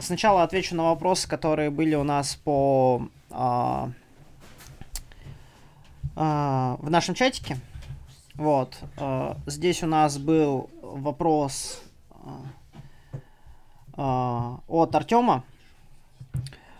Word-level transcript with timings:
сначала 0.00 0.42
отвечу 0.42 0.74
на 0.74 0.84
вопросы, 0.84 1.28
которые 1.28 1.70
были 1.70 1.94
у 1.94 2.04
нас 2.04 2.36
по 2.36 3.08
а, 3.30 3.90
а, 6.16 6.76
в 6.80 6.90
нашем 6.90 7.14
чатике. 7.14 7.56
Вот. 8.34 8.78
А, 8.96 9.36
здесь 9.46 9.82
у 9.82 9.86
нас 9.86 10.18
был 10.18 10.70
вопрос 10.82 11.82
а, 12.10 12.40
а, 13.94 14.60
от 14.68 14.94
Артема. 14.94 15.44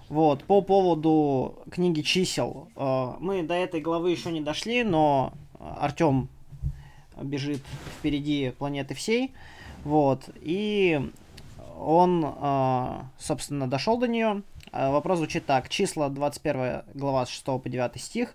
Вот, 0.08 0.42
по 0.44 0.60
поводу 0.60 1.58
книги 1.70 2.00
чисел. 2.00 2.68
А, 2.74 3.16
мы 3.20 3.42
до 3.42 3.54
этой 3.54 3.80
главы 3.80 4.10
еще 4.10 4.32
не 4.32 4.40
дошли, 4.40 4.82
но 4.82 5.32
Артем 5.58 6.28
бежит 7.22 7.62
впереди 7.98 8.52
планеты 8.58 8.94
всей. 8.94 9.32
Вот, 9.84 10.28
и 10.40 11.10
он, 11.80 12.24
а, 12.24 13.10
собственно, 13.18 13.68
дошел 13.68 13.98
до 13.98 14.06
нее. 14.06 14.42
А, 14.72 14.90
вопрос 14.90 15.18
звучит 15.18 15.46
так. 15.46 15.68
Числа 15.68 16.08
21 16.08 16.82
глава 16.94 17.26
с 17.26 17.30
6 17.30 17.44
по 17.44 17.68
9 17.68 18.00
стих. 18.00 18.34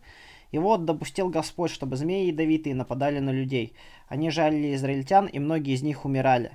«И 0.52 0.58
вот 0.58 0.85
допустил 0.85 1.30
Господь, 1.30 1.71
чтобы 1.71 1.95
змеи 1.95 2.27
ядовитые 2.27 2.76
нападали 2.76 3.20
на 3.20 3.30
людей. 3.30 3.73
Они 4.08 4.30
жалили 4.30 4.76
израильтян, 4.76 5.27
и 5.27 5.40
многие 5.40 5.73
из 5.73 5.84
них 5.84 6.05
умирали. 6.05 6.52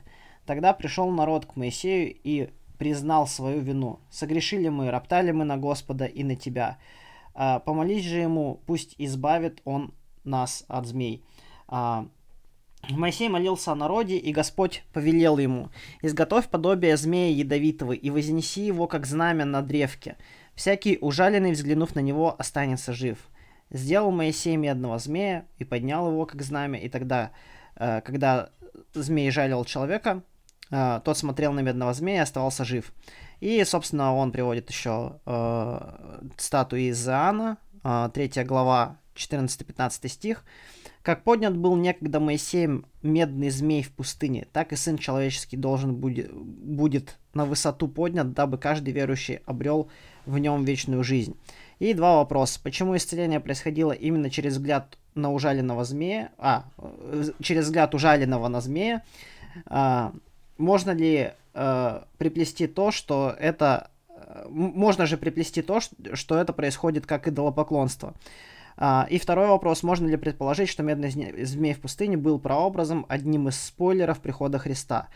Тогда 0.46 0.72
пришел 0.72 1.10
народ 1.10 1.46
к 1.46 1.56
Моисею 1.56 2.14
и 2.24 2.50
признал 2.78 3.26
свою 3.26 3.60
вину. 3.60 4.00
Согрешили 4.10 4.68
мы, 4.68 4.90
роптали 4.90 5.32
мы 5.32 5.44
на 5.44 5.56
Господа 5.58 6.06
и 6.06 6.24
на 6.24 6.34
тебя. 6.34 6.78
А, 7.34 7.58
помолись 7.60 8.04
же 8.04 8.18
ему, 8.18 8.60
пусть 8.66 8.94
избавит 8.98 9.60
он 9.64 9.92
нас 10.24 10.64
от 10.68 10.86
змей. 10.86 11.22
Моисей 12.88 13.28
молился 13.28 13.72
о 13.72 13.74
народе, 13.74 14.16
и 14.16 14.32
Господь 14.32 14.82
повелел 14.92 15.38
ему, 15.38 15.70
«Изготовь 16.02 16.48
подобие 16.48 16.96
змея 16.96 17.34
ядовитого, 17.34 17.92
и 17.92 18.10
вознеси 18.10 18.64
его, 18.64 18.86
как 18.86 19.06
знамя 19.06 19.44
на 19.44 19.62
древке. 19.62 20.16
Всякий 20.54 20.98
ужаленный, 21.00 21.52
взглянув 21.52 21.94
на 21.94 22.00
него, 22.00 22.34
останется 22.38 22.92
жив». 22.92 23.18
Сделал 23.70 24.10
Моисей 24.10 24.56
медного 24.56 24.98
змея 24.98 25.46
и 25.58 25.64
поднял 25.64 26.10
его, 26.10 26.26
как 26.26 26.42
знамя, 26.42 26.80
и 26.80 26.88
тогда, 26.88 27.30
э, 27.76 28.00
когда 28.00 28.50
змей 28.94 29.30
жалил 29.30 29.64
человека, 29.64 30.22
э, 30.70 31.00
тот 31.04 31.16
смотрел 31.16 31.52
на 31.52 31.60
медного 31.60 31.92
змея 31.94 32.18
и 32.18 32.22
оставался 32.22 32.64
жив. 32.64 32.92
И, 33.40 33.62
собственно, 33.64 34.14
он 34.14 34.32
приводит 34.32 34.68
еще 34.70 35.20
э, 35.24 36.20
статуи 36.36 36.90
из 36.90 37.08
Иоанна, 37.08 37.58
э, 37.84 38.10
3 38.12 38.44
глава, 38.44 38.96
14-15 39.14 40.08
стих, 40.08 40.44
как 41.02 41.24
поднят 41.24 41.56
был 41.56 41.76
некогда 41.76 42.20
Моисеем 42.20 42.84
медный 43.02 43.50
змей 43.50 43.82
в 43.82 43.90
пустыне, 43.90 44.46
так 44.52 44.72
и 44.72 44.76
Сын 44.76 44.98
Человеческий 44.98 45.56
должен 45.56 45.94
будет, 45.94 46.32
будет 46.32 47.18
на 47.32 47.46
высоту 47.46 47.88
поднят, 47.88 48.32
дабы 48.32 48.58
каждый 48.58 48.92
верующий 48.92 49.40
обрел 49.46 49.88
в 50.26 50.38
нем 50.38 50.64
вечную 50.64 51.02
жизнь. 51.02 51.36
И 51.78 51.94
два 51.94 52.16
вопроса. 52.16 52.60
Почему 52.62 52.96
исцеление 52.96 53.40
происходило 53.40 53.92
именно 53.92 54.28
через 54.28 54.54
взгляд 54.54 54.98
на 55.14 55.32
ужаленного 55.32 55.84
змея, 55.84 56.30
а, 56.36 56.64
через 57.42 57.64
взгляд 57.64 57.94
ужаленного 57.94 58.48
на 58.48 58.60
змея? 58.60 59.02
А, 59.66 60.12
можно 60.58 60.90
ли 60.90 61.32
а, 61.54 62.04
приплести 62.18 62.66
то, 62.66 62.90
что 62.90 63.34
это... 63.38 63.90
Можно 64.48 65.06
же 65.06 65.16
приплести 65.16 65.62
то, 65.62 65.80
что 65.80 66.36
это 66.36 66.52
происходит 66.52 67.06
как 67.06 67.26
идолопоклонство. 67.26 68.08
А, 68.10 68.14
и 68.78 69.18
второй 69.18 69.48
вопрос. 69.48 69.82
Можно 69.82 70.08
ли 70.08 70.16
предположить, 70.16 70.68
что 70.68 70.82
медный 70.82 71.10
змей 71.10 71.74
в 71.74 71.80
пустыне 71.80 72.16
был 72.16 72.38
прообразом, 72.38 73.04
одним 73.08 73.48
из 73.48 73.60
спойлеров 73.60 74.20
прихода 74.20 74.58
Христа? 74.58 75.08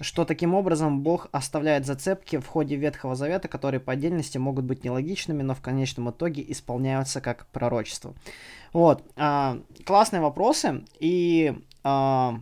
Что 0.00 0.24
таким 0.24 0.54
образом 0.54 1.02
Бог 1.02 1.28
оставляет 1.32 1.86
зацепки 1.86 2.38
в 2.38 2.46
ходе 2.46 2.76
Ветхого 2.76 3.14
Завета, 3.14 3.48
которые 3.48 3.80
по 3.80 3.92
отдельности 3.92 4.38
могут 4.38 4.64
быть 4.64 4.84
нелогичными, 4.84 5.42
но 5.42 5.54
в 5.54 5.60
конечном 5.60 6.10
итоге 6.10 6.44
исполняются 6.50 7.20
как 7.20 7.46
пророчество. 7.46 8.14
Вот. 8.72 9.04
А, 9.16 9.58
классные 9.84 10.20
вопросы. 10.20 10.84
И 10.98 11.54
а, 11.84 11.92
а, 11.92 12.40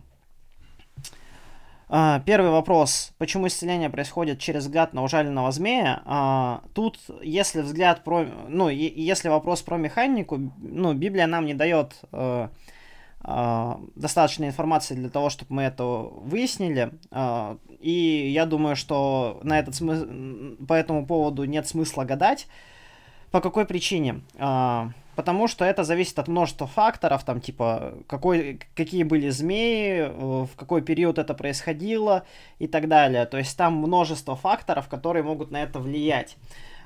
первый 2.25 2.51
вопрос. 2.51 3.11
Почему 3.17 3.47
исцеление 3.47 3.89
происходит 3.89 4.39
через 4.39 4.63
взгляд 4.63 4.93
на 4.93 5.03
ужаленного 5.03 5.51
змея? 5.51 6.01
А, 6.05 6.61
тут, 6.73 6.99
если 7.21 7.61
взгляд 7.61 8.03
про... 8.05 8.25
Ну, 8.47 8.69
если 8.69 9.27
вопрос 9.27 9.61
про 9.61 9.77
механику, 9.77 10.39
ну, 10.57 10.93
Библия 10.93 11.27
нам 11.27 11.45
не 11.45 11.53
дает 11.53 11.95
э, 12.13 12.47
э, 13.25 13.75
достаточной 13.95 14.47
информации 14.47 14.95
для 14.95 15.09
того, 15.09 15.29
чтобы 15.29 15.55
мы 15.55 15.63
это 15.63 15.83
выяснили. 15.83 16.91
И 17.79 18.31
я 18.33 18.45
думаю, 18.45 18.77
что 18.77 19.41
на 19.43 19.59
этот 19.59 19.75
смы... 19.75 20.55
по 20.65 20.73
этому 20.73 21.05
поводу 21.05 21.43
нет 21.43 21.67
смысла 21.67 22.05
гадать. 22.05 22.47
По 23.31 23.41
какой 23.41 23.65
причине? 23.65 24.21
Потому 25.21 25.47
что 25.47 25.65
это 25.65 25.83
зависит 25.83 26.17
от 26.17 26.27
множества 26.27 26.65
факторов, 26.65 27.23
там, 27.23 27.41
типа, 27.41 27.93
какой, 28.07 28.59
какие 28.73 29.03
были 29.03 29.29
змеи, 29.29 29.99
э, 29.99 30.09
в 30.09 30.49
какой 30.55 30.81
период 30.81 31.19
это 31.19 31.35
происходило 31.35 32.23
и 32.57 32.67
так 32.67 32.87
далее. 32.87 33.27
То 33.27 33.37
есть 33.37 33.55
там 33.55 33.75
множество 33.75 34.35
факторов, 34.35 34.87
которые 34.87 35.21
могут 35.21 35.51
на 35.51 35.61
это 35.61 35.77
влиять. 35.77 36.37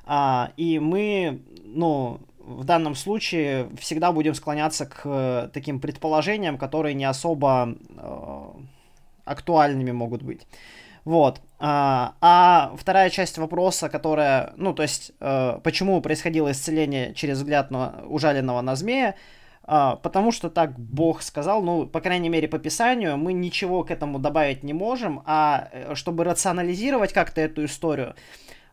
А, 0.06 0.52
и 0.58 0.80
мы, 0.80 1.44
ну, 1.64 2.20
в 2.40 2.66
данном 2.66 2.96
случае 2.96 3.70
всегда 3.80 4.12
будем 4.12 4.34
склоняться 4.34 4.86
к 4.86 5.04
э, 5.06 5.50
таким 5.54 5.80
предположениям, 5.80 6.58
которые 6.58 6.94
не 6.94 7.06
особо 7.06 7.78
э, 7.98 8.44
актуальными 9.24 9.94
могут 9.94 10.24
быть. 10.24 10.46
Вот. 11.06 11.40
А, 11.68 12.14
а 12.22 12.76
вторая 12.78 13.10
часть 13.10 13.40
вопроса, 13.40 13.90
которая, 13.90 14.54
ну, 14.56 14.72
то 14.72 14.84
есть, 14.84 15.14
э, 15.20 15.60
почему 15.64 16.00
происходило 16.00 16.52
исцеление 16.52 17.16
через 17.16 17.38
взгляд 17.38 17.72
на 17.72 18.04
ужаленного 18.08 18.62
на 18.62 18.76
змея, 18.76 19.16
э, 19.68 19.96
потому 20.04 20.32
что 20.32 20.52
так 20.52 20.78
Бог 20.78 21.24
сказал, 21.24 21.64
ну, 21.64 21.88
по 21.88 22.02
крайней 22.02 22.30
мере, 22.30 22.48
по 22.48 22.60
Писанию, 22.60 23.18
мы 23.18 23.34
ничего 23.34 23.84
к 23.84 23.90
этому 23.90 24.20
добавить 24.20 24.62
не 24.62 24.74
можем, 24.74 25.24
а 25.26 25.70
э, 25.72 25.96
чтобы 25.96 26.24
рационализировать 26.24 27.14
как-то 27.14 27.42
эту 27.42 27.66
историю, 27.66 28.14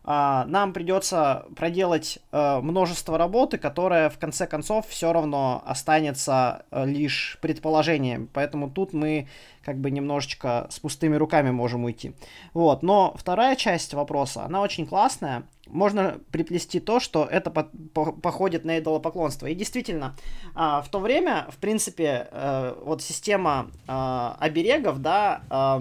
нам 0.05 0.73
придется 0.73 1.45
проделать 1.55 2.19
а, 2.31 2.59
множество 2.59 3.17
работы, 3.17 3.57
которая 3.57 4.09
в 4.09 4.19
конце 4.19 4.47
концов 4.47 4.87
все 4.87 5.13
равно 5.13 5.63
останется 5.65 6.65
а, 6.71 6.83
лишь 6.83 7.37
предположением. 7.41 8.29
Поэтому 8.33 8.69
тут 8.69 8.91
мы 8.93 9.29
как 9.63 9.77
бы 9.77 9.91
немножечко 9.91 10.67
с 10.69 10.79
пустыми 10.79 11.15
руками 11.15 11.51
можем 11.51 11.85
уйти. 11.85 12.13
Вот, 12.53 12.83
но 12.83 13.15
вторая 13.17 13.55
часть 13.55 13.93
вопроса, 13.93 14.43
она 14.43 14.61
очень 14.61 14.85
классная. 14.85 15.43
Можно 15.67 16.19
приплести 16.31 16.81
то, 16.81 16.99
что 16.99 17.23
это 17.23 17.49
по 17.49 17.69
по 17.93 18.11
походит 18.11 18.65
на 18.65 18.79
идолопоклонство. 18.79 19.47
И 19.47 19.55
действительно, 19.55 20.17
э, 20.53 20.81
в 20.83 20.85
то 20.91 20.99
время, 20.99 21.47
в 21.49 21.57
принципе, 21.57 22.27
э, 22.29 22.75
вот 22.83 23.01
система 23.01 23.71
э, 23.87 24.31
оберегов, 24.39 24.99
да, 24.99 25.79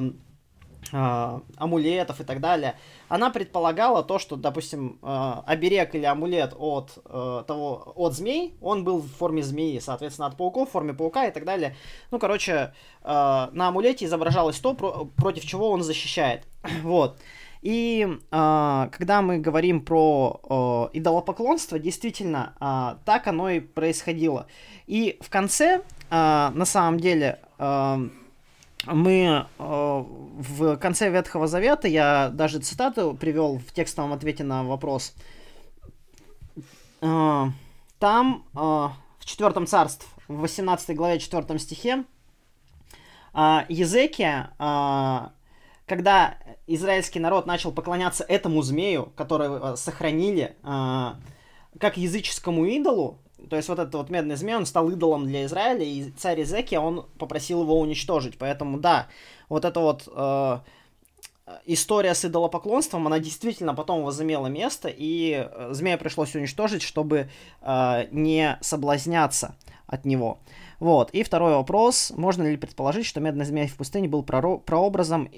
э, 0.93 1.41
амулетов 1.57 2.21
и 2.21 2.25
так 2.25 2.41
далее, 2.41 2.77
она 3.09 3.31
предполагала 3.31 4.03
то, 4.03 4.19
что, 4.19 4.37
допустим, 4.37 4.99
э, 5.03 5.35
оберег 5.47 5.95
или 5.95 6.05
амулет 6.05 6.55
от 6.59 6.99
э, 7.05 7.45
того, 7.47 7.93
от 7.95 8.15
змей, 8.15 8.57
он 8.61 8.85
был 8.85 8.99
в 8.99 9.09
форме 9.09 9.43
змеи, 9.43 9.79
соответственно, 9.79 10.29
от 10.29 10.37
пауков 10.37 10.69
в 10.69 10.73
форме 10.73 10.95
паука 10.95 11.27
и 11.27 11.31
так 11.31 11.45
далее. 11.45 11.77
Ну, 12.11 12.19
короче, 12.19 12.73
э, 13.03 13.09
на 13.53 13.69
амулете 13.69 14.07
изображалось 14.07 14.59
то, 14.59 14.75
про 14.75 15.05
против 15.17 15.45
чего 15.45 15.71
он 15.71 15.83
защищает. 15.83 16.47
вот. 16.83 17.19
И 17.63 18.19
э, 18.31 18.89
когда 18.91 19.23
мы 19.23 19.39
говорим 19.39 19.85
про 19.85 20.89
э, 20.93 20.99
идолопоклонство, 20.99 21.79
действительно, 21.79 22.55
э, 22.61 22.99
так 23.05 23.29
оно 23.29 23.51
и 23.51 23.61
происходило. 23.61 24.47
И 24.89 25.17
в 25.21 25.31
конце, 25.31 25.77
э, 25.77 25.81
на 26.11 26.65
самом 26.65 26.99
деле, 26.99 27.39
э, 27.59 28.09
мы 28.87 29.47
э, 29.59 30.05
в 30.39 30.77
конце 30.77 31.11
Ветхого 31.11 31.47
Завета, 31.47 31.89
я 31.89 32.31
даже 32.31 32.59
цитату 32.59 33.17
привел 33.19 33.59
в 33.59 33.73
текстовом 33.73 34.13
ответе 34.13 34.45
на 34.45 34.65
вопрос, 34.65 35.15
э, 37.01 37.45
там 37.99 38.45
э, 38.55 38.59
в 38.59 39.25
четвертом 39.25 39.67
царстве, 39.67 40.09
в 40.29 40.41
18 40.41 40.97
главе 40.97 41.19
4 41.19 41.59
стихе, 41.59 42.05
э, 43.35 43.59
Езекия, 43.69 44.55
э, 44.59 45.29
когда 45.87 46.39
израильский 46.67 47.21
народ 47.21 47.47
начал 47.47 47.73
поклоняться 47.73 48.25
этому 48.25 48.63
змею, 48.63 49.13
который 49.17 49.77
сохранили, 49.77 50.57
э, 50.63 51.09
как 51.79 51.97
языческому 51.97 52.67
идолу, 52.67 53.22
то 53.49 53.57
есть 53.57 53.69
вот 53.69 53.79
этот 53.79 53.95
вот 53.95 54.11
медный 54.11 54.37
змей, 54.37 54.57
он 54.57 54.67
стал 54.67 54.91
идолом 54.91 55.27
для 55.27 55.45
Израиля, 55.45 55.85
и 55.85 56.11
царь 56.17 56.43
Изекия, 56.43 56.81
он 56.81 57.07
попросил 57.19 57.63
его 57.63 57.79
уничтожить. 57.79 58.39
Поэтому, 58.39 58.79
да, 58.79 59.09
вот 59.49 59.65
эта 59.65 59.81
вот 59.81 60.09
э, 60.15 60.59
история 61.67 62.15
с 62.15 62.25
идолопоклонством, 62.25 63.07
она 63.07 63.19
действительно 63.19 63.75
потом 63.75 64.03
возымела 64.03 64.47
место, 64.47 64.89
и 64.89 65.49
э, 65.51 65.69
змея 65.73 65.99
пришлось 65.99 66.35
уничтожить, 66.35 66.83
чтобы 66.83 67.29
э, 67.61 68.07
не 68.11 68.59
соблазняться 68.61 69.55
от 69.87 70.05
него. 70.05 70.39
Вот. 70.81 71.11
И 71.11 71.23
второй 71.23 71.55
вопрос. 71.55 72.13
Можно 72.17 72.51
ли 72.51 72.57
предположить, 72.57 73.07
что 73.07 73.21
медный 73.21 73.45
змей 73.45 73.69
в 73.69 73.77
пустыне 73.77 74.09
был 74.09 74.23
прообразом 74.23 75.29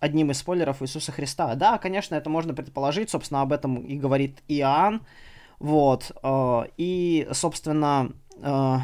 одним 0.00 0.30
из 0.30 0.38
спойлеров 0.38 0.82
Иисуса 0.82 1.12
Христа. 1.12 1.54
Да, 1.54 1.78
конечно, 1.78 2.14
это 2.14 2.30
можно 2.30 2.54
предположить, 2.54 3.10
собственно, 3.10 3.42
об 3.42 3.52
этом 3.52 3.76
и 3.84 3.96
говорит 3.96 4.38
Иоанн. 4.48 5.02
Вот. 5.58 6.12
Э, 6.22 6.64
и, 6.76 7.28
собственно, 7.32 8.12
э, 8.42 8.76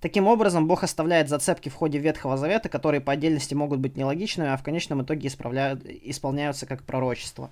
Таким 0.00 0.28
образом, 0.28 0.68
Бог 0.68 0.84
оставляет 0.84 1.28
зацепки 1.28 1.70
в 1.70 1.74
ходе 1.74 1.98
Ветхого 1.98 2.36
Завета, 2.36 2.68
которые 2.68 3.00
по 3.00 3.10
отдельности 3.10 3.52
могут 3.54 3.80
быть 3.80 3.96
нелогичными, 3.96 4.48
а 4.48 4.56
в 4.56 4.62
конечном 4.62 5.02
итоге 5.02 5.26
исправляют, 5.26 5.84
исполняются 5.84 6.66
как 6.66 6.84
пророчество. 6.84 7.50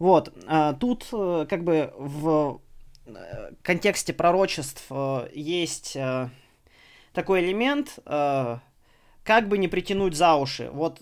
Вот, 0.00 0.34
э, 0.48 0.74
тут 0.80 1.06
как 1.08 1.62
бы 1.62 1.94
в 1.96 2.60
контексте 3.62 4.12
пророчеств 4.12 4.90
есть 5.32 5.96
такой 7.12 7.44
элемент, 7.44 8.00
как 8.04 9.48
бы 9.48 9.56
не 9.56 9.68
притянуть 9.68 10.16
за 10.16 10.34
уши. 10.34 10.70
Вот 10.72 11.00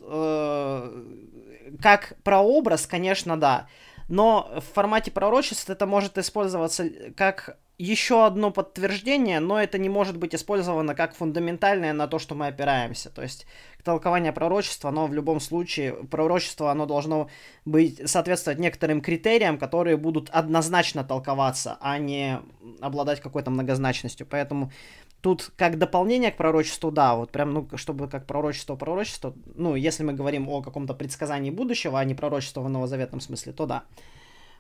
как 1.80 2.16
прообраз, 2.22 2.86
конечно, 2.86 3.40
да. 3.40 3.66
Но 4.08 4.50
в 4.56 4.74
формате 4.74 5.10
пророчеств 5.10 5.68
это 5.68 5.86
может 5.86 6.18
использоваться 6.18 6.88
как 7.16 7.58
еще 7.78 8.24
одно 8.24 8.50
подтверждение, 8.50 9.38
но 9.38 9.60
это 9.60 9.76
не 9.76 9.90
может 9.90 10.16
быть 10.16 10.34
использовано 10.34 10.94
как 10.94 11.14
фундаментальное 11.14 11.92
на 11.92 12.06
то, 12.06 12.18
что 12.18 12.34
мы 12.34 12.46
опираемся. 12.46 13.10
То 13.10 13.22
есть 13.22 13.46
толкование 13.84 14.32
пророчества, 14.32 14.88
оно 14.88 15.06
в 15.06 15.12
любом 15.12 15.40
случае, 15.40 15.92
пророчество, 15.92 16.70
оно 16.70 16.86
должно 16.86 17.28
быть, 17.66 18.08
соответствовать 18.08 18.58
некоторым 18.58 19.02
критериям, 19.02 19.58
которые 19.58 19.98
будут 19.98 20.30
однозначно 20.30 21.04
толковаться, 21.04 21.76
а 21.80 21.98
не 21.98 22.40
обладать 22.80 23.20
какой-то 23.20 23.50
многозначностью. 23.50 24.26
Поэтому 24.26 24.72
Тут 25.20 25.50
как 25.56 25.78
дополнение 25.78 26.30
к 26.30 26.36
пророчеству, 26.36 26.90
да, 26.90 27.16
вот 27.16 27.30
прям, 27.32 27.52
ну, 27.52 27.68
чтобы 27.74 28.08
как 28.08 28.26
пророчество, 28.26 28.76
пророчество, 28.76 29.34
ну, 29.54 29.74
если 29.74 30.04
мы 30.04 30.12
говорим 30.12 30.48
о 30.48 30.62
каком-то 30.62 30.94
предсказании 30.94 31.50
будущего, 31.50 31.98
а 31.98 32.04
не 32.04 32.14
пророчество 32.14 32.60
в 32.60 32.68
новозаветном 32.68 33.20
смысле, 33.20 33.52
то 33.52 33.66
да. 33.66 33.82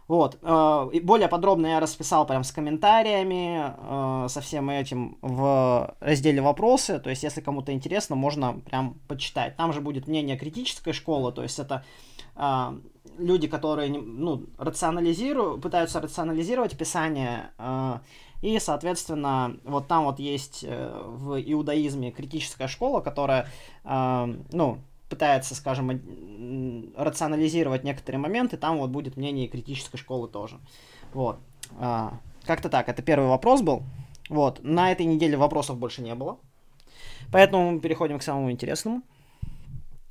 Вот, 0.08 0.38
э, 0.40 0.88
и 0.92 1.00
более 1.00 1.26
подробно 1.26 1.66
я 1.66 1.80
расписал 1.80 2.26
прям 2.26 2.44
с 2.44 2.52
комментариями, 2.52 3.74
э, 3.76 4.28
со 4.28 4.40
всем 4.40 4.70
этим 4.70 5.18
в 5.20 5.96
разделе 5.98 6.40
«Вопросы», 6.40 7.00
то 7.00 7.10
есть, 7.10 7.24
если 7.24 7.40
кому-то 7.40 7.72
интересно, 7.72 8.14
можно 8.14 8.60
прям 8.70 8.94
почитать. 9.08 9.56
Там 9.56 9.72
же 9.72 9.80
будет 9.80 10.06
мнение 10.06 10.38
критической 10.38 10.92
школы, 10.92 11.32
то 11.32 11.42
есть, 11.42 11.58
это 11.58 11.84
э, 12.36 12.78
люди, 13.18 13.48
которые, 13.48 13.90
ну, 13.90 14.46
рационализируют, 14.58 15.60
пытаются 15.60 16.00
рационализировать 16.00 16.78
Писание, 16.78 17.50
и, 18.46 18.60
соответственно, 18.60 19.56
вот 19.64 19.88
там 19.88 20.04
вот 20.04 20.20
есть 20.20 20.62
э, 20.62 21.02
в 21.04 21.36
иудаизме 21.40 22.12
критическая 22.12 22.68
школа, 22.68 23.00
которая, 23.00 23.48
э, 23.82 24.34
ну, 24.52 24.78
пытается, 25.08 25.56
скажем, 25.56 26.92
рационализировать 26.96 27.82
некоторые 27.82 28.20
моменты, 28.20 28.56
там 28.56 28.78
вот 28.78 28.90
будет 28.90 29.16
мнение 29.16 29.48
критической 29.48 29.98
школы 29.98 30.28
тоже. 30.28 30.60
Вот. 31.12 31.40
А, 31.80 32.20
как-то 32.44 32.68
так, 32.68 32.88
это 32.88 33.02
первый 33.02 33.28
вопрос 33.28 33.62
был. 33.62 33.82
Вот, 34.28 34.62
на 34.62 34.92
этой 34.92 35.06
неделе 35.06 35.36
вопросов 35.36 35.76
больше 35.78 36.02
не 36.02 36.14
было. 36.14 36.38
Поэтому 37.32 37.72
мы 37.72 37.80
переходим 37.80 38.20
к 38.20 38.22
самому 38.22 38.52
интересному. 38.52 39.02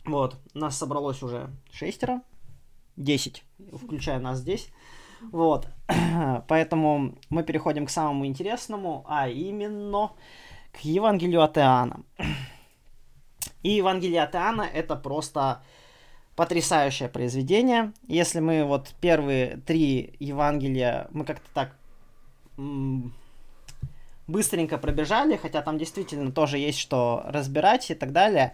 Вот, 0.03 0.35
нас 0.53 0.77
собралось 0.77 1.23
уже 1.23 1.49
шестеро. 1.71 2.21
Десять, 2.97 3.45
включая 3.73 4.19
нас 4.19 4.39
здесь. 4.39 4.67
Вот. 5.31 5.67
Поэтому 6.47 7.15
мы 7.29 7.43
переходим 7.43 7.85
к 7.85 7.89
самому 7.89 8.25
интересному, 8.25 9.05
а 9.07 9.27
именно 9.27 10.11
к 10.71 10.79
Евангелию 10.79 11.41
от 11.41 11.57
Иоанна. 11.57 12.01
И 13.63 13.69
Евангелие 13.69 14.21
от 14.23 14.35
Иоанна 14.35 14.63
это 14.63 14.95
просто 14.95 15.61
потрясающее 16.35 17.09
произведение. 17.09 17.93
Если 18.07 18.39
мы 18.39 18.63
вот 18.65 18.93
первые 18.99 19.57
три 19.65 20.15
Евангелия, 20.19 21.07
мы 21.11 21.25
как-то 21.25 21.47
так 21.53 21.75
быстренько 24.27 24.77
пробежали, 24.77 25.37
хотя 25.37 25.61
там 25.61 25.77
действительно 25.77 26.31
тоже 26.31 26.57
есть 26.57 26.79
что 26.79 27.23
разбирать 27.27 27.89
и 27.91 27.95
так 27.95 28.11
далее. 28.11 28.53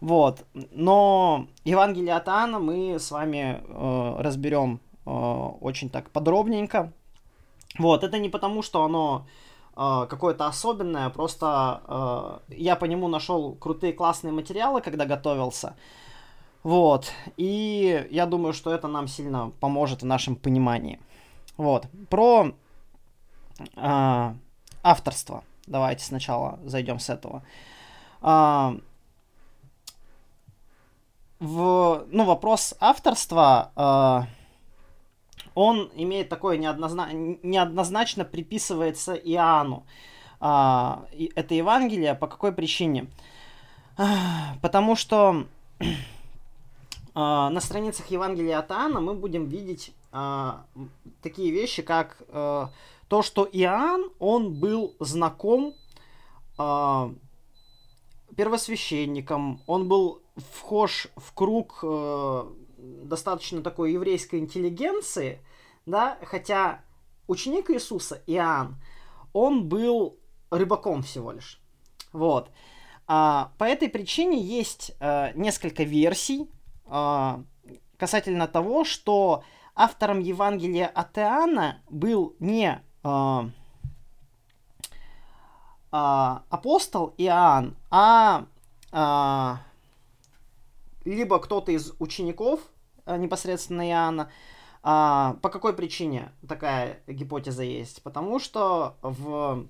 Вот. 0.00 0.44
Но 0.72 1.46
Евангелие 1.64 2.14
от 2.14 2.26
Иоанна 2.28 2.58
мы 2.58 2.98
с 2.98 3.10
вами 3.10 3.60
э, 3.62 4.14
разберем 4.18 4.80
очень 5.60 5.90
так 5.90 6.10
подробненько. 6.10 6.92
Вот, 7.78 8.04
это 8.04 8.18
не 8.18 8.28
потому, 8.28 8.62
что 8.62 8.84
оно 8.84 9.26
э, 9.76 10.06
какое-то 10.08 10.46
особенное, 10.46 11.08
просто 11.10 12.40
э, 12.48 12.54
я 12.56 12.76
по 12.76 12.84
нему 12.84 13.08
нашел 13.08 13.54
крутые 13.54 13.92
классные 13.92 14.32
материалы, 14.32 14.80
когда 14.80 15.06
готовился. 15.06 15.76
Вот, 16.62 17.12
и 17.36 18.06
я 18.10 18.26
думаю, 18.26 18.52
что 18.52 18.72
это 18.72 18.88
нам 18.88 19.08
сильно 19.08 19.52
поможет 19.60 20.02
в 20.02 20.06
нашем 20.06 20.36
понимании. 20.36 20.98
Вот, 21.56 21.86
про 22.08 22.52
э, 23.76 24.34
авторство. 24.82 25.44
Давайте 25.66 26.04
сначала 26.04 26.58
зайдем 26.64 26.98
с 26.98 27.08
этого. 27.08 27.42
Э, 28.22 28.78
в, 31.38 32.04
ну, 32.10 32.24
вопрос 32.24 32.74
авторства... 32.80 33.70
Э, 33.76 34.39
он 35.60 35.90
имеет 35.94 36.30
такое 36.30 36.56
неоднозна... 36.56 37.12
неоднозначно 37.12 38.24
приписывается 38.24 39.14
Иоанну. 39.14 39.84
А, 40.40 41.04
это 41.34 41.54
Евангелие. 41.54 42.14
По 42.14 42.26
какой 42.26 42.52
причине? 42.52 43.08
Потому 44.62 44.96
что 44.96 45.44
а, 47.14 47.50
на 47.50 47.60
страницах 47.60 48.10
Евангелия 48.10 48.58
от 48.58 48.70
Иоанна 48.70 49.00
мы 49.00 49.12
будем 49.12 49.48
видеть 49.48 49.92
а, 50.12 50.64
такие 51.20 51.50
вещи, 51.50 51.82
как 51.82 52.22
а, 52.28 52.70
то, 53.08 53.20
что 53.20 53.46
Иоанн, 53.52 54.10
он 54.18 54.54
был 54.54 54.94
знаком 54.98 55.74
а, 56.56 57.12
первосвященником, 58.34 59.60
он 59.66 59.88
был 59.88 60.22
вхож 60.36 61.08
в 61.16 61.34
круг 61.34 61.80
э, 61.82 62.44
достаточно 62.78 63.60
такой 63.62 63.92
еврейской 63.92 64.36
интеллигенции, 64.36 65.40
да, 65.90 66.18
хотя 66.22 66.80
ученик 67.26 67.70
Иисуса, 67.70 68.22
Иоанн, 68.26 68.76
он 69.32 69.68
был 69.68 70.18
рыбаком 70.50 71.02
всего 71.02 71.32
лишь. 71.32 71.60
Вот. 72.12 72.50
А, 73.06 73.52
по 73.58 73.64
этой 73.64 73.88
причине 73.88 74.40
есть 74.40 74.92
а, 75.00 75.32
несколько 75.32 75.82
версий 75.82 76.50
а, 76.86 77.42
касательно 77.96 78.48
того, 78.48 78.84
что 78.84 79.44
автором 79.74 80.20
Евангелия 80.20 80.86
от 80.86 81.18
Иоанна 81.18 81.82
был 81.88 82.34
не 82.40 82.82
а, 83.02 83.50
а, 85.92 86.44
апостол 86.50 87.14
Иоанн, 87.18 87.76
а, 87.90 88.46
а 88.92 89.62
либо 91.04 91.38
кто-то 91.38 91.72
из 91.72 91.92
учеников 91.98 92.60
а, 93.04 93.16
непосредственно 93.16 93.88
Иоанна. 93.88 94.30
А, 94.82 95.36
по 95.42 95.48
какой 95.48 95.74
причине 95.74 96.32
такая 96.48 97.00
гипотеза 97.06 97.62
есть? 97.62 98.02
Потому 98.02 98.38
что 98.38 98.96
в 99.02 99.66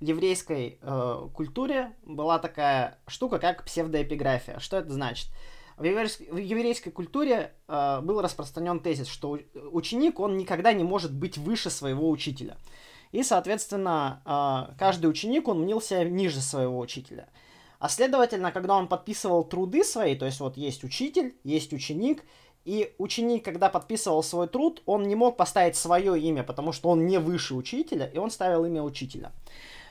еврейской 0.00 0.78
э, 0.80 1.28
культуре 1.34 1.92
была 2.04 2.38
такая 2.38 2.98
штука, 3.06 3.38
как 3.38 3.64
псевдоэпиграфия. 3.64 4.58
Что 4.58 4.76
это 4.78 4.92
значит? 4.92 5.28
В 5.76 5.84
еврейской, 5.84 6.28
в 6.30 6.36
еврейской 6.36 6.90
культуре 6.90 7.52
э, 7.68 8.00
был 8.02 8.20
распространен 8.20 8.80
тезис, 8.80 9.06
что 9.06 9.38
ученик, 9.72 10.18
он 10.20 10.36
никогда 10.36 10.72
не 10.72 10.84
может 10.84 11.12
быть 11.12 11.38
выше 11.38 11.70
своего 11.70 12.10
учителя. 12.10 12.56
И, 13.12 13.22
соответственно, 13.22 14.22
э, 14.24 14.76
каждый 14.78 15.06
ученик, 15.06 15.48
он 15.48 15.62
мнился 15.62 16.04
ниже 16.04 16.40
своего 16.40 16.78
учителя. 16.78 17.28
А 17.78 17.88
следовательно, 17.88 18.50
когда 18.50 18.74
он 18.74 18.88
подписывал 18.88 19.44
труды 19.44 19.84
свои, 19.84 20.16
то 20.16 20.26
есть 20.26 20.40
вот 20.40 20.56
есть 20.56 20.82
учитель, 20.82 21.36
есть 21.44 21.72
ученик, 21.72 22.24
и 22.68 22.94
ученик, 22.98 23.46
когда 23.46 23.70
подписывал 23.70 24.22
свой 24.22 24.46
труд, 24.46 24.82
он 24.84 25.08
не 25.08 25.14
мог 25.14 25.38
поставить 25.38 25.74
свое 25.74 26.20
имя, 26.20 26.42
потому 26.42 26.72
что 26.72 26.90
он 26.90 27.06
не 27.06 27.18
выше 27.18 27.54
учителя, 27.54 28.04
и 28.04 28.18
он 28.18 28.30
ставил 28.30 28.66
имя 28.66 28.82
учителя. 28.82 29.32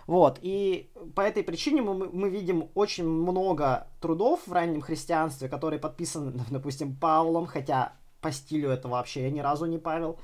Вот, 0.05 0.37
и 0.43 0.91
по 1.15 1.21
этой 1.21 1.43
причине 1.43 1.81
мы, 1.81 1.95
мы 1.95 2.29
видим 2.29 2.69
очень 2.75 3.05
много 3.05 3.87
трудов 3.99 4.41
в 4.45 4.53
раннем 4.53 4.81
христианстве, 4.81 5.49
которые 5.49 5.79
подписаны, 5.79 6.39
допустим, 6.51 6.95
Павлом, 6.95 7.47
хотя 7.47 7.93
по 8.21 8.31
стилю 8.31 8.69
это 8.69 8.87
вообще 8.87 9.23
я 9.23 9.31
ни 9.31 9.39
разу 9.39 9.65
не 9.65 9.79
Павел. 9.79 10.17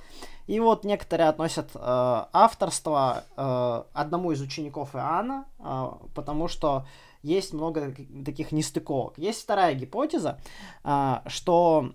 И 0.46 0.60
вот 0.60 0.86
некоторые 0.86 1.30
относят 1.30 1.72
э, 1.74 1.80
авторство 1.80 3.24
э, 3.36 3.84
одному 3.94 4.32
из 4.32 4.42
учеников 4.42 4.96
Иоанна, 4.96 5.46
э, 5.58 5.90
потому 6.14 6.48
что 6.48 6.86
есть 7.24 7.54
много 7.54 7.96
таких 8.26 8.52
нестыковок. 8.52 9.18
Есть 9.18 9.42
вторая 9.42 9.74
гипотеза, 9.74 10.40
а, 10.84 11.24
что 11.26 11.94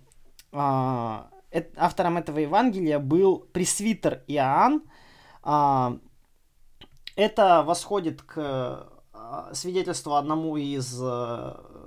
автором 0.52 2.18
этого 2.18 2.38
Евангелия 2.38 2.98
был 2.98 3.40
пресвитер 3.52 4.22
Иоанн. 4.26 4.82
А, 5.42 5.96
это 7.16 7.62
восходит 7.62 8.22
к 8.22 8.86
свидетельству 9.52 10.14
одному 10.14 10.56
из, 10.56 11.02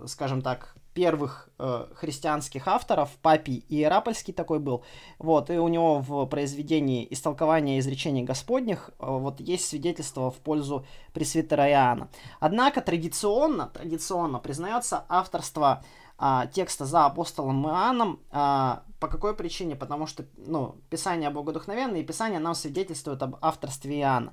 скажем 0.05 0.41
так, 0.41 0.75
первых 0.93 1.49
э, 1.57 1.87
христианских 1.95 2.67
авторов, 2.67 3.09
Папий 3.21 3.65
Иерапольский 3.69 4.33
такой 4.33 4.59
был, 4.59 4.83
вот, 5.19 5.49
и 5.49 5.57
у 5.57 5.67
него 5.67 5.99
в 5.99 6.25
произведении 6.25 7.07
«Истолкование 7.09 7.79
изречений 7.79 8.23
Господних» 8.23 8.89
э, 8.99 9.05
вот 9.05 9.39
есть 9.39 9.67
свидетельство 9.67 10.31
в 10.31 10.37
пользу 10.37 10.85
пресвитера 11.13 11.69
Иоанна. 11.69 12.09
Однако 12.39 12.81
традиционно, 12.81 13.67
традиционно 13.67 14.39
признается 14.39 15.05
авторство 15.07 15.83
а, 16.23 16.45
текста 16.45 16.85
за 16.85 17.07
апостолом 17.07 17.65
Иоанном. 17.65 18.19
А, 18.29 18.83
по 18.99 19.07
какой 19.07 19.35
причине? 19.35 19.75
Потому 19.75 20.05
что 20.05 20.23
ну, 20.37 20.75
Писание 20.91 21.31
богодухновенное, 21.31 22.01
и 22.01 22.03
Писание 22.03 22.39
нам 22.39 22.53
свидетельствует 22.53 23.23
об 23.23 23.37
авторстве 23.41 23.99
Иоанна. 24.01 24.31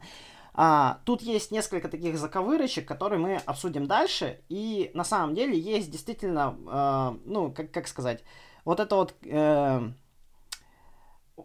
А, 0.52 0.99
тут 1.07 1.23
есть 1.23 1.50
несколько 1.50 1.88
таких 1.88 2.18
заковырочек, 2.18 2.87
которые 2.87 3.18
мы 3.18 3.37
обсудим 3.37 3.87
дальше. 3.87 4.42
И 4.50 4.90
на 4.92 5.02
самом 5.02 5.35
деле 5.35 5.59
есть 5.59 5.90
действительно, 5.90 6.57
э, 6.66 7.18
ну, 7.25 7.52
как, 7.52 7.71
как 7.71 7.88
сказать, 7.88 8.23
вот 8.66 8.80
это 8.80 8.95
вот... 8.95 9.14
Э, 9.23 9.90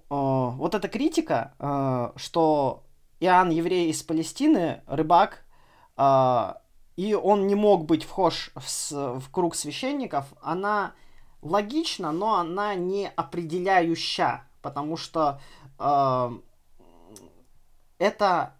вот 0.09 0.73
эта 0.73 0.87
критика, 0.87 1.53
э, 1.59 2.17
что 2.17 2.83
Иоанн 3.21 3.51
еврей 3.51 3.91
из 3.91 4.03
Палестины, 4.03 4.81
рыбак, 4.87 5.45
э, 5.95 6.53
и 6.95 7.13
он 7.13 7.47
не 7.47 7.55
мог 7.55 7.85
быть 7.85 8.03
вхож 8.03 8.51
в, 8.55 9.19
в 9.19 9.29
круг 9.31 9.55
священников, 9.55 10.25
она 10.41 10.93
логична, 11.41 12.11
но 12.11 12.35
она 12.35 12.75
не 12.75 13.09
определяющая, 13.15 14.47
потому 14.61 14.97
что 14.97 15.39
э, 15.79 16.31
это 17.97 18.53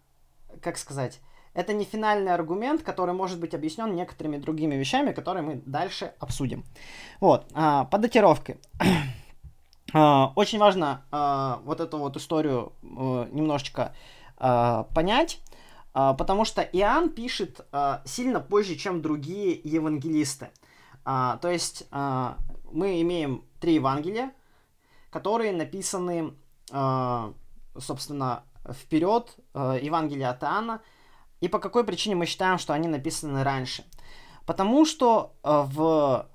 как 0.60 0.78
сказать, 0.78 1.20
это 1.52 1.72
не 1.72 1.84
финальный 1.84 2.32
аргумент, 2.32 2.82
который 2.82 3.14
может 3.14 3.38
быть 3.38 3.54
объяснен 3.54 3.94
некоторыми 3.94 4.38
другими 4.38 4.74
вещами, 4.74 5.12
которые 5.12 5.42
мы 5.42 5.62
дальше 5.66 6.14
обсудим. 6.18 6.64
Вот, 7.20 7.46
а, 7.54 7.84
по 7.84 7.98
датировке. 7.98 8.58
а, 9.94 10.32
очень 10.34 10.58
важно 10.58 11.04
а, 11.10 11.60
вот 11.64 11.80
эту 11.80 11.98
вот 11.98 12.16
историю 12.16 12.72
а, 12.82 13.28
немножечко 13.30 13.94
а, 14.36 14.84
понять, 14.94 15.40
потому 15.94 16.44
что 16.44 16.60
Иоанн 16.60 17.08
пишет 17.08 17.64
а, 17.70 18.02
сильно 18.04 18.40
позже, 18.40 18.74
чем 18.74 19.00
другие 19.00 19.60
евангелисты. 19.62 20.50
А, 21.04 21.36
то 21.36 21.48
есть 21.48 21.86
а, 21.90 22.38
мы 22.72 23.00
имеем 23.02 23.44
три 23.60 23.74
Евангелия, 23.74 24.32
которые 25.10 25.52
написаны, 25.52 26.34
а, 26.72 27.32
собственно, 27.78 28.44
вперед 28.68 29.36
Евангелия 29.54 30.30
от 30.30 30.42
Иоанна. 30.42 30.80
И 31.40 31.48
по 31.48 31.58
какой 31.58 31.84
причине 31.84 32.16
мы 32.16 32.24
считаем, 32.24 32.58
что 32.58 32.72
они 32.72 32.88
написаны 32.88 33.44
раньше? 33.44 33.84
Потому 34.46 34.86
что 34.86 35.34
в, 35.42 36.26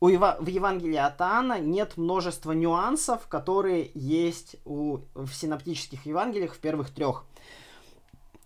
у 0.00 0.08
Eva, 0.08 0.42
в 0.42 0.46
Евангелии 0.46 0.96
от 0.96 1.20
Иоанна 1.20 1.60
нет 1.60 1.98
множества 1.98 2.52
нюансов, 2.52 3.28
которые 3.28 3.90
есть 3.94 4.56
у, 4.64 5.00
в 5.14 5.30
синоптических 5.32 6.06
Евангелиях 6.06 6.54
в 6.54 6.58
первых 6.58 6.90
трех. 6.90 7.26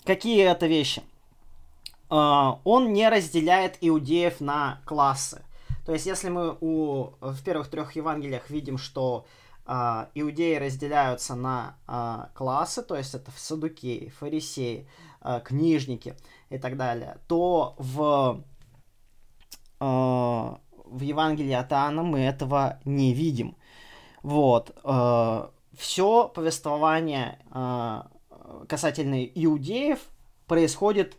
Какие 0.06 0.44
это 0.44 0.66
вещи? 0.66 1.02
Э, 2.10 2.52
он 2.64 2.92
не 2.92 3.08
разделяет 3.08 3.76
иудеев 3.80 4.40
на 4.40 4.80
классы. 4.86 5.42
То 5.84 5.92
есть, 5.92 6.06
если 6.06 6.30
мы 6.30 6.56
у, 6.60 7.12
в 7.20 7.42
первых 7.44 7.68
трех 7.68 7.94
Евангелиях 7.96 8.50
видим, 8.50 8.76
что 8.76 9.25
а, 9.64 10.08
иудеи 10.14 10.56
разделяются 10.56 11.34
на 11.34 11.76
а, 11.86 12.30
классы, 12.34 12.82
то 12.82 12.96
есть 12.96 13.14
это 13.14 13.30
садукеи, 13.36 14.12
фарисеи, 14.18 14.88
а, 15.20 15.40
книжники 15.40 16.14
и 16.50 16.58
так 16.58 16.76
далее, 16.76 17.18
то 17.26 17.75
в, 17.78 18.42
а, 19.80 20.58
в 20.84 21.00
Евангелии 21.00 21.52
от 21.52 21.72
Иоанна 21.72 22.02
мы 22.02 22.20
этого 22.20 22.80
не 22.84 23.12
видим. 23.12 23.56
Вот. 24.22 24.76
А, 24.84 25.50
все 25.76 26.28
повествование 26.28 27.38
а, 27.50 28.08
касательно 28.68 29.25
иудеев 29.25 30.00
происходит 30.46 31.16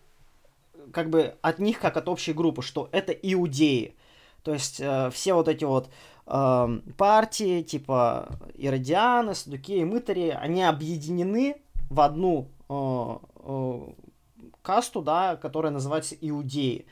как 0.92 1.10
бы 1.10 1.36
от 1.42 1.60
них 1.60 1.80
как 1.80 1.98
от 1.98 2.08
общей 2.10 2.34
группы, 2.34 2.62
что 2.62 2.90
это 2.92 3.12
иудеи. 3.12 3.96
То 4.44 4.54
есть 4.54 4.80
э, 4.80 5.10
все 5.12 5.34
вот 5.34 5.48
эти 5.48 5.66
вот 5.66 5.90
э, 6.26 6.80
партии, 6.98 7.62
типа 7.62 8.40
Иродианы, 8.56 9.36
Садукеи, 9.36 9.84
Мытари, 9.84 10.30
они 10.30 10.64
объединены 10.64 11.58
в 11.90 12.02
одну 12.02 12.50
э, 12.70 13.18
э, 13.36 13.80
касту, 14.62 15.02
да, 15.02 15.36
которая 15.36 15.72
называется 15.72 16.16
Иудеи. 16.20 16.86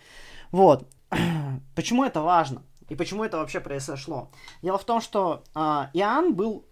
Вот. 0.51 0.87
Почему 1.75 2.03
это 2.03 2.21
важно? 2.21 2.63
И 2.87 2.93
почему 2.93 3.23
это 3.23 3.37
вообще 3.37 3.59
произошло? 3.59 4.29
Дело 4.61 4.77
в 4.77 4.83
том, 4.83 5.01
что 5.01 5.43
э, 5.55 5.59
Иоанн 5.93 6.35
был, 6.35 6.65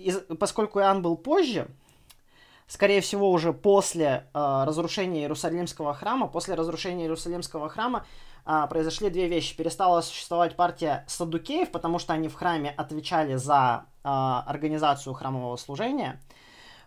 из, 0.00 0.18
поскольку 0.38 0.80
Иоанн 0.80 1.00
был 1.00 1.16
позже, 1.16 1.68
скорее 2.66 3.00
всего, 3.00 3.30
уже 3.30 3.52
после 3.52 4.28
э, 4.32 4.64
разрушения 4.66 5.20
Иерусалимского 5.20 5.94
храма, 5.94 6.26
после 6.28 6.54
разрушения 6.54 7.04
Иерусалимского 7.04 7.68
храма 7.68 8.04
а, 8.48 8.68
произошли 8.68 9.10
две 9.10 9.26
вещи. 9.26 9.56
Перестала 9.56 10.00
существовать 10.02 10.54
партия 10.54 11.04
садукеев, 11.08 11.72
потому 11.72 11.98
что 11.98 12.12
они 12.12 12.28
в 12.28 12.34
храме 12.34 12.70
отвечали 12.70 13.34
за 13.34 13.86
а, 14.04 14.44
организацию 14.46 15.14
храмового 15.14 15.56
служения. 15.56 16.22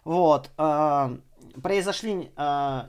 Вот. 0.06 0.52
А, 0.58 1.18
произошли, 1.62 2.32
а, 2.38 2.88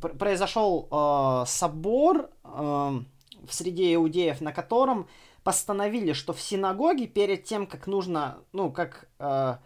произошел 0.00 0.86
а, 0.92 1.44
собор 1.46 2.30
а, 2.44 3.00
в 3.44 3.52
среде 3.52 3.94
иудеев, 3.96 4.40
на 4.40 4.52
котором 4.52 5.08
постановили, 5.42 6.12
что 6.12 6.32
в 6.32 6.40
синагоге 6.40 7.08
перед 7.08 7.44
тем, 7.44 7.66
как 7.66 7.86
нужно, 7.86 8.38
ну, 8.52 8.72
как 8.72 9.08
э, 9.20 9.58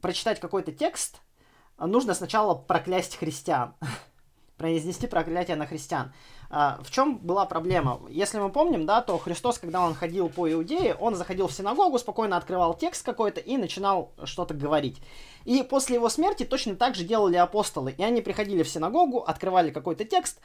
прочитать 0.00 0.40
какой-то 0.40 0.72
текст, 0.72 1.20
нужно 1.86 2.14
сначала 2.14 2.54
проклясть 2.54 3.16
христиан, 3.16 3.74
произнести 4.56 5.06
проклятие 5.06 5.56
на 5.56 5.66
христиан. 5.66 6.12
А, 6.50 6.80
в 6.82 6.90
чем 6.90 7.18
была 7.18 7.44
проблема? 7.44 8.00
Если 8.08 8.38
мы 8.38 8.50
помним, 8.50 8.86
да, 8.86 9.02
то 9.02 9.18
Христос, 9.18 9.58
когда 9.58 9.82
он 9.82 9.94
ходил 9.94 10.30
по 10.30 10.50
Иудее, 10.50 10.94
он 10.94 11.14
заходил 11.14 11.46
в 11.46 11.52
синагогу, 11.52 11.98
спокойно 11.98 12.36
открывал 12.36 12.74
текст 12.74 13.04
какой-то 13.04 13.40
и 13.40 13.56
начинал 13.58 14.12
что-то 14.24 14.54
говорить. 14.54 15.00
И 15.44 15.62
после 15.62 15.96
его 15.96 16.08
смерти 16.08 16.44
точно 16.44 16.74
так 16.74 16.94
же 16.94 17.04
делали 17.04 17.36
апостолы. 17.36 17.94
И 17.96 18.02
они 18.02 18.22
приходили 18.22 18.62
в 18.62 18.68
синагогу, 18.68 19.18
открывали 19.18 19.70
какой-то 19.70 20.04
текст, 20.04 20.40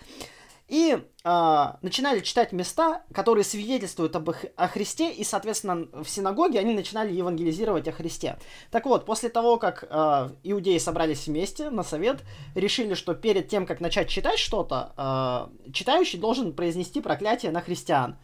и 0.74 0.98
э, 1.24 1.74
начинали 1.84 2.22
читать 2.22 2.51
места, 2.51 3.03
которые 3.13 3.44
свидетельствуют 3.44 4.15
об 4.15 4.32
о 4.56 4.68
Христе, 4.68 5.12
и, 5.12 5.24
соответственно, 5.24 5.88
в 6.01 6.10
синагоге 6.10 6.58
они 6.58 6.74
начинали 6.74 7.13
евангелизировать 7.13 7.88
о 7.88 7.92
Христе. 7.92 8.39
Так 8.72 8.88
вот, 8.88 9.06
после 9.06 9.30
того, 9.30 9.58
как 9.58 9.84
э, 9.88 10.30
иудеи 10.42 10.80
собрались 10.80 11.27
вместе 11.27 11.70
на 11.70 11.84
совет, 11.84 12.24
решили, 12.56 12.96
что 12.96 13.13
перед 13.13 13.50
тем, 13.50 13.68
как 13.68 13.82
начать 13.82 14.10
читать 14.10 14.39
что-то, 14.39 15.51
э, 15.63 15.72
читающий 15.72 16.18
должен 16.18 16.53
произнести 16.53 17.01
проклятие 17.01 17.51
на 17.51 17.62
христиан. 17.62 18.18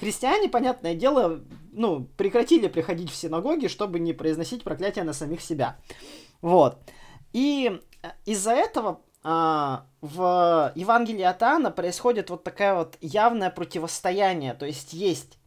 Христиане, 0.00 0.48
понятное 0.48 0.96
дело, 0.96 1.44
ну, 1.70 2.08
прекратили 2.16 2.66
приходить 2.66 3.12
в 3.12 3.14
синагоги, 3.14 3.68
чтобы 3.68 4.00
не 4.00 4.12
произносить 4.12 4.64
проклятие 4.64 5.04
на 5.04 5.12
самих 5.12 5.40
себя. 5.40 5.76
Вот. 6.40 6.78
И 7.32 7.80
из-за 8.26 8.54
этого 8.54 9.02
а, 9.22 9.86
в 10.00 10.72
Евангелии 10.74 11.22
от 11.22 11.42
Иоанна 11.42 11.70
происходит 11.70 12.30
вот 12.30 12.42
такая 12.42 12.74
вот 12.74 12.96
явное 13.00 13.50
противостояние. 13.50 14.54
То 14.54 14.66
есть 14.66 14.92
есть 14.92 15.38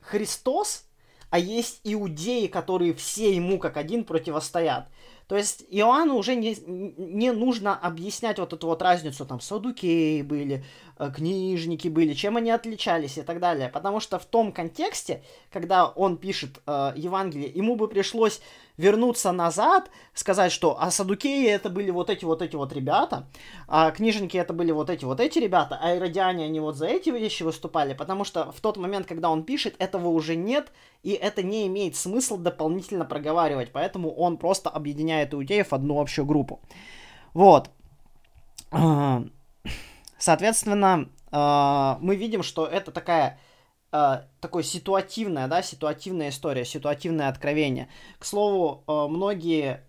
Христос, 0.00 0.84
а 1.30 1.38
есть 1.38 1.80
иудеи, 1.84 2.46
которые 2.46 2.94
все 2.94 3.34
ему 3.34 3.58
как 3.58 3.76
один 3.76 4.04
противостоят. 4.04 4.88
То 5.26 5.36
есть 5.36 5.64
Иоанну 5.68 6.16
уже 6.16 6.36
не, 6.36 6.56
не 6.66 7.32
нужно 7.32 7.76
объяснять 7.76 8.38
вот 8.38 8.54
эту 8.54 8.66
вот 8.66 8.80
разницу, 8.80 9.26
там, 9.26 9.40
садукеи 9.40 10.22
были, 10.22 10.64
книжники 11.14 11.88
были, 11.88 12.14
чем 12.14 12.36
они 12.36 12.50
отличались 12.50 13.18
и 13.18 13.22
так 13.22 13.40
далее. 13.40 13.68
Потому 13.68 14.00
что 14.00 14.18
в 14.18 14.24
том 14.24 14.52
контексте, 14.52 15.22
когда 15.50 15.86
он 15.86 16.16
пишет 16.16 16.60
э, 16.66 16.92
Евангелие, 16.96 17.48
ему 17.48 17.76
бы 17.76 17.88
пришлось 17.88 18.40
вернуться 18.78 19.32
назад, 19.32 19.90
сказать, 20.14 20.52
что 20.52 20.80
а 20.80 20.90
садукеи 20.90 21.48
это 21.48 21.68
были 21.68 21.90
вот 21.90 22.08
эти 22.08 22.24
вот 22.24 22.40
эти 22.40 22.56
вот 22.56 22.72
ребята, 22.72 23.26
а 23.66 23.90
книжники 23.90 24.36
это 24.36 24.52
были 24.54 24.70
вот 24.70 24.88
эти 24.88 25.04
вот 25.04 25.20
эти 25.20 25.38
ребята, 25.40 25.78
а 25.82 25.96
иродиане 25.96 26.44
они 26.44 26.60
вот 26.60 26.76
за 26.76 26.86
эти 26.86 27.10
вещи 27.10 27.42
выступали, 27.42 27.92
потому 27.92 28.24
что 28.24 28.50
в 28.52 28.60
тот 28.60 28.76
момент, 28.76 29.06
когда 29.06 29.30
он 29.30 29.42
пишет, 29.42 29.74
этого 29.78 30.08
уже 30.08 30.36
нет, 30.36 30.72
и 31.02 31.10
это 31.10 31.42
не 31.42 31.66
имеет 31.66 31.96
смысла 31.96 32.38
дополнительно 32.38 33.04
проговаривать, 33.04 33.72
поэтому 33.72 34.14
он 34.14 34.36
просто 34.36 34.70
объединяет 34.70 35.34
иудеев 35.34 35.68
в 35.68 35.74
одну 35.74 36.00
общую 36.00 36.24
группу. 36.24 36.60
Вот. 37.34 37.70
Соответственно, 40.18 41.08
а, 41.30 41.98
мы 42.00 42.16
видим, 42.16 42.42
что 42.42 42.66
это 42.66 42.90
такая 42.90 43.38
э, 43.90 44.22
такой 44.40 44.64
ситуативная, 44.64 45.48
да, 45.48 45.62
ситуативная 45.62 46.28
история, 46.28 46.64
ситуативное 46.64 47.28
откровение. 47.28 47.88
К 48.18 48.24
слову, 48.24 48.84
э, 48.86 49.06
многие 49.08 49.84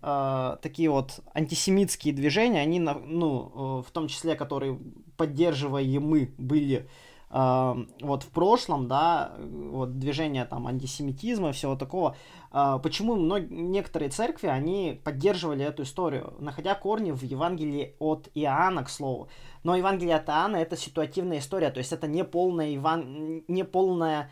такие 0.62 0.90
вот 0.90 1.20
антисемитские 1.34 2.14
движения, 2.14 2.60
они, 2.60 2.80
ну, 2.80 3.82
в 3.86 3.90
том 3.90 4.08
числе, 4.08 4.36
которые 4.36 4.78
поддерживаемы 5.16 6.32
были 6.38 6.88
вот 7.30 8.24
в 8.24 8.28
прошлом, 8.30 8.88
да, 8.88 9.36
вот 9.38 9.98
движение 9.98 10.44
там 10.44 10.66
антисемитизма 10.66 11.50
и 11.50 11.52
всего 11.52 11.76
такого, 11.76 12.16
почему 12.50 13.14
мног... 13.14 13.48
некоторые 13.48 14.10
церкви, 14.10 14.48
они 14.48 15.00
поддерживали 15.04 15.64
эту 15.64 15.84
историю, 15.84 16.34
находя 16.40 16.74
корни 16.74 17.12
в 17.12 17.22
Евангелии 17.22 17.94
от 18.00 18.28
Иоанна, 18.34 18.82
к 18.82 18.90
слову. 18.90 19.28
Но 19.62 19.76
Евангелие 19.76 20.16
от 20.16 20.28
Иоанна 20.28 20.56
это 20.56 20.76
ситуативная 20.76 21.38
история, 21.38 21.70
то 21.70 21.78
есть 21.78 21.92
это 21.92 22.08
не 22.08 22.24
полная, 22.24 22.74
Иван... 22.74 23.44
не 23.46 23.64
полная 23.64 24.30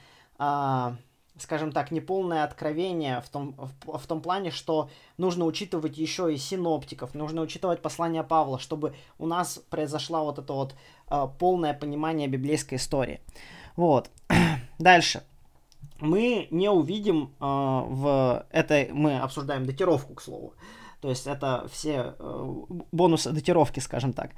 скажем 1.39 1.73
так, 1.73 1.91
неполное 1.91 2.45
откровение 2.45 3.21
в 3.21 3.29
том, 3.29 3.55
в, 3.57 3.99
в 3.99 4.07
том 4.07 4.21
плане, 4.21 4.51
что 4.51 4.91
нужно 5.17 5.45
учитывать 5.45 5.97
еще 5.97 6.33
и 6.33 6.37
синоптиков, 6.37 7.15
нужно 7.15 7.43
учитывать 7.43 7.81
послание 7.81 8.25
Павла, 8.25 8.59
чтобы 8.59 8.95
у 9.19 9.27
нас 9.27 9.63
произошло 9.71 10.25
вот 10.25 10.39
это 10.39 10.53
вот 10.53 10.75
полное 11.39 11.75
понимание 11.75 12.29
библейской 12.29 12.77
истории. 12.77 13.21
Вот. 13.77 14.11
Дальше. 14.79 15.23
Мы 16.01 16.47
не 16.51 16.69
увидим 16.69 17.33
э, 17.41 17.45
в 17.45 18.47
этой... 18.51 18.93
Мы 18.93 19.19
обсуждаем 19.19 19.67
датировку, 19.67 20.15
к 20.15 20.23
слову. 20.23 20.55
То 21.01 21.11
есть 21.11 21.27
это 21.27 21.67
все 21.73 22.15
э, 22.19 22.55
бонусы 22.93 23.31
датировки, 23.31 23.81
скажем 23.81 24.13
так. 24.13 24.31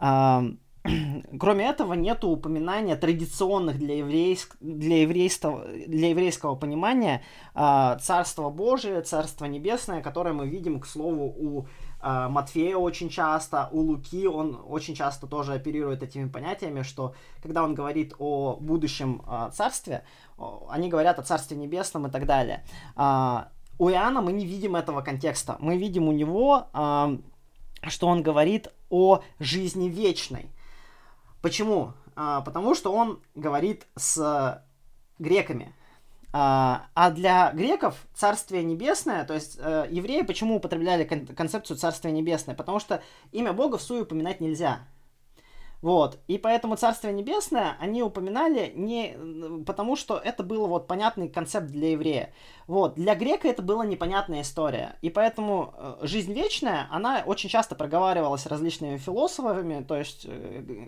Э, 0.00 0.42
Кроме 1.40 1.66
этого, 1.66 1.94
нет 1.94 2.24
упоминания 2.24 2.96
традиционных 2.96 3.78
для, 3.78 3.98
еврейск... 3.98 4.56
для, 4.60 5.02
еврейского... 5.02 5.66
для 5.66 6.10
еврейского 6.10 6.54
понимания 6.56 7.22
э, 7.54 7.96
Царства 8.00 8.50
Божие, 8.50 9.02
Царство 9.02 9.46
Небесное, 9.46 10.02
которое 10.02 10.32
мы 10.32 10.46
видим, 10.46 10.80
к 10.80 10.86
слову, 10.86 11.34
у 11.36 11.62
э, 11.62 11.66
Матфея 12.00 12.76
очень 12.76 13.08
часто, 13.08 13.68
у 13.72 13.80
Луки 13.80 14.26
он 14.26 14.60
очень 14.66 14.94
часто 14.94 15.26
тоже 15.26 15.54
оперирует 15.54 16.02
этими 16.02 16.28
понятиями, 16.28 16.82
что 16.82 17.14
когда 17.42 17.64
он 17.64 17.74
говорит 17.74 18.14
о 18.18 18.56
будущем 18.60 19.22
э, 19.26 19.50
царстве, 19.52 20.04
они 20.68 20.88
говорят 20.88 21.18
о 21.18 21.22
Царстве 21.22 21.56
Небесном 21.56 22.06
и 22.06 22.10
так 22.10 22.26
далее. 22.26 22.64
Э, 22.96 23.44
у 23.78 23.90
Иоанна 23.90 24.20
мы 24.20 24.32
не 24.32 24.44
видим 24.46 24.76
этого 24.76 25.02
контекста. 25.02 25.56
Мы 25.60 25.76
видим 25.76 26.08
у 26.08 26.12
него, 26.12 26.66
что 27.86 28.08
он 28.08 28.22
говорит 28.22 28.68
о 28.90 29.22
жизни 29.38 29.88
вечной. 29.88 30.50
Почему? 31.42 31.92
А, 32.16 32.40
потому 32.40 32.74
что 32.74 32.92
он 32.92 33.20
говорит 33.36 33.86
с 33.94 34.64
греками. 35.18 35.72
А, 36.32 36.86
а 36.94 37.10
для 37.10 37.52
греков 37.52 38.06
Царствие 38.14 38.62
Небесное, 38.62 39.24
то 39.24 39.34
есть 39.34 39.56
э, 39.58 39.86
евреи 39.90 40.22
почему 40.22 40.56
употребляли 40.56 41.04
кон- 41.04 41.26
концепцию 41.26 41.78
Царствия 41.78 42.12
Небесное? 42.12 42.54
Потому 42.54 42.80
что 42.80 43.02
имя 43.32 43.52
Бога 43.52 43.78
в 43.78 43.82
суе 43.82 44.02
упоминать 44.02 44.40
нельзя. 44.40 44.80
Вот. 45.80 46.18
И 46.26 46.38
поэтому 46.38 46.76
Царствие 46.76 47.14
Небесное 47.14 47.76
они 47.78 48.02
упоминали 48.02 48.72
не 48.74 49.16
потому, 49.64 49.94
что 49.94 50.18
это 50.18 50.42
был 50.42 50.66
вот 50.66 50.88
понятный 50.88 51.28
концепт 51.28 51.68
для 51.68 51.92
еврея. 51.92 52.32
Вот. 52.66 52.96
Для 52.96 53.14
грека 53.14 53.48
это 53.48 53.62
была 53.62 53.86
непонятная 53.86 54.42
история. 54.42 54.96
И 55.02 55.08
поэтому 55.08 55.72
э, 55.76 55.98
жизнь 56.02 56.32
вечная, 56.32 56.88
она 56.90 57.22
очень 57.24 57.48
часто 57.48 57.74
проговаривалась 57.74 58.44
различными 58.46 58.98
философами, 58.98 59.84
то 59.84 59.96
есть 59.96 60.26
э, 60.26 60.28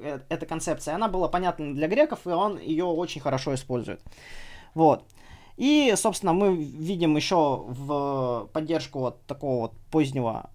э, 0.03 0.21
эта 0.29 0.45
концепция, 0.45 0.97
она 0.97 1.09
была 1.09 1.29
понятна 1.29 1.73
для 1.73 1.87
греков, 1.87 2.27
и 2.27 2.31
он 2.31 2.59
ее 2.59 2.85
очень 2.85 3.21
хорошо 3.21 3.55
использует. 3.55 4.03
Вот. 4.75 5.05
И, 5.61 5.93
собственно, 5.95 6.33
мы 6.33 6.57
видим 6.57 7.17
еще 7.17 7.64
в 7.67 8.49
поддержку 8.55 9.00
вот 9.00 9.26
такого 9.26 9.61
вот 9.61 9.75
позднего 9.90 10.49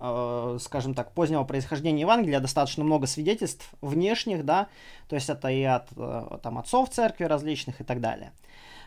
э, 0.00 0.56
скажем 0.58 0.94
так, 0.94 1.12
позднего 1.12 1.44
происхождения 1.44 2.00
Евангелия 2.00 2.40
достаточно 2.40 2.84
много 2.84 3.06
свидетельств 3.06 3.68
внешних, 3.82 4.42
да, 4.42 4.68
то 5.06 5.16
есть 5.16 5.28
это 5.28 5.48
и 5.48 5.64
от 5.64 5.88
э, 5.98 6.38
там, 6.42 6.56
отцов 6.56 6.88
церкви 6.88 7.24
различных 7.24 7.82
и 7.82 7.84
так 7.84 8.00
далее. 8.00 8.32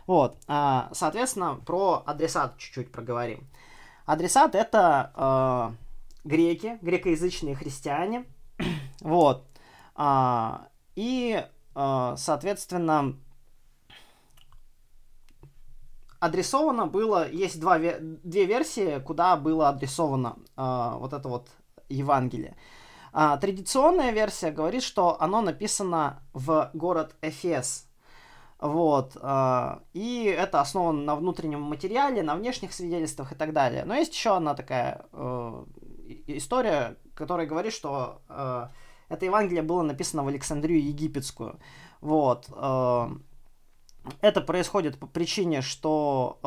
Вот, 0.08 0.36
а, 0.48 0.90
соответственно, 0.94 1.60
про 1.64 2.02
адресат 2.04 2.58
чуть-чуть 2.58 2.92
проговорим. 2.92 3.48
Адресат 4.08 4.56
это 4.56 5.76
э, 6.26 6.28
греки, 6.28 6.80
грекоязычные 6.82 7.54
христиане, 7.54 8.26
вот, 9.02 9.46
и, 10.96 11.46
э, 11.76 12.16
соответственно, 12.18 13.16
адресовано 16.22 16.86
было, 16.86 17.30
есть 17.30 17.60
два, 17.60 17.80
две 17.80 18.46
версии, 18.46 19.00
куда 19.00 19.36
было 19.36 19.70
адресовано 19.70 20.38
э, 20.56 20.92
вот 21.00 21.14
это 21.14 21.28
вот 21.28 21.50
Евангелие. 21.90 22.56
А, 23.12 23.38
традиционная 23.38 24.12
версия 24.12 24.52
говорит, 24.52 24.84
что 24.84 25.20
оно 25.20 25.42
написано 25.42 26.22
в 26.34 26.70
город 26.74 27.16
Эфес. 27.24 27.88
Вот. 28.60 29.18
Э, 29.20 29.80
и 29.94 30.26
это 30.26 30.62
основано 30.62 31.02
на 31.02 31.16
внутреннем 31.16 31.64
материале, 31.64 32.22
на 32.22 32.36
внешних 32.36 32.72
свидетельствах 32.72 33.32
и 33.32 33.36
так 33.36 33.52
далее. 33.52 33.84
Но 33.84 33.96
есть 33.96 34.14
еще 34.14 34.38
одна 34.38 34.54
такая 34.54 35.08
э, 35.12 35.66
история, 36.28 36.98
которая 37.16 37.48
говорит, 37.48 37.74
что 37.74 38.22
э, 38.30 38.68
это 39.10 39.26
Евангелие 39.26 39.64
было 39.64 39.82
написано 39.82 40.24
в 40.24 40.28
Александрию 40.28 40.86
Египетскую. 40.86 41.60
Вот. 42.00 42.48
Э, 42.56 43.10
это 44.22 44.42
происходит 44.42 44.98
по 44.98 45.08
причине, 45.08 45.62
что 45.62 46.40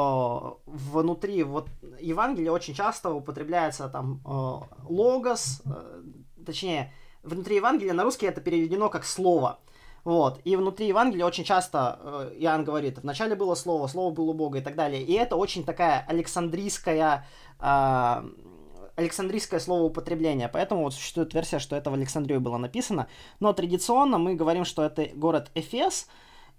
э, 0.66 0.70
внутри 0.70 1.42
вот 1.42 1.68
Евангелия 2.00 2.50
очень 2.50 2.74
часто 2.74 3.10
употребляется 3.10 3.88
там 3.88 4.20
э, 4.24 4.88
логос, 4.88 5.62
э, 5.64 6.02
точнее, 6.44 6.92
внутри 7.22 7.56
Евангелия 7.56 7.94
на 7.94 8.04
русский 8.04 8.26
это 8.26 8.40
переведено 8.40 8.88
как 8.88 9.04
слово. 9.04 9.60
Вот. 10.04 10.40
И 10.44 10.54
внутри 10.56 10.88
Евангелия 10.88 11.24
очень 11.24 11.44
часто 11.44 11.98
э, 12.00 12.34
Иоанн 12.40 12.64
говорит, 12.64 12.98
вначале 12.98 13.34
было 13.34 13.54
слово, 13.54 13.86
слово 13.86 14.12
было 14.12 14.32
Бога 14.32 14.58
и 14.58 14.62
так 14.62 14.74
далее. 14.74 15.02
И 15.02 15.12
это 15.12 15.36
очень 15.36 15.64
такая 15.64 16.04
александрийская 16.08 17.26
э, 17.60 18.28
Александрийское 18.96 19.58
слово 19.58 19.82
употребление, 19.82 20.48
поэтому 20.48 20.84
вот 20.84 20.94
существует 20.94 21.34
версия, 21.34 21.58
что 21.58 21.74
это 21.74 21.90
в 21.90 21.94
Александрии 21.94 22.36
было 22.36 22.58
написано. 22.58 23.08
Но 23.40 23.52
традиционно 23.52 24.18
мы 24.18 24.36
говорим, 24.36 24.64
что 24.64 24.84
это 24.84 25.08
город 25.14 25.50
Эфес, 25.54 26.06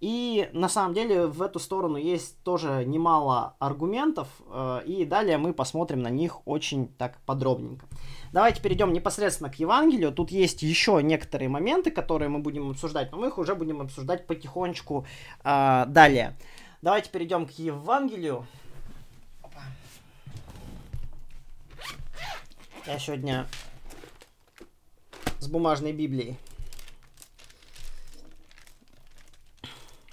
и 0.02 0.50
на 0.54 0.68
самом 0.68 0.94
деле 0.94 1.28
в 1.28 1.42
эту 1.42 1.60
сторону 1.60 1.98
есть 1.98 2.42
тоже 2.44 2.84
немало 2.86 3.56
аргументов, 3.60 4.28
э, 4.50 4.82
и 4.86 5.06
далее 5.06 5.38
мы 5.38 5.54
посмотрим 5.54 6.02
на 6.02 6.10
них 6.10 6.46
очень 6.48 6.90
так 6.90 7.20
подробненько. 7.26 7.86
Давайте 8.34 8.62
перейдем 8.62 8.92
непосредственно 8.92 9.50
к 9.50 9.56
Евангелию. 9.56 10.12
Тут 10.12 10.32
есть 10.32 10.62
еще 10.62 11.02
некоторые 11.02 11.48
моменты, 11.48 11.92
которые 11.92 12.28
мы 12.28 12.40
будем 12.40 12.70
обсуждать, 12.70 13.12
но 13.12 13.18
мы 13.18 13.28
их 13.28 13.38
уже 13.38 13.56
будем 13.56 13.82
обсуждать 13.82 14.28
потихонечку 14.28 15.06
э, 15.44 15.86
далее. 15.88 16.36
Давайте 16.82 17.10
перейдем 17.10 17.46
к 17.46 17.52
Евангелию. 17.52 18.46
Я 22.86 23.00
сегодня 23.00 23.48
с 25.40 25.48
бумажной 25.48 25.94
Библией. 25.94 26.38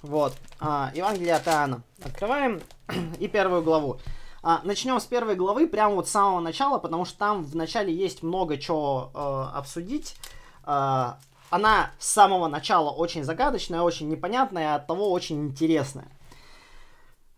Вот. 0.03 0.33
А, 0.59 0.91
Евангелие 0.93 1.33
от 1.33 1.47
Иоанна. 1.47 1.81
Открываем 2.03 2.61
и 3.19 3.29
первую 3.29 3.63
главу. 3.63 3.99
А, 4.43 4.59
начнем 4.65 4.99
с 4.99 5.05
первой 5.05 5.35
главы, 5.35 5.65
прямо 5.65 5.95
вот 5.95 6.09
с 6.09 6.11
самого 6.11 6.41
начала, 6.41 6.77
потому 6.77 7.05
что 7.05 7.17
там 7.17 7.43
в 7.43 7.55
начале 7.55 7.95
есть 7.95 8.21
много 8.21 8.57
чего 8.57 9.11
э, 9.13 9.57
обсудить. 9.57 10.17
Э, 10.65 11.13
она 11.49 11.91
с 11.99 12.09
самого 12.09 12.49
начала 12.49 12.89
очень 12.89 13.23
загадочная, 13.23 13.81
очень 13.81 14.09
непонятная, 14.09 14.75
от 14.75 14.87
того 14.87 15.09
очень 15.09 15.45
интересная. 15.45 16.09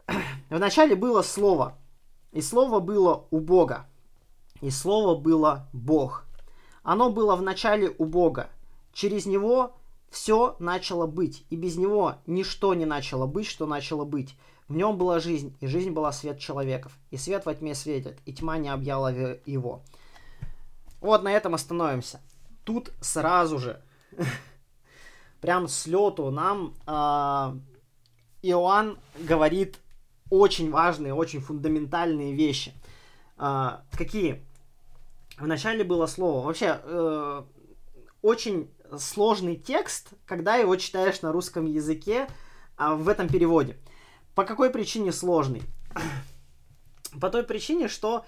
В 0.50 0.58
начале 0.58 0.96
было 0.96 1.22
слово, 1.22 1.76
и 2.32 2.42
слово 2.42 2.80
было 2.80 3.26
у 3.30 3.42
Бога, 3.42 3.86
и 4.62 4.72
слово 4.72 5.16
было 5.16 5.68
Бог. 5.72 6.26
Оно 6.82 7.12
было 7.12 7.36
в 7.36 7.44
начале 7.44 7.94
у 8.00 8.06
Бога. 8.06 8.50
Через 8.94 9.28
него 9.28 9.76
все 10.10 10.56
начало 10.60 11.08
быть, 11.08 11.46
и 11.50 11.56
без 11.56 11.78
него 11.78 12.16
ничто 12.26 12.74
не 12.74 12.86
начало 12.86 13.26
быть, 13.26 13.48
что 13.48 13.66
начало 13.66 14.06
быть. 14.06 14.36
В 14.68 14.76
нем 14.76 14.98
была 14.98 15.20
жизнь, 15.20 15.56
и 15.60 15.68
жизнь 15.68 15.92
была 15.92 16.12
свет 16.12 16.40
человеков. 16.40 16.98
И 17.12 17.18
свет 17.18 17.46
во 17.46 17.54
тьме 17.54 17.76
светит, 17.76 18.18
и 18.26 18.34
тьма 18.34 18.58
не 18.58 18.70
объяла 18.70 19.10
его. 19.46 19.84
Вот 21.02 21.24
на 21.24 21.32
этом 21.32 21.54
остановимся. 21.54 22.20
Тут 22.64 22.92
сразу 23.00 23.60
же, 23.60 23.82
прям 25.42 25.68
с 25.68 25.86
лету, 25.86 26.32
нам 26.32 26.74
э, 26.88 27.60
Иоанн 28.42 28.98
говорит 29.20 29.78
очень 30.32 30.72
важные, 30.72 31.14
очень 31.14 31.42
фундаментальные 31.42 32.34
вещи. 32.34 32.74
Э, 33.38 33.82
какие? 33.92 34.44
Вначале 35.38 35.84
было 35.84 36.08
слово. 36.08 36.44
Вообще, 36.44 36.80
э, 36.82 37.44
очень 38.24 38.72
сложный 38.98 39.56
текст, 39.56 40.10
когда 40.26 40.56
его 40.56 40.76
читаешь 40.76 41.22
на 41.22 41.32
русском 41.32 41.66
языке 41.66 42.28
а, 42.78 42.96
в 42.96 43.08
этом 43.10 43.28
переводе. 43.28 43.78
По 44.34 44.44
какой 44.44 44.70
причине 44.70 45.12
сложный? 45.12 45.64
По 47.22 47.30
той 47.30 47.44
причине, 47.44 47.88
что 47.88 48.26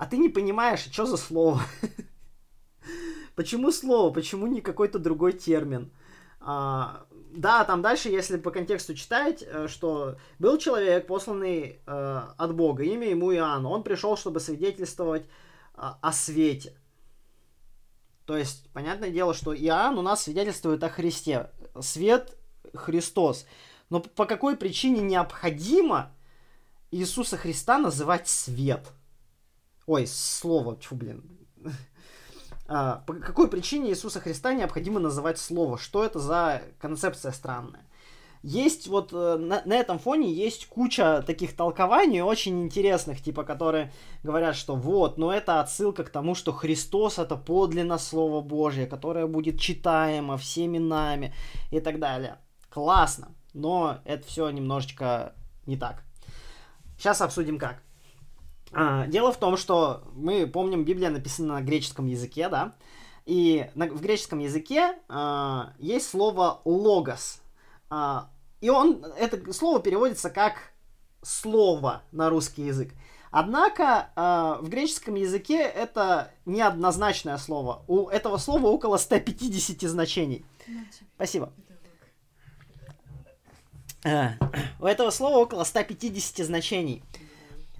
а 0.00 0.06
ты 0.06 0.16
не 0.16 0.30
понимаешь, 0.30 0.88
что 0.90 1.04
за 1.04 1.18
слово. 1.18 1.60
Почему 3.34 3.70
слово? 3.70 4.10
Почему 4.12 4.46
не 4.46 4.62
какой-то 4.62 4.98
другой 4.98 5.34
термин? 5.34 5.92
А, 6.40 7.04
да, 7.32 7.64
там 7.64 7.82
дальше, 7.82 8.08
если 8.08 8.38
по 8.38 8.50
контексту 8.50 8.94
читать, 8.94 9.44
э, 9.46 9.68
что 9.68 10.16
был 10.38 10.56
человек, 10.56 11.06
посланный 11.06 11.80
э, 11.86 12.20
от 12.36 12.54
Бога, 12.54 12.82
имя 12.82 13.10
ему 13.10 13.32
Иоанн. 13.34 13.66
Он 13.66 13.82
пришел, 13.82 14.16
чтобы 14.16 14.40
свидетельствовать 14.40 15.24
э, 15.24 15.26
о 15.76 16.12
свете. 16.12 16.72
То 18.30 18.36
есть, 18.36 18.70
понятное 18.72 19.10
дело, 19.10 19.34
что 19.34 19.52
Иоанн 19.52 19.98
у 19.98 20.02
нас 20.02 20.22
свидетельствует 20.22 20.84
о 20.84 20.88
Христе. 20.88 21.50
Свет 21.80 22.38
Христос. 22.72 23.44
Но 23.88 23.98
по 23.98 24.24
какой 24.24 24.56
причине 24.56 25.00
необходимо 25.00 26.12
Иисуса 26.92 27.36
Христа 27.36 27.78
называть 27.78 28.28
свет? 28.28 28.86
Ой, 29.84 30.06
слово, 30.06 30.78
чу, 30.78 30.94
блин. 30.94 31.24
А, 32.68 33.02
по 33.04 33.14
какой 33.14 33.48
причине 33.48 33.90
Иисуса 33.90 34.20
Христа 34.20 34.54
необходимо 34.54 35.00
называть 35.00 35.40
слово? 35.40 35.76
Что 35.76 36.04
это 36.04 36.20
за 36.20 36.62
концепция 36.78 37.32
странная? 37.32 37.89
Есть 38.42 38.88
вот 38.88 39.12
э, 39.12 39.36
на, 39.36 39.62
на 39.66 39.74
этом 39.74 39.98
фоне 39.98 40.32
есть 40.32 40.66
куча 40.66 41.22
таких 41.26 41.54
толкований 41.54 42.22
очень 42.22 42.62
интересных, 42.62 43.22
типа, 43.22 43.44
которые 43.44 43.92
говорят, 44.22 44.56
что 44.56 44.76
вот, 44.76 45.18
но 45.18 45.32
это 45.32 45.60
отсылка 45.60 46.04
к 46.04 46.10
тому, 46.10 46.34
что 46.34 46.52
Христос 46.52 47.18
это 47.18 47.36
подлинно 47.36 47.98
Слово 47.98 48.40
Божье, 48.40 48.86
которое 48.86 49.26
будет 49.26 49.60
читаемо 49.60 50.38
всеми 50.38 50.78
нами 50.78 51.34
и 51.70 51.80
так 51.80 51.98
далее. 51.98 52.38
Классно, 52.70 53.34
но 53.52 53.98
это 54.04 54.26
все 54.26 54.48
немножечко 54.48 55.34
не 55.66 55.76
так. 55.76 56.02
Сейчас 56.96 57.20
обсудим 57.20 57.58
как. 57.58 57.82
А, 58.72 59.06
дело 59.06 59.32
в 59.32 59.36
том, 59.36 59.58
что 59.58 60.02
мы 60.14 60.46
помним, 60.46 60.84
Библия 60.84 61.10
написана 61.10 61.54
на 61.54 61.60
греческом 61.60 62.06
языке, 62.06 62.48
да, 62.48 62.74
и 63.26 63.68
на, 63.74 63.86
в 63.86 64.00
греческом 64.00 64.38
языке 64.38 64.94
а, 65.08 65.72
есть 65.78 66.08
слово 66.08 66.62
логос, 66.64 67.42
а, 67.90 68.29
и 68.60 68.68
он, 68.68 69.04
это 69.18 69.52
слово 69.52 69.80
переводится 69.80 70.30
как 70.30 70.72
слово 71.22 72.02
на 72.12 72.30
русский 72.30 72.62
язык. 72.62 72.92
Однако 73.30 74.10
э, 74.16 74.64
в 74.64 74.68
греческом 74.68 75.14
языке 75.14 75.62
это 75.62 76.32
неоднозначное 76.46 77.38
слово. 77.38 77.84
У 77.86 78.08
этого 78.08 78.38
слова 78.38 78.66
около 78.66 78.96
150 78.96 79.88
значений. 79.88 80.44
Спасибо. 81.14 81.52
Э, 84.04 84.30
у 84.80 84.86
этого 84.86 85.10
слова 85.10 85.38
около 85.38 85.64
150 85.64 86.44
значений. 86.44 87.04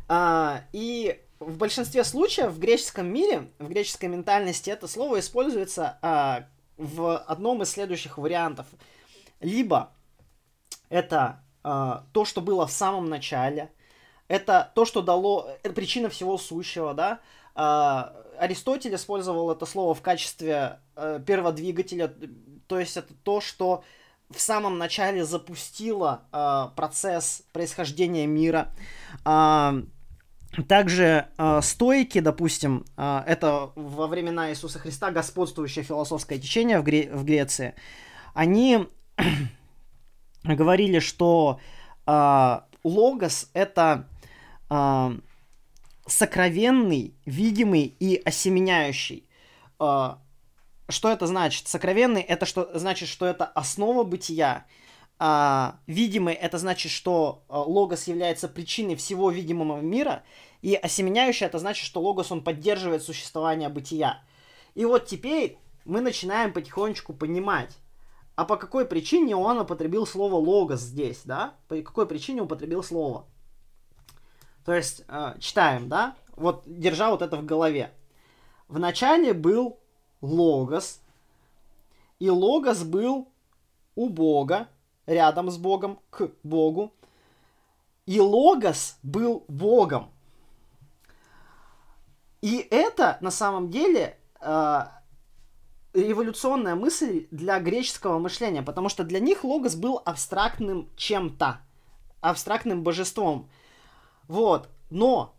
А, 0.08 0.64
и 0.72 1.20
в 1.40 1.56
большинстве 1.56 2.04
случаев 2.04 2.52
в 2.52 2.58
греческом 2.58 3.06
мире, 3.12 3.48
в 3.58 3.68
греческой 3.68 4.08
ментальности 4.08 4.70
это 4.70 4.86
слово 4.86 5.20
используется 5.20 5.98
а, 6.02 6.46
в 6.76 7.16
одном 7.18 7.62
из 7.62 7.70
следующих 7.70 8.18
вариантов. 8.18 8.66
Либо 9.40 9.92
это 10.90 11.42
а, 11.62 12.05
то, 12.12 12.26
что 12.26 12.42
было 12.42 12.66
в 12.66 12.72
самом 12.72 13.09
начале, 13.09 13.72
это 14.29 14.70
то, 14.74 14.85
что 14.85 15.00
дало, 15.00 15.48
это 15.62 15.74
причина 15.74 16.11
всего 16.11 16.37
сущего, 16.37 16.92
да. 16.92 17.20
А, 17.55 18.14
Аристотель 18.38 18.94
использовал 18.94 19.50
это 19.50 19.64
слово 19.64 19.94
в 19.94 20.03
качестве 20.03 20.81
а, 20.94 21.18
перводвигателя, 21.20 22.12
то 22.66 22.79
есть 22.79 22.96
это 22.96 23.14
то, 23.22 23.40
что 23.40 23.83
в 24.29 24.40
самом 24.40 24.79
начале 24.79 25.24
запустило 25.24 26.22
а, 26.33 26.68
процесс 26.76 27.42
происхождения 27.53 28.26
мира. 28.26 28.72
А, 29.24 29.74
также 30.66 31.29
э, 31.38 31.61
стойки, 31.62 32.18
допустим, 32.18 32.85
э, 32.96 33.22
это 33.26 33.70
во 33.76 34.09
времена 34.09 34.50
Иисуса 34.50 34.81
Христа 34.81 35.12
господствующее 35.12 35.85
философское 35.85 36.40
течение 36.40 36.81
в, 36.81 36.83
Гре- 36.83 37.09
в 37.14 37.24
Греции, 37.24 37.74
они 38.35 38.88
говорили, 40.44 40.98
что 40.98 41.61
э, 42.07 42.61
логос 42.85 43.50
это 43.53 44.09
э, 44.70 45.11
сокровенный, 46.07 47.14
видимый 47.26 47.94
и 47.98 48.16
осеменяющий. 48.24 49.29
Э, 49.79 50.14
что 50.88 51.11
это 51.11 51.26
значит? 51.26 51.68
Сокровенный 51.68 52.22
это 52.22 52.46
что 52.46 52.70
значит, 52.79 53.09
что 53.09 53.26
это 53.26 53.44
основа 53.44 54.05
бытия 54.05 54.66
а, 55.22 55.76
видимый 55.87 56.33
это 56.33 56.57
значит, 56.57 56.90
что 56.90 57.44
а, 57.48 57.61
логос 57.61 58.09
является 58.09 58.48
причиной 58.48 58.96
всего 58.96 59.31
видимого 59.31 59.79
мира, 59.79 60.22
и 60.62 60.74
осеменяющий 60.74 61.44
это 61.44 61.59
значит, 61.59 61.85
что 61.85 62.00
логос 62.00 62.33
он 62.33 62.42
поддерживает 62.42 63.03
существование 63.03 63.68
бытия. 63.68 64.24
И 64.74 64.87
вот 64.87 65.07
теперь 65.07 65.59
мы 65.85 66.00
начинаем 66.00 66.55
потихонечку 66.55 67.12
понимать, 67.12 67.76
а 68.40 68.46
по 68.46 68.57
какой 68.57 68.87
причине 68.87 69.37
он 69.37 69.59
употребил 69.59 70.07
слово 70.07 70.37
логос 70.37 70.81
здесь, 70.81 71.20
да? 71.26 71.53
По 71.68 71.76
какой 71.83 72.07
причине 72.07 72.40
употребил 72.40 72.83
слово? 72.83 73.26
То 74.64 74.72
есть, 74.72 75.05
э, 75.09 75.35
читаем, 75.40 75.90
да? 75.90 76.16
Вот, 76.37 76.62
держа 76.64 77.11
вот 77.11 77.20
это 77.20 77.37
в 77.37 77.44
голове. 77.44 77.92
В 78.66 78.79
начале 78.79 79.35
был 79.35 79.79
логос, 80.22 81.03
и 82.18 82.31
логос 82.31 82.83
был 82.83 83.29
у 83.94 84.09
Бога, 84.09 84.68
рядом 85.05 85.50
с 85.50 85.59
Богом, 85.59 85.98
к 86.09 86.31
Богу. 86.42 86.94
И 88.07 88.20
Логос 88.20 88.96
был 89.03 89.44
Богом. 89.48 90.09
И 92.40 92.66
это 92.70 93.18
на 93.20 93.31
самом 93.31 93.68
деле 93.68 94.16
э, 94.40 94.85
революционная 95.92 96.74
мысль 96.74 97.26
для 97.31 97.59
греческого 97.59 98.18
мышления, 98.18 98.62
потому 98.62 98.88
что 98.88 99.05
для 99.05 99.20
них 99.20 99.44
Логос 99.44 99.74
был 99.74 100.00
абстрактным 100.05 100.88
чем-то, 100.96 101.61
абстрактным 102.20 102.83
божеством. 102.83 103.48
Вот. 104.29 104.68
Но 104.90 105.35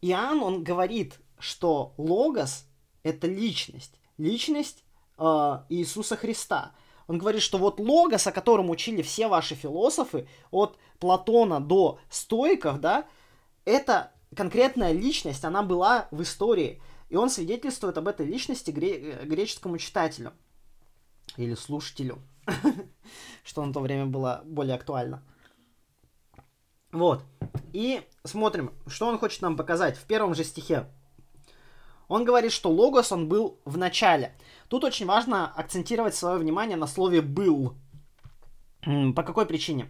Иоанн, 0.00 0.42
он 0.42 0.64
говорит, 0.64 1.18
что 1.38 1.94
Логос— 1.96 2.66
это 3.02 3.26
личность. 3.26 3.94
Личность 4.18 4.84
э, 5.18 5.22
Иисуса 5.68 6.16
Христа. 6.16 6.72
Он 7.10 7.18
говорит, 7.18 7.42
что 7.42 7.58
вот 7.58 7.80
логос, 7.80 8.28
о 8.28 8.32
котором 8.32 8.70
учили 8.70 9.02
все 9.02 9.26
ваши 9.26 9.56
философы, 9.56 10.28
от 10.52 10.78
Платона 11.00 11.58
до 11.58 11.98
стоиков, 12.08 12.78
да, 12.78 13.04
это 13.64 14.12
конкретная 14.36 14.92
личность, 14.92 15.44
она 15.44 15.64
была 15.64 16.06
в 16.12 16.22
истории. 16.22 16.80
И 17.10 17.16
он 17.16 17.28
свидетельствует 17.28 17.98
об 17.98 18.08
этой 18.08 18.24
личности 18.24 18.70
гре- 18.70 19.24
греческому 19.24 19.78
читателю. 19.78 20.32
Или 21.36 21.54
слушателю. 21.54 22.22
Что 23.44 23.64
на 23.64 23.72
то 23.72 23.80
время 23.80 24.06
было 24.06 24.42
более 24.44 24.76
актуально. 24.76 25.22
Вот. 26.92 27.24
И 27.72 28.02
смотрим, 28.24 28.72
что 28.88 29.06
он 29.06 29.18
хочет 29.18 29.42
нам 29.42 29.56
показать 29.56 29.96
в 29.96 30.04
первом 30.06 30.34
же 30.34 30.42
стихе. 30.42 30.86
Он 32.08 32.24
говорит, 32.24 32.50
что 32.50 32.68
логос, 32.70 33.12
он 33.12 33.28
был 33.28 33.60
в 33.64 33.78
начале. 33.78 34.36
Тут 34.68 34.82
очень 34.82 35.06
важно 35.06 35.46
акцентировать 35.46 36.16
свое 36.16 36.38
внимание 36.38 36.76
на 36.76 36.88
слове 36.88 37.22
«был». 37.22 37.76
По 39.14 39.22
какой 39.22 39.46
причине? 39.46 39.88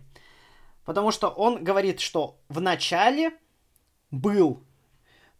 Потому 0.84 1.10
что 1.10 1.28
он 1.28 1.64
говорит, 1.64 2.00
что 2.00 2.38
в 2.50 2.60
начале 2.60 3.32
был. 4.10 4.62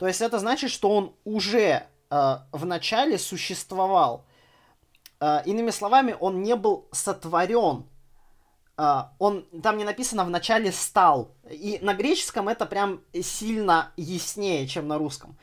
То 0.01 0.07
есть 0.07 0.23
это 0.23 0.39
значит, 0.39 0.71
что 0.71 0.89
он 0.97 1.15
уже 1.27 1.87
э, 2.11 2.37
в 2.53 2.65
начале 2.65 3.19
существовал. 3.19 4.25
Э, 5.21 5.43
иными 5.45 5.71
словами, 5.71 6.17
он 6.19 6.43
не 6.43 6.57
был 6.57 6.89
сотворен. 6.91 7.85
Э, 8.79 9.03
он 9.19 9.45
там 9.63 9.77
не 9.77 9.85
написано 9.85 10.25
в 10.25 10.31
начале 10.31 10.73
стал. 10.73 11.33
И 11.51 11.81
на 11.83 11.93
греческом 11.93 12.49
это 12.49 12.65
прям 12.65 13.03
сильно 13.13 13.93
яснее, 13.99 14.67
чем 14.67 14.89
на 14.89 14.97
русском. 14.97 15.37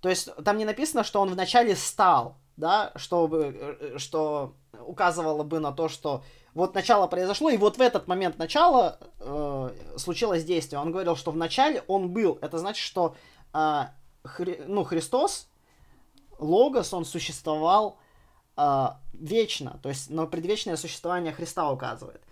То 0.00 0.08
есть 0.08 0.34
там 0.44 0.58
не 0.58 0.64
написано, 0.64 1.04
что 1.04 1.20
он 1.20 1.28
вначале 1.28 1.76
стал, 1.76 2.34
да, 2.56 2.90
чтобы, 2.96 3.56
э, 3.56 3.98
что 3.98 4.56
указывало 4.84 5.44
бы 5.44 5.60
на 5.60 5.70
то, 5.70 5.86
что 5.86 6.24
вот 6.54 6.74
начало 6.74 7.06
произошло, 7.06 7.50
и 7.50 7.56
вот 7.56 7.78
в 7.78 7.80
этот 7.80 8.08
момент 8.08 8.36
начала 8.36 8.98
э, 9.20 9.70
случилось 9.96 10.44
действие. 10.44 10.80
Он 10.80 10.90
говорил, 10.90 11.14
что 11.14 11.30
вначале 11.30 11.82
он 11.86 12.10
был. 12.10 12.38
Это 12.42 12.58
значит, 12.58 12.84
что 12.84 13.14
э, 13.14 13.31
хри, 13.52 14.60
ну, 14.66 14.84
Христос, 14.84 15.48
Логос, 16.38 16.92
он 16.92 17.04
существовал 17.04 17.98
э, 18.56 18.86
вечно, 19.12 19.78
то 19.82 19.88
есть 19.88 20.10
на 20.10 20.26
предвечное 20.26 20.76
существование 20.76 21.32
Христа 21.32 21.70
указывает. 21.70 22.22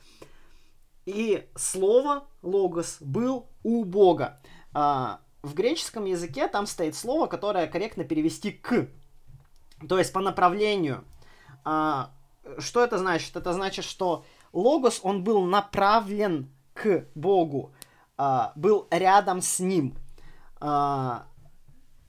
И 1.07 1.49
слово 1.57 2.25
Логос 2.43 2.99
был 3.01 3.47
у 3.63 3.85
Бога. 3.85 4.41
Э, 4.75 5.19
в 5.43 5.55
греческом 5.55 6.05
языке 6.05 6.49
там 6.49 6.67
стоит 6.67 6.95
слово, 6.95 7.27
которое 7.27 7.67
корректно 7.67 8.05
перевести 8.05 8.53
к. 8.53 8.89
То 9.89 9.99
есть 9.99 10.13
по 10.13 10.21
направлению. 10.21 11.05
А, 11.65 12.11
что 12.59 12.85
это 12.85 12.99
значит? 12.99 13.35
Это 13.37 13.53
значит, 13.53 13.85
что 13.85 14.25
логос, 14.53 15.01
он 15.03 15.25
был 15.25 15.43
направлен 15.43 16.51
к 16.75 17.07
Богу, 17.15 17.73
а, 18.17 18.53
был 18.55 18.87
рядом 18.91 19.41
с 19.41 19.61
ним. 19.61 19.97
А, 20.61 21.27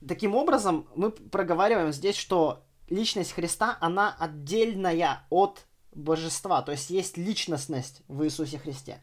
таким 0.06 0.34
образом, 0.34 0.86
мы 0.94 1.10
проговариваем 1.10 1.92
здесь, 1.92 2.16
что 2.16 2.64
личность 2.88 3.32
Христа, 3.32 3.78
она 3.80 4.14
отдельная 4.18 5.26
от 5.30 5.66
божества, 5.94 6.62
то 6.62 6.72
есть 6.72 6.90
есть 6.90 7.16
личностность 7.16 8.02
в 8.08 8.24
Иисусе 8.24 8.58
Христе. 8.58 9.02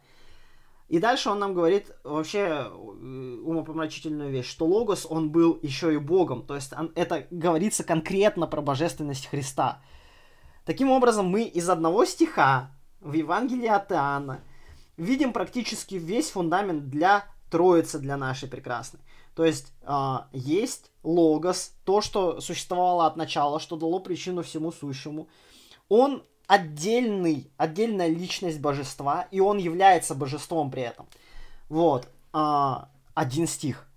И 0.87 0.97
дальше 0.97 1.29
он 1.29 1.37
нам 1.37 1.53
говорит 1.53 1.91
вообще 2.03 2.39
э, 2.39 2.67
умопомрачительную 2.71 4.31
вещь, 4.31 4.49
что 4.49 4.65
Логос, 4.65 5.05
он 5.07 5.29
был 5.29 5.59
еще 5.61 5.93
и 5.93 5.97
Богом. 5.97 6.43
То 6.43 6.55
есть 6.55 6.73
он, 6.73 6.91
это 6.95 7.27
говорится 7.29 7.83
конкретно 7.83 8.47
про 8.47 8.61
божественность 8.61 9.27
Христа. 9.27 9.83
Таким 10.65 10.89
образом, 10.89 11.27
мы 11.27 11.43
из 11.43 11.69
одного 11.69 12.05
стиха 12.05 12.71
в 13.01 13.13
Евангелии 13.13 13.67
от 13.67 13.91
Иоанна 13.91 14.43
видим 14.97 15.31
практически 15.31 15.95
весь 15.95 16.31
фундамент 16.31 16.89
для 16.89 17.25
Троицы, 17.51 17.99
для 17.99 18.17
нашей 18.17 18.49
прекрасной. 18.49 18.99
То 19.39 19.45
есть 19.45 19.71
э, 19.83 20.17
есть 20.33 20.91
Логос, 21.01 21.71
то, 21.85 22.01
что 22.01 22.41
существовало 22.41 23.05
от 23.05 23.15
начала, 23.15 23.61
что 23.61 23.77
дало 23.77 24.01
причину 24.01 24.43
всему 24.43 24.73
сущему. 24.73 25.29
Он 25.87 26.23
отдельный, 26.45 27.49
отдельная 27.55 28.09
личность 28.09 28.59
божества, 28.59 29.29
и 29.31 29.39
он 29.39 29.57
является 29.57 30.13
божеством 30.13 30.69
при 30.69 30.81
этом. 30.81 31.07
Вот. 31.69 32.09
А, 32.33 32.89
один 33.13 33.47
стих. 33.47 33.87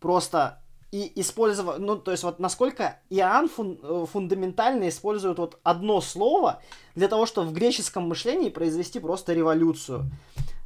Просто 0.00 0.60
и 0.90 1.12
использовать, 1.20 1.78
ну, 1.78 1.94
то 1.94 2.10
есть 2.10 2.24
вот 2.24 2.40
насколько 2.40 2.98
Иоанн 3.08 3.48
фун, 3.48 3.78
э, 3.80 4.06
фундаментально 4.10 4.88
использует 4.88 5.38
вот 5.38 5.60
одно 5.62 6.00
слово 6.00 6.60
для 6.96 7.06
того, 7.06 7.26
чтобы 7.26 7.50
в 7.50 7.52
греческом 7.52 8.08
мышлении 8.08 8.48
произвести 8.48 8.98
просто 8.98 9.32
революцию. 9.32 10.10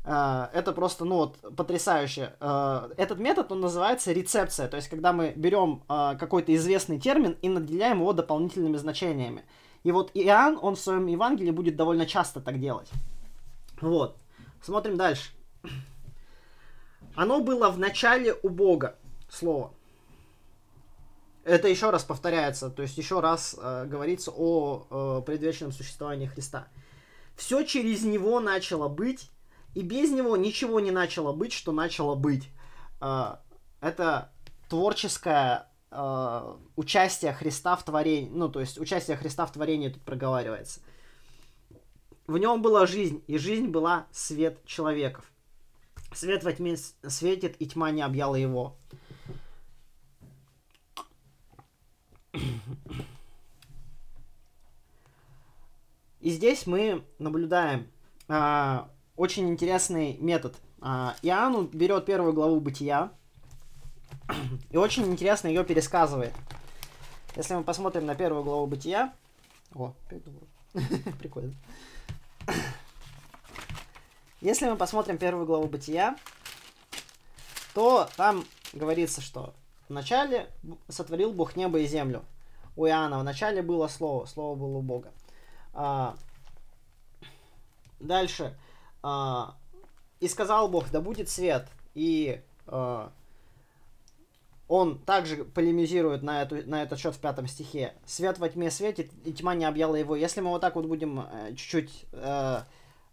Uh, 0.06 0.48
это 0.52 0.72
просто, 0.72 1.04
ну 1.04 1.16
вот, 1.16 1.56
потрясающе. 1.56 2.36
Uh, 2.38 2.94
этот 2.96 3.18
метод, 3.18 3.50
он 3.50 3.60
называется 3.60 4.12
рецепция, 4.12 4.68
то 4.68 4.76
есть 4.76 4.88
когда 4.88 5.12
мы 5.12 5.32
берем 5.34 5.82
uh, 5.88 6.16
какой-то 6.16 6.54
известный 6.54 7.00
термин 7.00 7.36
и 7.42 7.48
наделяем 7.48 7.98
его 7.98 8.12
дополнительными 8.12 8.76
значениями. 8.76 9.44
И 9.82 9.90
вот 9.90 10.12
Иоанн, 10.14 10.60
он 10.62 10.76
в 10.76 10.80
своем 10.80 11.06
Евангелии 11.06 11.50
будет 11.50 11.74
довольно 11.74 12.06
часто 12.06 12.40
так 12.40 12.60
делать. 12.60 12.88
Вот. 13.80 14.16
Смотрим 14.62 14.96
дальше. 14.96 15.30
Оно 17.16 17.40
было 17.40 17.70
в 17.70 17.78
начале 17.78 18.34
у 18.42 18.48
Бога, 18.48 18.96
слово. 19.28 19.72
Это 21.44 21.68
еще 21.68 21.90
раз 21.90 22.04
повторяется, 22.04 22.70
то 22.70 22.82
есть 22.82 22.98
еще 22.98 23.20
раз 23.20 23.56
э, 23.56 23.86
говорится 23.86 24.32
о 24.36 24.86
э, 24.90 25.22
предвечном 25.24 25.70
существовании 25.70 26.26
Христа. 26.26 26.66
Все 27.36 27.62
через 27.62 28.02
него 28.02 28.40
начало 28.40 28.88
быть, 28.88 29.30
и 29.76 29.82
без 29.82 30.10
него 30.10 30.38
ничего 30.38 30.80
не 30.80 30.90
начало 30.90 31.34
быть, 31.34 31.52
что 31.52 31.70
начало 31.70 32.14
быть. 32.14 32.48
Э, 33.02 33.36
это 33.82 34.32
творческая 34.70 35.68
э, 35.90 36.56
участие 36.76 37.34
Христа 37.34 37.76
в 37.76 37.84
творении, 37.84 38.30
ну, 38.30 38.48
то 38.48 38.60
есть 38.60 38.78
участие 38.78 39.18
Христа 39.18 39.44
в 39.44 39.52
творении 39.52 39.90
тут 39.90 40.00
проговаривается. 40.00 40.80
В 42.26 42.38
нем 42.38 42.62
была 42.62 42.86
жизнь, 42.86 43.22
и 43.26 43.36
жизнь 43.36 43.66
была 43.66 44.06
свет 44.12 44.64
человеков. 44.64 45.30
Свет 46.14 46.42
во 46.42 46.54
тьме 46.54 46.78
светит, 46.78 47.56
и 47.58 47.66
тьма 47.66 47.90
не 47.90 48.00
объяла 48.00 48.36
его. 48.36 48.78
И 56.20 56.30
здесь 56.30 56.66
мы 56.66 57.04
наблюдаем 57.18 57.88
а, 58.26 58.90
очень 59.16 59.48
интересный 59.48 60.16
метод. 60.18 60.57
А, 60.81 61.16
Иоанн 61.22 61.66
берет 61.66 62.05
первую 62.07 62.33
главу 62.33 62.61
Бытия, 62.61 63.11
и 64.70 64.76
очень 64.76 65.07
интересно 65.07 65.48
ее 65.48 65.64
пересказывает. 65.64 66.33
Если 67.35 67.55
мы 67.55 67.64
посмотрим 67.64 68.07
на 68.07 68.14
первую 68.14 68.44
главу 68.44 68.66
Бытия... 68.66 69.12
О, 69.74 69.92
прикольно. 71.18 71.55
Если 74.40 74.68
мы 74.68 74.76
посмотрим 74.76 75.18
первую 75.18 75.46
главу 75.46 75.66
Бытия, 75.66 76.16
то 77.74 78.09
там 78.16 78.44
говорится, 78.72 79.20
что 79.20 79.55
вначале 79.88 80.48
сотворил 80.88 81.33
Бог 81.33 81.57
небо 81.57 81.79
и 81.79 81.87
землю. 81.87 82.24
У 82.76 82.87
Иоанна 82.87 83.18
вначале 83.18 83.62
было 83.62 83.88
Слово, 83.88 84.26
Слово 84.26 84.57
было 84.57 84.79
у 84.79 84.83
Бога. 84.83 85.12
А, 85.72 86.16
дальше. 87.98 88.57
А, 89.02 89.56
и 90.20 90.28
сказал 90.28 90.68
Бог, 90.68 90.90
да 90.90 91.00
будет 91.00 91.28
свет. 91.28 91.68
И 91.94 92.40
а, 92.66 93.11
он 94.68 94.98
также 94.98 95.44
полемизирует 95.44 96.22
на, 96.22 96.42
эту, 96.42 96.68
на 96.68 96.82
этот 96.82 96.98
счет 96.98 97.14
в 97.14 97.20
пятом 97.20 97.46
стихе. 97.46 97.94
«Свет 98.04 98.38
во 98.38 98.48
тьме 98.48 98.70
светит, 98.70 99.11
и 99.24 99.32
тьма 99.32 99.54
не 99.54 99.64
объяла 99.64 99.94
его». 99.94 100.16
Если 100.16 100.40
мы 100.40 100.50
вот 100.50 100.61
так 100.61 100.74
вот 100.74 100.87
будем 100.87 101.20
э, 101.20 101.50
чуть-чуть 101.50 102.04
э, 102.12 102.62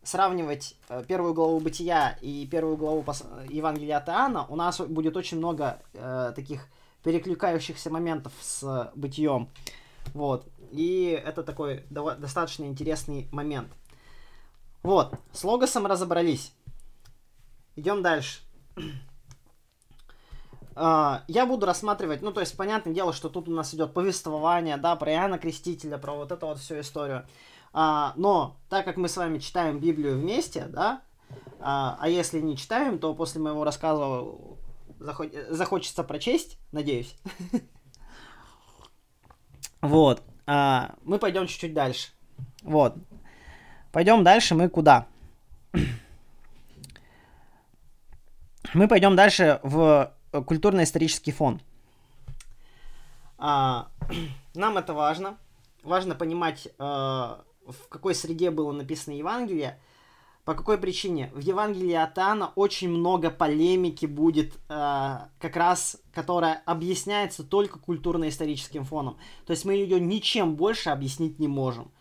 сравнивать 0.04 0.76
э, 0.90 1.04
первую 1.08 1.34
главу 1.34 1.60
Бытия 1.60 2.18
и 2.22 2.48
первую 2.48 2.78
главу. 2.78 3.06
Евангелия 3.50 3.98
от 3.98 4.10
Иоанна, 4.10 4.46
у 4.48 4.56
нас 4.56 4.80
будет 4.82 5.16
очень 5.16 5.38
много 5.38 5.80
э, 5.94 6.34
таких 6.36 6.68
перекликающихся 7.04 7.90
моментов 7.90 8.34
с 8.42 8.92
Бытием. 8.96 9.50
Вот. 10.14 10.48
И 10.72 11.22
это 11.24 11.44
такой 11.44 11.84
до... 11.90 12.16
достаточно 12.16 12.64
интересный 12.66 13.28
момент. 13.32 13.70
Вот. 14.84 15.16
С 15.32 15.44
логосом 15.44 15.88
разобрались. 15.88 16.54
Идем 17.76 18.02
дальше. 18.02 18.42
А, 20.76 21.24
я 21.28 21.46
буду 21.46 21.68
рассматривать, 21.68 22.24
ну, 22.24 22.32
то 22.32 22.40
есть, 22.40 22.58
понятное 22.58 22.96
дело, 22.96 23.14
что 23.14 23.30
тут 23.30 23.48
у 23.48 23.52
нас 23.52 23.76
идет 23.76 23.94
повествование, 23.94 24.78
да, 24.78 24.96
про 24.96 25.12
Иоанна 25.12 25.38
Крестителя, 25.38 26.00
про 26.00 26.14
вот 26.14 26.32
эту 26.32 26.48
вот 26.48 26.58
всю 26.58 26.80
историю. 26.80 27.28
А, 27.74 28.14
но, 28.16 28.58
так 28.70 28.84
как 28.84 28.98
мы 28.98 29.08
с 29.08 29.16
вами 29.16 29.38
читаем 29.38 29.80
Библию 29.80 30.18
вместе, 30.18 30.66
да, 30.66 31.04
а, 31.60 31.96
а 32.00 32.10
если 32.10 32.40
не 32.42 32.58
читаем, 32.58 32.98
то 32.98 33.14
после 33.14 33.40
моего 33.40 33.64
рассказа 33.64 34.26
захо- 35.00 35.52
захочется 35.52 36.04
прочесть, 36.04 36.58
надеюсь. 36.72 37.16
Вот. 39.82 40.24
Мы 40.48 41.20
пойдем 41.20 41.46
чуть-чуть 41.46 41.74
дальше. 41.76 42.10
Вот. 42.64 42.96
Пойдем 43.94 44.26
дальше 44.26 44.56
мы 44.56 44.68
куда? 44.68 45.08
Мы 48.74 48.88
пойдем 48.88 49.16
дальше 49.16 49.60
в 49.64 50.12
Э, 50.34 50.42
культурно-исторический 50.42 51.32
фон. 51.32 51.62
А, 53.38 53.88
нам 54.56 54.78
это 54.78 54.94
важно. 54.94 55.38
Важно 55.84 56.16
понимать, 56.16 56.68
э, 56.68 56.72
в 56.80 57.88
какой 57.90 58.16
среде 58.16 58.52
было 58.52 58.72
написано 58.72 59.14
Евангелие. 59.14 59.80
По 60.44 60.56
какой 60.56 60.78
причине? 60.78 61.30
В 61.34 61.40
Евангелии 61.40 61.94
от 61.94 62.18
Иоанна 62.18 62.52
очень 62.56 62.90
много 62.90 63.30
полемики 63.30 64.08
будет, 64.08 64.56
э, 64.70 65.18
как 65.40 65.56
раз, 65.56 66.02
которая 66.14 66.64
объясняется 66.66 67.44
только 67.44 67.80
культурно-историческим 67.80 68.84
фоном. 68.84 69.18
То 69.46 69.52
есть 69.52 69.66
мы 69.66 69.74
ее 69.74 70.00
ничем 70.00 70.56
больше 70.56 70.90
объяснить 70.90 71.38
не 71.38 71.48
можем. 71.48 71.92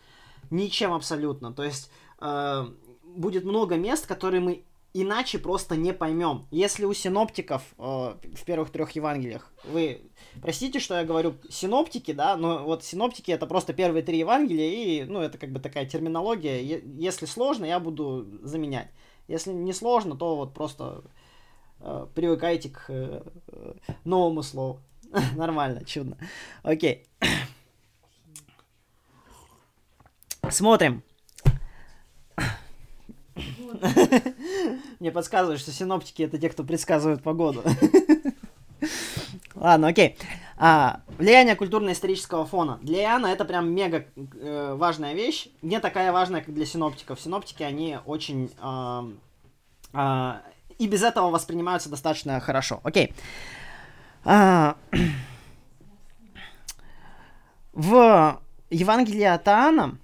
Ничем 0.53 0.93
абсолютно. 0.93 1.53
То 1.53 1.65
есть 1.65 1.91
э, 2.21 2.67
будет 3.05 3.45
много 3.45 3.77
мест, 3.77 4.07
которые 4.07 4.41
мы 4.41 4.65
иначе 4.93 5.39
просто 5.39 5.77
не 5.77 5.95
поймем. 5.95 6.47
Если 6.51 6.85
у 6.85 6.93
синоптиков 6.93 7.63
э, 7.79 7.83
в 7.83 8.45
первых 8.45 8.71
трех 8.71 8.91
Евангелиях, 8.91 9.51
вы 9.65 10.03
простите, 10.43 10.79
что 10.79 10.95
я 10.95 11.05
говорю 11.05 11.37
синоптики, 11.49 12.13
да, 12.13 12.37
но 12.37 12.65
вот 12.65 12.85
синоптики 12.85 13.31
это 13.31 13.47
просто 13.47 13.73
первые 13.73 14.03
три 14.03 14.19
Евангелия, 14.19 14.71
и, 14.71 15.05
ну, 15.05 15.21
это 15.21 15.39
как 15.39 15.53
бы 15.53 15.61
такая 15.61 15.87
терминология. 15.87 16.61
Если 16.61 17.25
сложно, 17.25 17.65
я 17.65 17.81
буду 17.81 18.27
заменять. 18.43 18.91
Если 19.29 19.53
не 19.53 19.73
сложно, 19.73 20.17
то 20.17 20.37
вот 20.37 20.53
просто 20.53 21.03
э, 21.81 22.07
привыкайте 22.15 22.69
к 22.69 22.85
э, 22.89 23.23
новому 24.05 24.43
слову. 24.43 24.81
Нормально, 25.37 25.85
чудно. 25.87 26.19
Окей. 26.63 27.07
Смотрим. 30.53 31.03
Мне 35.01 35.11
подсказывают, 35.11 35.61
что 35.61 35.73
синоптики 35.73 36.23
это 36.23 36.39
те, 36.39 36.51
кто 36.51 36.63
предсказывают 36.63 37.23
погоду. 37.23 37.65
Ладно, 39.55 39.89
окей. 39.89 40.17
А, 40.59 41.01
влияние 41.19 41.57
культурно-исторического 41.57 42.45
фона. 42.45 42.79
Для 42.83 43.03
Иоанна 43.03 43.29
это 43.29 43.45
прям 43.45 43.73
мега 43.73 44.07
э, 44.17 44.75
важная 44.77 45.15
вещь. 45.15 45.49
Не 45.63 45.81
такая 45.81 46.13
важная, 46.13 46.43
как 46.43 46.55
для 46.55 46.67
синоптиков. 46.67 47.21
Синоптики, 47.21 47.63
они 47.63 47.99
очень... 48.05 48.51
Э, 48.61 49.11
э, 49.95 50.33
и 50.79 50.87
без 50.87 51.03
этого 51.03 51.31
воспринимаются 51.31 51.89
достаточно 51.89 52.39
хорошо. 52.41 52.81
Окей. 52.85 53.13
А, 54.25 54.77
в 57.73 58.41
Евангелии 58.71 59.25
от 59.25 59.49
Иоанна 59.49 59.99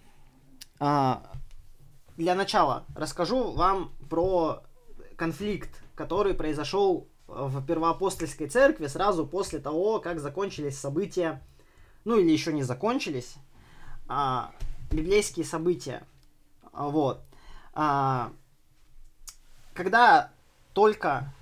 для 0.79 2.35
начала 2.35 2.85
расскажу 2.95 3.53
вам 3.53 3.93
про 4.09 4.63
конфликт, 5.17 5.71
который 5.95 6.35
произошел 6.35 7.09
в 7.27 7.65
Первоапостольской 7.65 8.49
церкви 8.49 8.87
сразу 8.87 9.27
после 9.27 9.59
того, 9.59 10.01
как 10.01 10.19
закончились 10.19 10.79
события, 10.79 11.43
ну 12.05 12.19
или 12.19 12.31
еще 12.31 12.53
не 12.53 12.63
закончились, 12.63 13.35
а, 14.09 14.53
библейские 14.91 15.45
события. 15.45 16.07
Вот. 16.73 17.21
А, 17.75 18.33
когда 19.75 20.33
только 20.73 21.33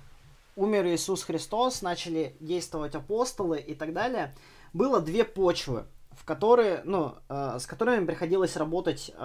умер 0.55 0.87
Иисус 0.87 1.23
Христос, 1.23 1.81
начали 1.81 2.35
действовать 2.39 2.95
апостолы 2.95 3.59
и 3.59 3.73
так 3.73 3.93
далее, 3.93 4.35
было 4.73 4.99
две 4.99 5.23
почвы, 5.23 5.85
в 6.17 6.25
которые, 6.25 6.81
ну, 6.83 7.15
э, 7.29 7.59
с 7.59 7.67
которыми 7.67 8.05
приходилось 8.05 8.57
работать 8.57 9.11
э, 9.13 9.15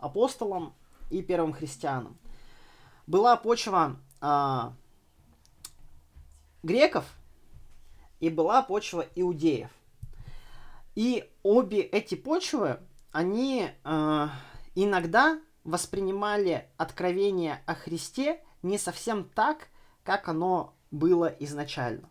апостолам 0.00 0.74
и 1.10 1.22
первым 1.22 1.52
христианам. 1.52 2.16
Была 3.06 3.36
почва 3.36 3.96
э, 4.22 4.60
греков 6.62 7.04
и 8.20 8.30
была 8.30 8.62
почва 8.62 9.04
иудеев. 9.16 9.70
И 10.94 11.28
обе 11.42 11.80
эти 11.80 12.14
почвы, 12.14 12.78
они 13.10 13.68
э, 13.84 14.28
иногда 14.74 15.40
воспринимали 15.64 16.68
откровение 16.76 17.60
о 17.66 17.74
Христе 17.74 18.40
не 18.62 18.78
совсем 18.78 19.24
так, 19.24 19.68
как 20.04 20.28
оно 20.28 20.74
было 20.90 21.26
изначально. 21.26 22.08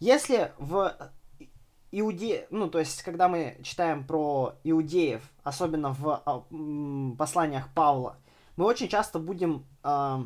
Если 0.00 0.52
в 0.58 1.12
иуде, 1.92 2.46
ну, 2.50 2.68
то 2.68 2.78
есть, 2.78 3.02
когда 3.02 3.28
мы 3.28 3.56
читаем 3.62 4.04
про 4.04 4.54
иудеев, 4.64 5.22
особенно 5.42 5.92
в 5.92 6.22
э, 6.24 7.16
посланиях 7.16 7.68
Павла, 7.74 8.16
мы 8.56 8.64
очень 8.64 8.88
часто 8.88 9.18
будем 9.18 9.64
э, 9.82 10.18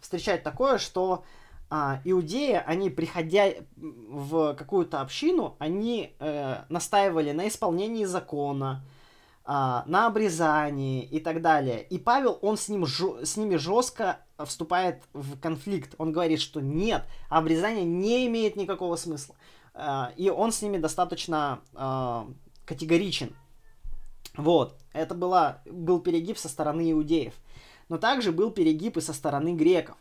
встречать 0.00 0.42
такое, 0.42 0.78
что 0.78 1.24
э, 1.70 1.98
иудеи, 2.04 2.62
они, 2.66 2.90
приходя 2.90 3.50
в 3.76 4.54
какую-то 4.54 5.00
общину, 5.00 5.56
они 5.58 6.14
э, 6.18 6.62
настаивали 6.68 7.32
на 7.32 7.48
исполнении 7.48 8.04
закона, 8.04 8.84
а, 9.52 9.82
на 9.86 10.06
обрезании 10.06 11.02
и 11.02 11.18
так 11.18 11.42
далее. 11.42 11.82
И 11.82 11.98
Павел, 11.98 12.38
он 12.40 12.56
с, 12.56 12.68
ним, 12.68 12.86
с 12.86 13.36
ними 13.36 13.56
жестко 13.56 14.20
вступает 14.44 15.02
в 15.12 15.40
конфликт. 15.40 15.96
Он 15.98 16.12
говорит, 16.12 16.40
что 16.40 16.60
нет, 16.60 17.02
обрезание 17.28 17.84
не 17.84 18.26
имеет 18.28 18.54
никакого 18.54 18.94
смысла. 18.94 19.34
А, 19.74 20.12
и 20.16 20.30
он 20.30 20.52
с 20.52 20.62
ними 20.62 20.78
достаточно 20.78 21.60
а, 21.74 22.28
категоричен. 22.64 23.34
Вот, 24.36 24.78
это 24.92 25.14
была, 25.14 25.60
был 25.66 26.00
перегиб 26.00 26.38
со 26.38 26.48
стороны 26.48 26.92
иудеев. 26.92 27.34
Но 27.88 27.98
также 27.98 28.32
был 28.32 28.50
перегиб 28.50 28.96
и 28.96 29.00
со 29.00 29.12
стороны 29.12 29.54
греков. 29.54 29.96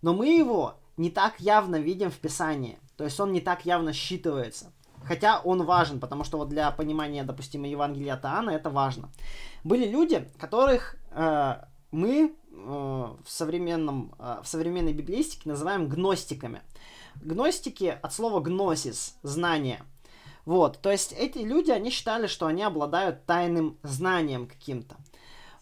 Но 0.00 0.14
мы 0.14 0.28
его 0.28 0.74
не 0.96 1.10
так 1.10 1.40
явно 1.40 1.76
видим 1.76 2.10
в 2.10 2.18
Писании. 2.18 2.78
То 2.96 3.04
есть 3.04 3.18
он 3.18 3.32
не 3.32 3.40
так 3.40 3.66
явно 3.66 3.90
считывается. 3.90 4.66
Хотя 5.04 5.40
он 5.40 5.64
важен, 5.64 5.98
потому 5.98 6.24
что 6.24 6.38
вот 6.38 6.48
для 6.48 6.70
понимания, 6.70 7.24
допустим, 7.24 7.64
Евангелия 7.64 8.14
от 8.14 8.24
Иоанна 8.24 8.50
это 8.50 8.70
важно. 8.70 9.10
Были 9.64 9.88
люди, 9.88 10.28
которых 10.38 10.96
э, 11.10 11.56
мы 11.90 12.32
э, 12.32 12.54
в, 12.54 13.18
современном, 13.26 14.14
э, 14.18 14.38
в 14.42 14.48
современной 14.48 14.92
библейстике 14.92 15.48
называем 15.48 15.88
гностиками. 15.88 16.62
Гностики 17.16 17.98
от 18.02 18.12
слова 18.12 18.40
гносис, 18.40 19.16
знание. 19.22 19.82
Вот, 20.44 20.80
то 20.80 20.90
есть 20.90 21.12
эти 21.12 21.38
люди, 21.38 21.70
они 21.70 21.90
считали, 21.90 22.26
что 22.26 22.46
они 22.46 22.62
обладают 22.62 23.26
тайным 23.26 23.78
знанием 23.82 24.46
каким-то. 24.46 24.96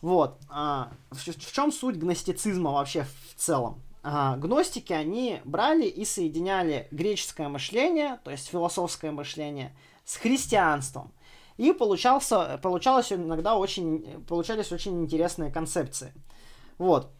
Вот, 0.01 0.39
а, 0.49 0.93
в, 1.11 1.19
в 1.19 1.53
чем 1.53 1.71
суть 1.71 1.97
гностицизма 1.97 2.73
вообще 2.73 3.05
в 3.05 3.35
целом? 3.37 3.83
а, 4.03 4.37
гностики, 4.37 4.93
они 4.93 5.41
брали 5.45 5.85
и 5.87 6.05
соединяли 6.05 6.89
греческое 6.91 7.49
мышление, 7.49 8.19
то 8.25 8.31
есть 8.31 8.49
философское 8.49 9.11
мышление, 9.11 9.77
с 10.05 10.17
христианством. 10.17 11.13
И 11.59 11.73
получался, 11.73 12.59
получалось 12.63 13.13
иногда 13.13 13.57
очень, 13.57 14.25
получались 14.27 14.73
очень 14.73 15.03
интересные 15.03 15.53
концепции. 15.53 16.15
Вот. 16.79 17.11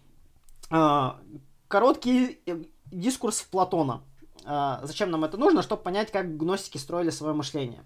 А, 0.71 1.21
короткий 1.69 2.41
э, 2.47 2.65
дискурс 2.87 3.43
Платона. 3.43 4.03
А, 4.45 4.81
зачем 4.85 5.11
нам 5.11 5.25
это 5.25 5.37
нужно? 5.37 5.63
Чтобы 5.63 5.83
понять, 5.83 6.11
как 6.11 6.37
гностики 6.37 6.79
строили 6.79 7.11
свое 7.11 7.35
мышление. 7.35 7.85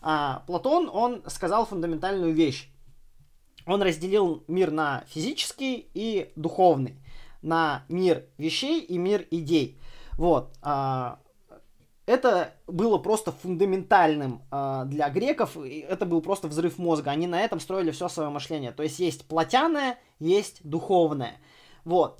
А, 0.00 0.42
Платон, 0.46 0.90
он 0.92 1.22
сказал 1.26 1.66
фундаментальную 1.66 2.32
вещь. 2.32 2.70
Он 3.66 3.82
разделил 3.82 4.44
мир 4.48 4.70
на 4.70 5.04
физический 5.08 5.90
и 5.92 6.32
духовный 6.36 6.96
на 7.42 7.84
мир 7.88 8.24
вещей 8.36 8.80
и 8.80 8.98
мир 8.98 9.26
идей. 9.30 9.78
Вот. 10.14 10.54
А, 10.62 11.20
это 12.06 12.54
было 12.66 12.96
просто 12.96 13.32
фундаментальным 13.32 14.40
для 14.86 15.10
греков, 15.10 15.58
это 15.58 16.06
был 16.06 16.22
просто 16.22 16.48
взрыв 16.48 16.78
мозга. 16.78 17.10
Они 17.10 17.26
на 17.26 17.38
этом 17.38 17.60
строили 17.60 17.90
все 17.90 18.08
свое 18.08 18.30
мышление. 18.30 18.72
То 18.72 18.82
есть 18.82 18.98
есть 18.98 19.28
плотяное, 19.28 19.98
есть 20.18 20.60
духовное. 20.66 21.36
Вот. 21.84 22.18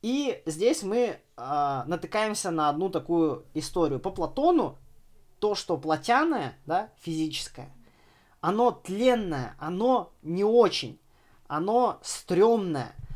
И 0.00 0.42
здесь 0.46 0.82
мы 0.82 1.18
э, 1.36 1.82
натыкаемся 1.86 2.50
на 2.50 2.68
одну 2.68 2.88
такую 2.90 3.44
историю. 3.54 4.00
По 4.00 4.10
Платону 4.10 4.78
то, 5.38 5.54
что 5.54 5.76
плотяное, 5.76 6.56
да, 6.66 6.90
физическое, 7.00 7.70
оно 8.40 8.70
тленное, 8.70 9.54
оно 9.58 10.12
не 10.22 10.44
очень, 10.44 10.98
оно 11.48 11.98
стрёмное– 12.02 12.94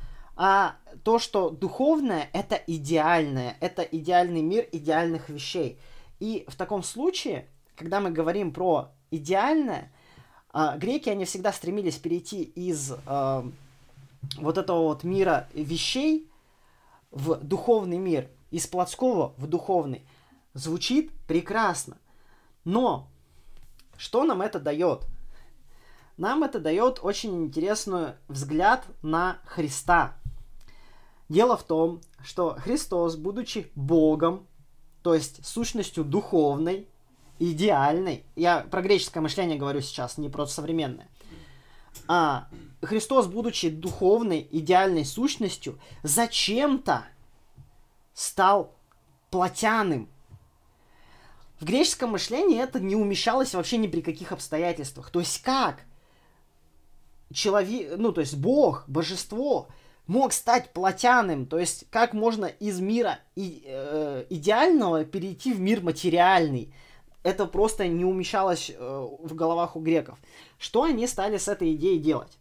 а 0.43 0.77
то, 1.05 1.19
что 1.19 1.51
духовное, 1.51 2.31
это 2.33 2.55
идеальное, 2.67 3.59
это 3.61 3.83
идеальный 3.83 4.41
мир 4.41 4.67
идеальных 4.73 5.29
вещей. 5.29 5.79
И 6.19 6.47
в 6.49 6.57
таком 6.57 6.83
случае, 6.83 7.47
когда 7.77 8.01
мы 8.01 8.11
говорим 8.11 8.51
про 8.51 8.89
идеальное, 9.11 9.93
э, 10.55 10.79
греки, 10.79 11.11
они 11.11 11.27
всегда 11.27 11.53
стремились 11.53 11.99
перейти 11.99 12.43
из 12.43 12.91
э, 12.91 13.43
вот 14.39 14.57
этого 14.57 14.85
вот 14.85 15.05
мира 15.05 15.47
вещей 15.53 16.27
в 17.11 17.37
духовный 17.37 17.99
мир, 17.99 18.31
из 18.51 18.67
плотского 18.67 19.35
в 19.37 19.47
духовный. 19.47 20.05
Звучит 20.55 21.13
прекрасно. 21.27 21.99
Но 22.65 23.09
что 23.97 24.25
нам 24.25 24.43
это 24.43 24.59
дает? 24.59 25.07
Нам 26.17 26.43
это 26.43 26.61
дает 26.61 26.99
очень 27.03 27.45
интересный 27.45 28.15
взгляд 28.29 28.85
на 29.03 29.39
Христа. 29.47 30.17
Дело 31.29 31.57
в 31.57 31.63
том, 31.63 32.01
что 32.23 32.57
Христос, 32.59 33.17
будучи 33.17 33.71
Богом, 33.75 34.47
то 35.03 35.15
есть 35.15 35.47
сущностью 35.47 36.05
духовной, 36.05 36.89
идеальной, 37.39 38.25
я 38.37 38.61
про 38.61 38.83
греческое 38.83 39.23
мышление 39.23 39.59
говорю 39.59 39.81
сейчас, 39.81 40.19
не 40.19 40.29
про 40.29 40.47
современное, 40.47 41.09
а 42.09 42.49
Христос, 42.83 43.27
будучи 43.27 43.69
духовной, 43.69 44.47
идеальной 44.51 45.05
сущностью, 45.05 45.79
зачем-то 46.03 47.05
стал 48.15 48.75
плотяным. 49.31 50.09
В 51.61 51.65
греческом 51.65 52.11
мышлении 52.11 52.61
это 52.61 52.81
не 52.81 52.97
умещалось 52.97 53.55
вообще 53.55 53.77
ни 53.77 53.87
при 53.87 54.01
каких 54.01 54.33
обстоятельствах. 54.33 55.11
То 55.11 55.21
есть 55.21 55.43
как? 55.43 55.85
Человек, 57.33 57.97
ну 57.99 58.13
то 58.13 58.23
есть 58.23 58.37
Бог, 58.37 58.85
божество, 58.89 59.69
мог 60.07 60.33
стать 60.33 60.73
плотяным, 60.73 61.47
то 61.47 61.59
есть 61.59 61.85
как 61.91 62.15
можно 62.15 62.47
из 62.47 62.81
мира 62.81 63.21
и, 63.37 63.63
э, 63.65 64.25
идеального 64.31 65.05
перейти 65.05 65.53
в 65.53 65.61
мир 65.61 65.83
материальный. 65.83 66.75
Это 67.23 67.47
просто 67.47 67.87
не 67.87 68.05
умещалось 68.05 68.71
э, 68.71 69.09
в 69.23 69.35
головах 69.35 69.77
у 69.77 69.81
греков. 69.81 70.19
Что 70.59 70.85
они 70.85 71.07
стали 71.07 71.37
с 71.37 71.49
этой 71.49 71.75
идеей 71.75 71.99
делать? 71.99 72.39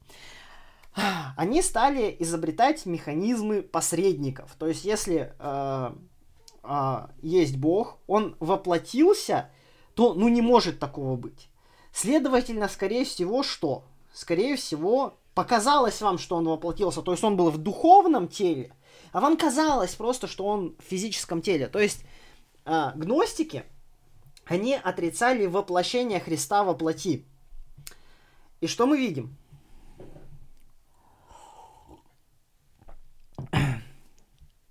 Они 1.37 1.61
стали 1.61 2.15
изобретать 2.19 2.85
механизмы 2.85 3.61
посредников. 3.61 4.55
То 4.57 4.67
есть 4.67 4.85
если 4.85 5.33
э, 5.37 5.91
э, 6.63 7.07
есть 7.21 7.57
Бог, 7.57 7.97
он 8.07 8.35
воплотился, 8.39 9.49
то 9.95 10.13
ну 10.13 10.29
не 10.29 10.41
может 10.41 10.79
такого 10.79 11.15
быть. 11.17 11.49
Следовательно, 11.91 12.69
скорее 12.69 13.03
всего, 13.03 13.43
что? 13.43 13.83
Скорее 14.13 14.55
всего, 14.55 15.17
показалось 15.33 16.01
вам, 16.01 16.17
что 16.17 16.36
он 16.36 16.45
воплотился, 16.45 17.01
то 17.01 17.11
есть 17.11 17.23
он 17.23 17.36
был 17.38 17.49
в 17.49 17.57
духовном 17.57 18.27
теле, 18.27 18.73
а 19.11 19.21
вам 19.21 19.38
казалось 19.38 19.95
просто, 19.95 20.27
что 20.27 20.45
он 20.45 20.75
в 20.80 20.84
физическом 20.84 21.41
теле. 21.41 21.67
То 21.67 21.80
есть 21.80 22.03
э, 22.65 22.91
гностики, 22.95 23.63
они 24.50 24.74
отрицали 24.74 25.45
воплощение 25.45 26.20
Христа 26.20 26.64
во 26.64 26.74
плоти. 26.74 27.24
И 28.62 28.68
что 28.68 28.88
мы 28.88 28.97
видим? 28.97 29.38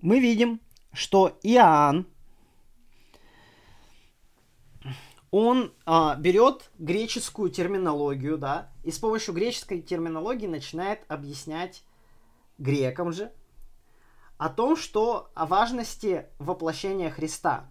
Мы 0.00 0.20
видим, 0.20 0.60
что 0.92 1.38
Иоанн, 1.42 2.06
он 5.30 5.72
а, 5.84 6.16
берет 6.16 6.70
греческую 6.78 7.50
терминологию, 7.50 8.36
да, 8.36 8.72
и 8.82 8.90
с 8.90 8.98
помощью 8.98 9.34
греческой 9.34 9.82
терминологии 9.82 10.46
начинает 10.46 11.04
объяснять 11.08 11.84
грекам 12.58 13.12
же 13.12 13.32
о 14.38 14.48
том, 14.48 14.76
что 14.76 15.30
о 15.34 15.46
важности 15.46 16.26
воплощения 16.38 17.10
Христа. 17.10 17.68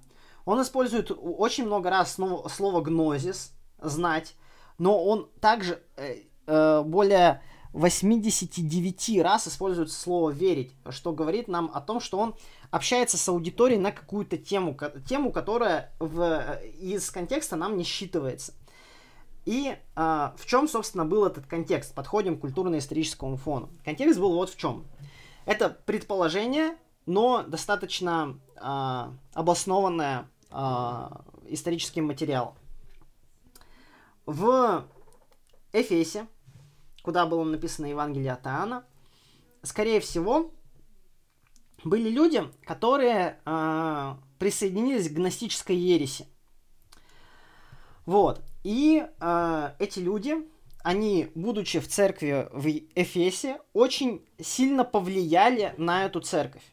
Он 0.47 0.61
использует 0.61 1.11
очень 1.11 1.65
много 1.65 1.89
раз 1.89 2.13
слово, 2.13 2.47
слово 2.47 2.79
гнозис, 2.79 3.51
знать, 3.79 4.33
но 4.77 5.03
он 5.03 5.29
также 5.41 5.83
э, 5.97 6.21
э, 6.45 6.83
более 6.83 7.41
89 7.73 9.21
раз 9.21 9.49
используется 9.49 9.99
слово 9.99 10.29
«верить», 10.29 10.73
что 10.89 11.11
говорит 11.11 11.49
нам 11.49 11.69
о 11.73 11.81
том, 11.81 11.99
что 11.99 12.17
он 12.17 12.33
общается 12.71 13.17
с 13.17 13.27
аудиторией 13.27 13.77
на 13.77 13.91
какую-то 13.91 14.37
тему, 14.37 14.77
тему, 15.05 15.33
которая 15.33 15.91
в, 15.99 16.57
из 16.79 17.11
контекста 17.11 17.57
нам 17.57 17.75
не 17.75 17.83
считывается. 17.83 18.53
И 19.45 19.75
а, 19.95 20.33
в 20.37 20.45
чем, 20.45 20.69
собственно, 20.69 21.03
был 21.03 21.25
этот 21.25 21.45
контекст? 21.45 21.93
Подходим 21.93 22.37
к 22.37 22.41
культурно-историческому 22.41 23.35
фону. 23.35 23.69
Контекст 23.83 24.17
был 24.17 24.31
вот 24.31 24.49
в 24.49 24.55
чем. 24.55 24.85
Это 25.45 25.69
предположение, 25.69 26.77
но 27.05 27.43
достаточно 27.43 28.39
а, 28.55 29.11
обоснованное 29.33 30.29
историческим 30.49 32.05
материалом. 32.05 32.55
В 34.25 34.85
Эфесе, 35.73 36.27
куда 37.03 37.25
было 37.25 37.43
написано 37.43 37.85
Евангелие 37.85 38.33
от 38.33 38.45
Иоанна, 38.45 38.85
скорее 39.63 39.99
всего, 39.99 40.51
были 41.83 42.09
люди, 42.09 42.43
которые 42.65 43.39
э, 43.45 44.15
присоединились 44.39 45.09
к 45.09 45.13
гностической 45.13 45.75
ереси. 45.75 46.27
Вот. 48.05 48.41
И 48.63 49.05
э, 49.19 49.71
эти 49.79 49.99
люди, 49.99 50.35
они, 50.83 51.31
будучи 51.35 51.79
в 51.79 51.87
церкви 51.87 52.47
в 52.51 52.67
Эфесе, 52.95 53.61
очень 53.73 54.25
сильно 54.39 54.83
повлияли 54.83 55.73
на 55.77 56.05
эту 56.05 56.21
церковь. 56.21 56.63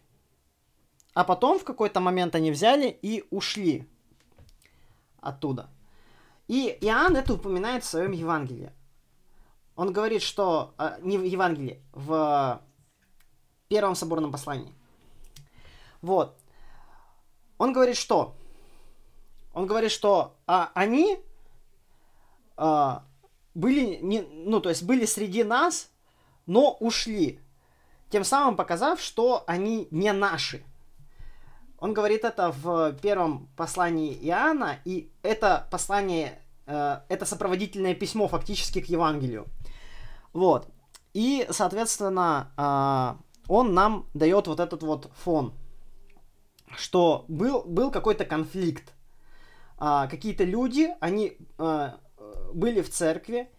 А 1.15 1.25
потом 1.25 1.59
в 1.59 1.65
какой-то 1.65 2.01
момент 2.01 2.35
они 2.35 2.51
взяли 2.51 2.89
и 3.03 3.25
ушли 3.31 3.89
оттуда. 5.21 5.71
И 6.49 6.77
Иоанн 6.81 7.17
это 7.17 7.35
упоминает 7.35 7.85
в 7.85 7.87
своем 7.87 8.13
Евангелии. 8.13 8.73
Он 9.77 9.93
говорит, 9.93 10.23
что... 10.23 10.75
Э, 10.79 10.99
не 11.01 11.17
в 11.19 11.25
Евангелии, 11.25 11.81
в 11.93 12.61
первом 13.69 13.95
соборном 13.95 14.31
послании. 14.31 14.75
Вот. 16.03 16.37
Он 17.59 17.73
говорит, 17.73 17.97
что? 17.97 18.35
Он 19.55 19.67
говорит, 19.67 19.91
что 19.91 20.37
а, 20.47 20.71
они 20.75 21.19
а, 22.57 23.05
были, 23.55 23.97
не, 24.03 24.23
ну, 24.23 24.61
то 24.61 24.69
есть 24.69 24.83
были 24.83 25.07
среди 25.07 25.45
нас, 25.45 25.91
но 26.47 26.73
ушли. 26.81 27.41
Тем 28.11 28.25
самым 28.25 28.57
показав, 28.57 29.01
что 29.01 29.45
они 29.47 29.89
не 29.91 30.13
наши. 30.13 30.65
Он 31.85 31.93
говорит 31.93 32.25
это 32.25 32.51
в 32.51 32.95
первом 33.03 33.47
послании 33.57 34.15
Иоанна, 34.23 34.79
и 34.87 35.13
это 35.23 35.69
послание, 35.71 36.41
э, 36.67 37.01
это 37.11 37.27
сопроводительное 37.27 37.95
письмо 37.95 38.27
фактически 38.27 38.81
к 38.81 38.87
Евангелию. 38.87 39.45
Вот. 40.33 40.67
И, 41.13 41.47
соответственно, 41.51 42.49
э, 42.57 43.53
он 43.53 43.75
нам 43.75 44.07
дает 44.15 44.47
вот 44.47 44.61
этот 44.61 44.83
вот 44.83 45.11
фон, 45.15 45.53
что 46.75 47.27
был, 47.29 47.65
был 47.67 47.91
какой-то 47.91 48.25
конфликт. 48.25 48.95
Э, 49.79 50.09
какие-то 50.09 50.45
люди, 50.45 50.89
они 51.01 51.37
э, 51.59 51.91
были 52.55 52.81
в 52.81 52.89
церкви, 52.89 53.51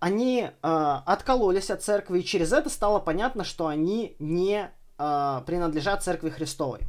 они 0.00 0.48
э, 0.48 0.50
откололись 0.62 1.68
от 1.68 1.82
церкви, 1.82 2.20
и 2.20 2.24
через 2.24 2.54
это 2.54 2.70
стало 2.70 3.00
понятно, 3.00 3.44
что 3.44 3.66
они 3.66 4.16
не 4.18 4.70
э, 4.96 5.42
принадлежат 5.44 6.02
церкви 6.02 6.30
Христовой. 6.30 6.80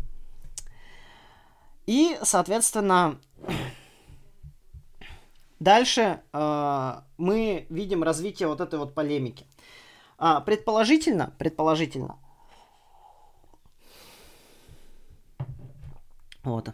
И, 1.86 2.17
соответственно, 2.23 3.19
дальше 5.59 6.21
э, 6.33 7.01
мы 7.17 7.65
видим 7.69 8.03
развитие 8.03 8.47
вот 8.47 8.61
этой 8.61 8.79
вот 8.79 8.93
полемики. 8.93 9.45
А, 10.17 10.41
предположительно, 10.41 11.33
предположительно, 11.38 12.17
вот. 16.45 16.69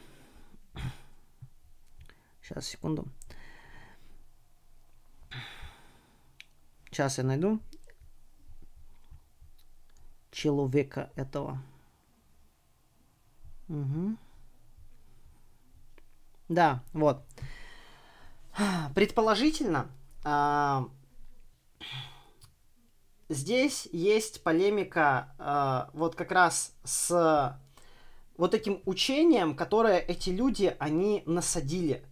Сейчас, 2.42 2.68
секунду. 2.68 3.08
Сейчас 6.88 7.18
я 7.18 7.24
найду 7.24 7.62
человека 10.30 11.10
этого. 11.16 11.64
Угу. 13.70 14.18
Да, 16.52 16.84
вот. 16.92 17.24
Предположительно, 18.94 19.88
э, 20.26 20.84
здесь 23.30 23.88
есть 23.94 24.44
полемика 24.44 25.34
э, 25.40 25.98
вот 25.98 26.16
как 26.16 26.34
раз 26.34 26.76
с 26.84 27.58
вот 28.36 28.54
этим 28.54 28.82
учением, 28.86 29.56
которое 29.56 29.98
эти 30.00 30.30
люди, 30.30 30.76
они 30.78 31.24
насадили. 31.26 32.04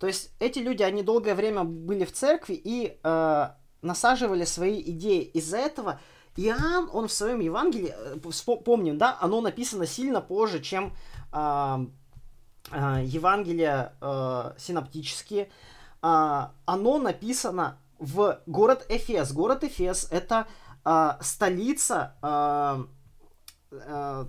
То 0.00 0.08
есть 0.08 0.32
эти 0.40 0.58
люди, 0.58 0.82
они 0.82 1.04
долгое 1.04 1.36
время 1.36 1.62
были 1.62 2.04
в 2.04 2.12
церкви 2.12 2.60
и 2.64 2.98
э, 3.00 3.48
насаживали 3.80 4.44
свои 4.44 4.82
идеи. 4.82 5.22
Из-за 5.22 5.58
этого 5.58 6.00
Иоанн, 6.34 6.90
он 6.92 7.06
в 7.06 7.12
своем 7.12 7.38
Евангелии, 7.38 7.94
э, 7.96 8.56
помним, 8.64 8.98
да, 8.98 9.16
оно 9.20 9.40
написано 9.40 9.86
сильно 9.86 10.20
позже, 10.20 10.60
чем 10.60 10.92
э, 11.32 11.86
э, 12.70 13.02
Евангелия 13.04 13.92
э, 14.00 14.52
синоптические, 14.58 15.44
э, 15.44 15.48
оно 16.00 16.98
написано 16.98 17.78
в 17.98 18.40
город 18.46 18.86
Эфес. 18.88 19.32
Город 19.32 19.64
Эфес 19.64 20.08
это 20.10 20.46
э, 20.84 21.10
столица 21.20 22.14
э, 22.22 22.84
э, 23.72 24.24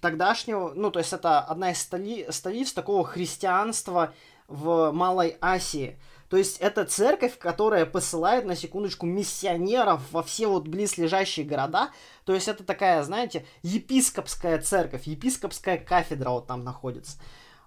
тогдашнего, 0.00 0.72
ну 0.74 0.90
то 0.90 0.98
есть 0.98 1.12
это 1.12 1.40
одна 1.40 1.70
из 1.70 1.80
столи, 1.80 2.26
столиц 2.30 2.72
такого 2.72 3.04
христианства 3.04 4.12
в 4.48 4.90
Малой 4.92 5.36
Асии. 5.40 5.98
То 6.28 6.38
есть 6.38 6.60
это 6.60 6.86
церковь, 6.86 7.38
которая 7.38 7.84
посылает, 7.84 8.46
на 8.46 8.56
секундочку, 8.56 9.04
миссионеров 9.04 10.00
во 10.12 10.22
все 10.22 10.46
вот 10.46 10.66
близлежащие 10.66 11.44
города. 11.44 11.90
То 12.24 12.32
есть 12.32 12.48
это 12.48 12.64
такая, 12.64 13.02
знаете, 13.02 13.44
епископская 13.62 14.58
церковь, 14.58 15.02
епископская 15.04 15.76
кафедра 15.76 16.30
вот 16.30 16.46
там 16.46 16.64
находится. 16.64 17.18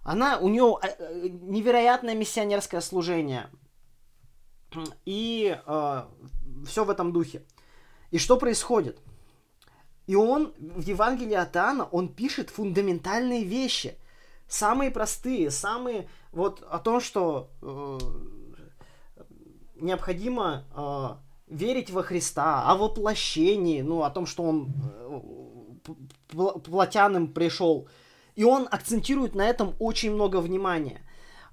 Она, 0.06 0.38
у 0.38 0.50
нее 0.50 0.78
э, 0.84 0.88
э, 0.88 1.28
невероятное 1.30 2.14
миссионерское 2.14 2.80
служение. 2.80 3.50
И 5.04 5.58
э, 5.66 6.04
все 6.68 6.86
в 6.86 6.90
этом 6.92 7.12
духе. 7.12 7.44
И 8.12 8.20
что 8.20 8.38
происходит? 8.38 9.00
И 10.06 10.16
он 10.16 10.54
в 10.60 10.82
Евангелии 10.82 11.34
от 11.34 11.56
Иоанна, 11.56 11.86
он 11.86 12.14
пишет 12.14 12.52
фундаментальные 12.52 13.44
вещи. 13.44 13.98
Самые 14.48 14.92
простые, 14.92 15.50
самые 15.50 16.08
вот 16.32 16.62
о 16.70 16.78
том, 16.78 17.02
что 17.02 17.50
э, 17.64 17.98
необходимо 19.78 20.66
э, 20.76 21.54
верить 21.56 21.90
во 21.90 22.04
Христа, 22.04 22.70
о 22.70 22.76
воплощении, 22.76 23.82
ну, 23.82 24.04
о 24.04 24.12
том, 24.12 24.28
что 24.28 24.44
он 24.44 24.72
э, 26.32 26.60
плотяным 26.64 27.34
пришел. 27.34 27.90
И 28.36 28.44
он 28.44 28.68
акцентирует 28.70 29.36
на 29.36 29.48
этом 29.48 29.76
очень 29.80 30.12
много 30.12 30.42
внимания. 30.42 31.02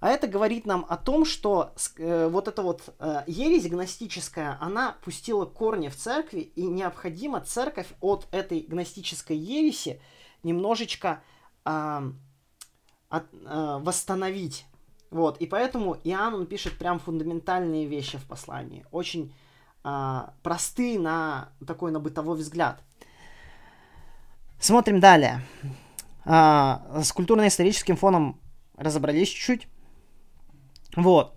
А 0.01 0.09
это 0.09 0.27
говорит 0.27 0.67
нам 0.67 0.85
о 0.89 0.97
том, 0.97 1.25
что 1.25 1.75
э, 1.97 2.29
вот 2.29 2.49
эта 2.49 2.63
вот 2.63 2.93
э, 2.99 3.23
ересь 3.29 3.69
гностическая, 3.69 4.59
она 4.61 4.97
пустила 5.05 5.47
корни 5.47 5.89
в 5.89 5.97
церкви, 5.97 6.41
и 6.41 6.67
необходимо 6.67 7.41
церковь 7.41 7.87
от 8.01 8.27
этой 8.33 8.61
гностической 8.61 9.37
ереси 9.37 10.01
немножечко 10.43 11.23
э, 11.65 12.11
от, 13.09 13.25
э, 13.33 13.79
восстановить. 13.81 14.67
Вот, 15.13 15.37
и 15.39 15.47
поэтому 15.47 15.97
Иоанн, 16.03 16.35
он 16.35 16.47
пишет 16.47 16.79
прям 16.79 16.99
фундаментальные 16.99 17.87
вещи 17.87 18.19
в 18.19 18.25
послании, 18.25 18.85
очень 18.91 19.33
э, 19.85 20.21
простые 20.43 20.99
на 20.99 21.51
такой, 21.65 21.93
на 21.93 22.01
бытовой 22.01 22.39
взгляд. 22.39 22.83
Смотрим 24.59 24.99
далее. 24.99 25.43
А, 26.25 27.01
с 27.03 27.13
культурно-историческим 27.13 27.97
фоном 27.97 28.41
разобрались 28.77 29.29
чуть-чуть. 29.29 29.69
Вот. 30.97 31.35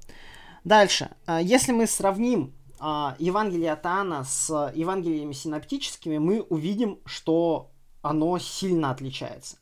Дальше. 0.64 1.12
А, 1.26 1.42
если 1.42 1.72
мы 1.72 1.88
сравним 1.88 2.54
а, 2.80 3.16
Евангелие 3.20 3.72
от 3.72 3.86
Иоанна 3.86 4.24
с 4.24 4.72
Евангелиями 4.76 5.34
синоптическими, 5.34 6.18
мы 6.18 6.42
увидим, 6.42 7.00
что 7.06 7.72
оно 8.02 8.38
сильно 8.38 8.92
отличается. 8.92 9.58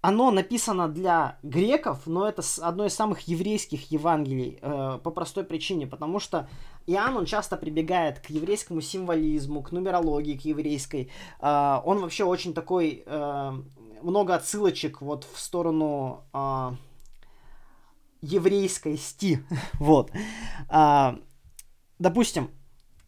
Оно 0.00 0.30
написано 0.30 0.88
для 0.88 1.38
греков, 1.42 2.06
но 2.06 2.28
это 2.28 2.42
одно 2.60 2.86
из 2.86 2.94
самых 2.94 3.22
еврейских 3.22 3.90
Евангелий 3.90 4.58
э, 4.62 5.00
по 5.02 5.10
простой 5.10 5.42
причине, 5.42 5.88
потому 5.88 6.20
что 6.20 6.48
Иоанн, 6.86 7.16
он 7.16 7.26
часто 7.26 7.56
прибегает 7.56 8.20
к 8.20 8.30
еврейскому 8.30 8.80
символизму, 8.82 9.62
к 9.62 9.72
нумерологии, 9.72 10.36
к 10.36 10.42
еврейской. 10.42 11.10
Э, 11.40 11.80
он 11.84 11.98
вообще 11.98 12.22
очень 12.22 12.54
такой 12.54 13.02
э, 13.04 13.52
много 14.06 14.34
отсылочек 14.34 15.02
вот 15.02 15.24
в 15.24 15.38
сторону 15.38 16.24
а, 16.32 16.76
еврейской 18.20 18.96
сти. 18.96 19.44
вот. 19.74 20.10
А, 20.68 21.18
допустим, 21.98 22.50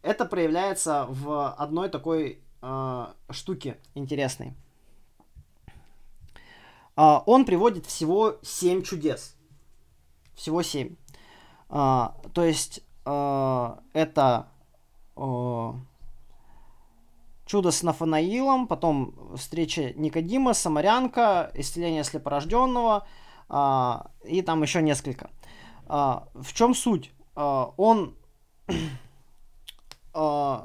это 0.01 0.25
проявляется 0.25 1.05
в 1.09 1.53
одной 1.53 1.89
такой 1.89 2.41
э, 2.61 3.05
штуке 3.31 3.77
интересной. 3.95 4.53
Э, 6.95 7.19
он 7.25 7.45
приводит 7.45 7.85
всего 7.85 8.37
7 8.41 8.83
чудес. 8.83 9.35
Всего 10.35 10.61
7. 10.61 10.95
Э, 11.69 12.09
то 12.33 12.43
есть 12.43 12.81
э, 13.05 13.75
это 13.93 14.47
э, 15.15 15.71
чудо 17.49 17.71
с 17.71 17.81
Нафанаилом, 17.81 18.67
потом 18.67 19.35
встреча 19.35 19.91
Никодима, 19.95 20.53
Самарянка, 20.53 21.51
исцеление 21.55 22.03
слепорожденного 22.03 23.07
э, 23.49 23.93
и 24.25 24.43
там 24.43 24.61
еще 24.61 24.83
несколько. 24.83 25.31
Э, 25.87 26.19
в 26.35 26.53
чем 26.53 26.75
суть? 26.75 27.11
Э, 27.35 27.65
он 27.75 28.15
э, 28.67 28.73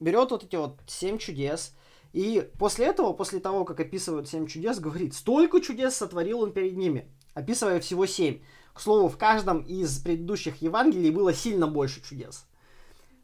берет 0.00 0.30
вот 0.30 0.44
эти 0.44 0.56
вот 0.56 0.78
семь 0.86 1.16
чудес, 1.16 1.74
и 2.12 2.46
после 2.58 2.86
этого, 2.86 3.14
после 3.14 3.40
того, 3.40 3.64
как 3.64 3.80
описывают 3.80 4.28
семь 4.28 4.46
чудес, 4.46 4.78
говорит, 4.78 5.14
столько 5.14 5.62
чудес 5.62 5.96
сотворил 5.96 6.40
он 6.40 6.52
перед 6.52 6.76
ними, 6.76 7.10
описывая 7.32 7.80
всего 7.80 8.04
семь. 8.04 8.42
К 8.74 8.80
слову, 8.80 9.08
в 9.08 9.16
каждом 9.16 9.60
из 9.60 9.98
предыдущих 10.00 10.60
Евангелий 10.60 11.10
было 11.10 11.32
сильно 11.32 11.66
больше 11.66 12.02
чудес. 12.06 12.46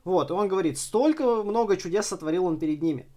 Вот, 0.05 0.31
и 0.31 0.33
он 0.33 0.49
говорит, 0.49 0.79
столько 0.79 1.43
много 1.43 1.77
чудес 1.77 2.07
сотворил 2.07 2.47
он 2.47 2.59
перед 2.59 2.83
ними. 2.83 3.09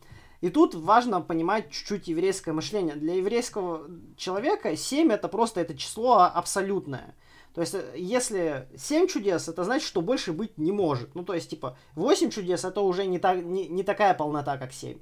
И 0.42 0.50
тут 0.50 0.76
важно 0.76 1.22
понимать 1.22 1.72
чуть-чуть 1.72 2.08
еврейское 2.08 2.52
мышление. 2.52 2.96
Для 2.96 3.16
еврейского 3.16 3.90
человека 4.18 4.76
7 4.76 5.12
это 5.12 5.28
просто 5.28 5.62
это 5.62 5.76
число 5.76 6.20
абсолютное. 6.20 7.16
То 7.56 7.62
есть, 7.62 7.74
э, 7.74 7.94
если 7.96 8.68
7 8.78 9.08
чудес, 9.08 9.48
это 9.48 9.64
значит, 9.64 9.88
что 9.88 10.02
больше 10.02 10.34
быть 10.34 10.58
не 10.58 10.72
может. 10.72 11.16
Ну, 11.16 11.24
то 11.24 11.34
есть, 11.34 11.50
типа, 11.50 11.78
8 11.96 12.30
чудес 12.30 12.66
это 12.66 12.82
уже 12.82 13.06
не, 13.06 13.18
так, 13.18 13.44
не, 13.44 13.68
не 13.68 13.84
такая 13.84 14.14
полнота, 14.14 14.58
как 14.58 14.74
7. 14.74 15.00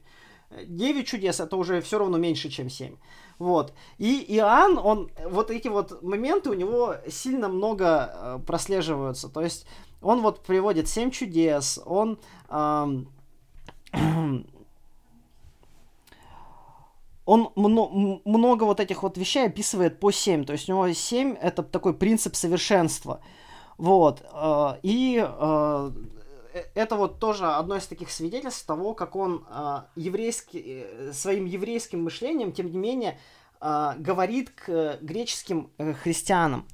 9 0.68 1.08
чудес 1.08 1.40
это 1.40 1.58
уже 1.58 1.82
все 1.82 1.98
равно 1.98 2.18
меньше, 2.18 2.50
чем 2.50 2.70
7. 2.70 2.96
Вот. 3.40 3.74
И 3.98 4.24
Иоанн, 4.36 4.78
он, 4.78 5.10
вот 5.26 5.52
эти 5.52 5.68
вот 5.68 6.02
моменты 6.04 6.50
у 6.50 6.54
него 6.54 6.96
сильно 7.10 7.50
много 7.50 8.14
э, 8.14 8.40
прослеживаются. 8.46 9.30
То 9.30 9.42
есть, 9.42 9.66
он 10.02 10.22
вот 10.22 10.42
приводит 10.42 10.88
7 10.88 11.12
чудес, 11.12 11.80
он... 11.86 12.20
Эм, 12.50 13.08
он 17.26 17.52
много, 17.56 18.22
много 18.26 18.64
вот 18.66 18.80
этих 18.80 19.04
вот 19.04 19.18
вещей 19.18 19.48
описывает 19.48 20.00
по 20.00 20.12
7. 20.12 20.46
То 20.46 20.54
есть 20.54 20.70
у 20.70 20.74
него 20.74 20.92
7 20.92 21.36
это 21.42 21.64
такой 21.64 21.94
принцип 21.94 22.36
совершенства. 22.36 23.22
Вот. 23.78 24.24
Э, 24.34 24.78
и 24.84 25.18
э, 25.18 25.28
э, 25.40 25.92
это 26.76 26.96
вот 26.96 27.20
тоже 27.20 27.48
одно 27.48 27.78
из 27.78 27.88
таких 27.88 28.12
свидетельств 28.12 28.66
того, 28.66 28.94
как 28.94 29.16
он 29.16 29.46
еврейский, 29.96 30.86
своим 31.12 31.46
еврейским 31.46 32.04
мышлением, 32.04 32.52
тем 32.52 32.72
не 32.72 32.78
менее, 32.78 33.20
говорит 33.60 34.52
к 34.52 35.00
греческим 35.02 35.72
христианам. 36.04 36.68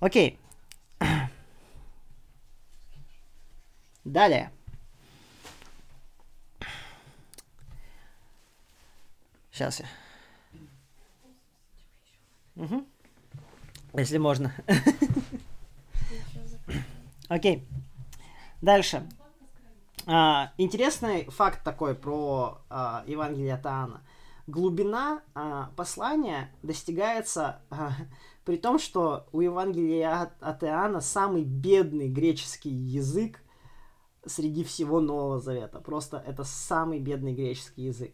Окей. 0.00 0.38
Далее. 4.04 4.50
Сейчас 9.52 9.80
я. 9.80 9.86
Угу. 12.56 12.84
Если 13.94 14.18
можно. 14.18 14.54
Окей. 17.28 17.66
Дальше. 18.62 19.06
А, 20.12 20.50
интересный 20.58 21.26
факт 21.26 21.62
такой 21.62 21.94
про 21.94 22.62
а, 22.68 23.04
Евангелие 23.06 23.54
от 23.54 23.64
Иоанна. 23.64 24.02
Глубина 24.48 25.22
а, 25.36 25.70
послания 25.76 26.52
достигается 26.64 27.62
а, 27.70 27.92
при 28.44 28.56
том, 28.56 28.80
что 28.80 29.28
у 29.30 29.40
Евангелия 29.40 30.22
от, 30.22 30.30
от 30.40 30.64
Иоанна 30.64 31.00
самый 31.00 31.44
бедный 31.44 32.08
греческий 32.08 32.70
язык 32.70 33.40
среди 34.26 34.64
всего 34.64 35.00
Нового 35.00 35.38
Завета. 35.38 35.78
Просто 35.78 36.20
это 36.26 36.42
самый 36.42 36.98
бедный 36.98 37.32
греческий 37.32 37.82
язык. 37.82 38.12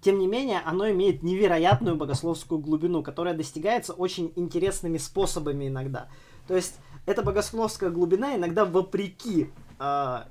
Тем 0.00 0.18
не 0.18 0.26
менее, 0.26 0.60
оно 0.64 0.90
имеет 0.90 1.22
невероятную 1.22 1.94
богословскую 1.94 2.58
глубину, 2.58 3.04
которая 3.04 3.34
достигается 3.34 3.92
очень 3.92 4.32
интересными 4.34 4.98
способами 4.98 5.68
иногда. 5.68 6.08
То 6.48 6.56
есть, 6.56 6.80
эта 7.06 7.22
богословская 7.22 7.90
глубина 7.90 8.34
иногда 8.34 8.64
вопреки 8.64 9.50
э, 9.78 10.22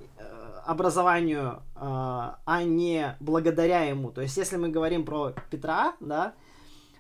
образованию, 0.66 1.64
э, 1.76 1.80
а 1.80 2.64
не 2.64 3.16
благодаря 3.20 3.84
ему. 3.84 4.12
То 4.12 4.22
есть, 4.22 4.38
если 4.38 4.58
мы 4.58 4.70
говорим 4.70 5.06
про 5.06 5.34
Петра, 5.50 5.96
да, 6.00 6.34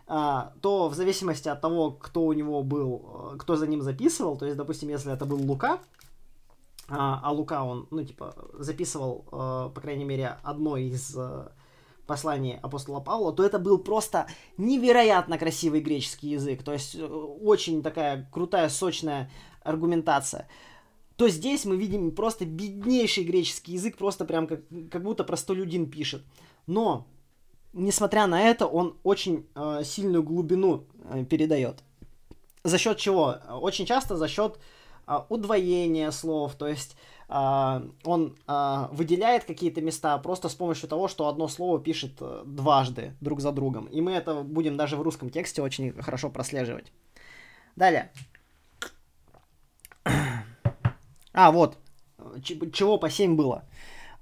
э, 0.08 0.60
то 0.62 0.90
в 0.90 0.94
зависимости 0.94 1.50
от 1.50 1.62
того, 1.62 1.92
кто 1.92 2.24
у 2.24 2.34
него 2.34 2.64
был, 2.64 3.34
э, 3.34 3.38
кто 3.38 3.56
за 3.56 3.68
ним 3.68 3.82
записывал, 3.82 4.38
то 4.38 4.46
есть, 4.46 4.58
допустим, 4.58 4.90
если 4.90 5.12
это 5.12 5.26
был 5.26 5.42
Лука, 5.42 5.80
а, 6.88 7.20
а 7.24 7.32
Лука 7.32 7.64
он, 7.64 7.88
ну, 7.90 8.04
типа, 8.04 8.36
записывал, 8.54 9.26
э, 9.32 9.72
по 9.74 9.82
крайней 9.82 10.06
мере, 10.06 10.38
одно 10.44 10.78
из 10.78 11.16
э, 11.18 11.48
послании 12.06 12.60
апостола 12.62 13.00
Павла, 13.00 13.34
то 13.34 13.44
это 13.44 13.58
был 13.58 13.80
просто 13.80 14.28
невероятно 14.58 15.38
красивый 15.38 15.82
греческий 15.82 16.30
язык. 16.30 16.64
То 16.64 16.74
есть 16.74 16.96
очень 16.96 17.82
такая 17.82 18.30
крутая, 18.32 18.70
сочная 18.70 19.32
аргументация. 19.64 20.48
То 21.18 21.30
здесь 21.30 21.66
мы 21.66 21.78
видим 21.78 22.12
просто 22.12 22.46
беднейший 22.46 23.24
греческий 23.24 23.74
язык, 23.74 23.98
просто 23.98 24.26
прям 24.26 24.48
как, 24.48 24.62
как 24.92 25.04
будто 25.04 25.24
простолюдин 25.24 25.90
пишет. 25.90 26.24
Но, 26.68 27.08
несмотря 27.74 28.28
на 28.28 28.42
это, 28.42 28.68
он 28.68 28.98
очень 29.04 29.46
э, 29.56 29.82
сильную 29.84 30.24
глубину 30.24 30.86
э, 31.04 31.24
передает. 31.24 31.84
За 32.64 32.78
счет 32.78 32.98
чего? 32.98 33.38
Очень 33.62 33.86
часто 33.86 34.18
за 34.18 34.28
счет 34.28 34.60
э, 35.08 35.20
удвоения 35.30 36.12
слов, 36.12 36.56
то 36.56 36.68
есть 36.68 36.98
а, 37.28 37.84
он 38.04 38.38
а, 38.46 38.90
выделяет 38.92 39.46
какие-то 39.46 39.82
места 39.82 40.18
просто 40.20 40.48
с 40.48 40.54
помощью 40.54 40.88
того, 40.88 41.08
что 41.08 41.28
одно 41.28 41.48
слово 41.48 41.80
пишет 41.80 42.18
э, 42.22 42.44
дважды 42.46 43.16
друг 43.20 43.42
за 43.42 43.52
другом. 43.52 43.86
И 43.86 44.00
мы 44.00 44.12
это 44.12 44.44
будем 44.44 44.78
даже 44.78 44.96
в 44.96 45.02
русском 45.02 45.32
тексте 45.32 45.64
очень 45.64 45.92
хорошо 45.94 46.30
прослеживать. 46.30 46.92
Далее. 47.76 48.12
А, 51.36 51.52
вот. 51.52 51.78
Чего 52.42 52.98
по 52.98 53.10
7 53.10 53.36
было? 53.36 53.64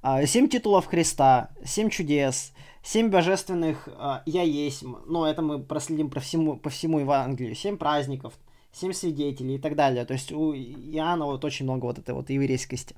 7 0.03 0.45
а, 0.45 0.49
титулов 0.49 0.87
Христа, 0.87 1.49
7 1.63 1.89
чудес, 1.89 2.51
7 2.83 3.09
божественных 3.09 3.87
«Я 4.25 4.41
есть», 4.41 4.83
но 4.83 5.25
это 5.25 5.41
мы 5.41 5.59
проследим 5.59 6.09
по 6.09 6.19
всему, 6.19 6.57
по 6.57 6.69
всему 6.69 6.99
Евангелию, 6.99 7.55
7 7.55 7.77
праздников, 7.77 8.33
семь 8.73 8.91
свидетелей 8.91 9.55
и 9.55 9.59
так 9.59 9.75
далее. 9.75 10.03
То 10.05 10.13
есть 10.13 10.31
у 10.31 10.53
Иоанна 10.53 11.25
вот 11.25 11.45
очень 11.45 11.65
много 11.65 11.85
вот 11.85 11.99
этой 11.99 12.13
вот 12.13 12.29
еврейскости. 12.29 12.95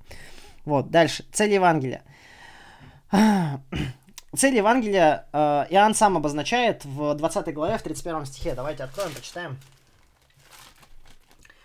Вот, 0.63 0.89
дальше. 0.89 1.25
Цель 1.31 1.53
Евангелия. 1.53 2.03
Цель 4.35 4.55
Евангелия 4.55 5.27
э, 5.31 5.37
Иоанн 5.69 5.93
сам 5.93 6.17
обозначает 6.17 6.83
в 6.85 7.13
20 7.13 7.53
главе, 7.53 7.77
в 7.77 7.83
31 7.83 8.25
стихе. 8.25 8.55
Давайте 8.55 8.83
откроем, 8.83 9.13
почитаем. 9.13 9.57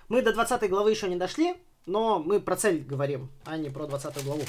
Мы 0.09 0.22
до 0.22 0.32
20 0.32 0.68
главы 0.68 0.90
еще 0.90 1.09
не 1.09 1.16
дошли, 1.16 1.55
но 1.91 2.20
мы 2.20 2.38
про 2.38 2.57
цель 2.57 2.84
говорим, 2.84 3.30
а 3.45 3.57
не 3.57 3.68
про 3.68 3.86
20 3.86 4.24
главу. 4.24 4.43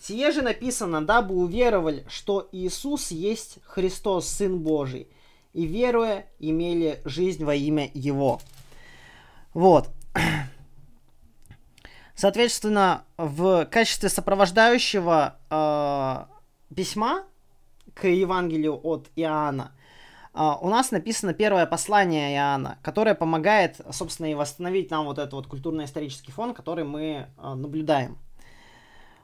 Сие 0.00 0.32
же 0.32 0.42
написано, 0.42 1.00
дабы 1.00 1.36
уверовали, 1.36 2.04
что 2.08 2.48
Иисус 2.50 3.12
есть 3.12 3.60
Христос, 3.62 4.26
Сын 4.26 4.58
Божий, 4.58 5.06
и 5.52 5.64
веруя, 5.64 6.26
имели 6.40 7.00
жизнь 7.04 7.44
во 7.44 7.54
имя 7.54 7.88
Его. 7.94 8.40
Вот. 9.54 9.90
Соответственно, 12.16 13.04
в 13.16 13.64
качестве 13.66 14.08
сопровождающего 14.08 15.36
э, 15.50 16.74
письма 16.74 17.24
к 17.94 18.06
Евангелию 18.08 18.78
от 18.82 19.08
Иоанна 19.16 19.72
э, 20.34 20.52
у 20.60 20.68
нас 20.68 20.90
написано 20.90 21.34
первое 21.34 21.66
послание 21.66 22.34
Иоанна, 22.34 22.78
которое 22.82 23.14
помогает, 23.14 23.80
собственно, 23.90 24.30
и 24.30 24.34
восстановить 24.34 24.90
нам 24.90 25.06
вот 25.06 25.18
этот 25.18 25.32
вот 25.32 25.46
культурно-исторический 25.46 26.32
фон, 26.32 26.54
который 26.54 26.84
мы 26.84 27.02
э, 27.02 27.54
наблюдаем. 27.54 28.18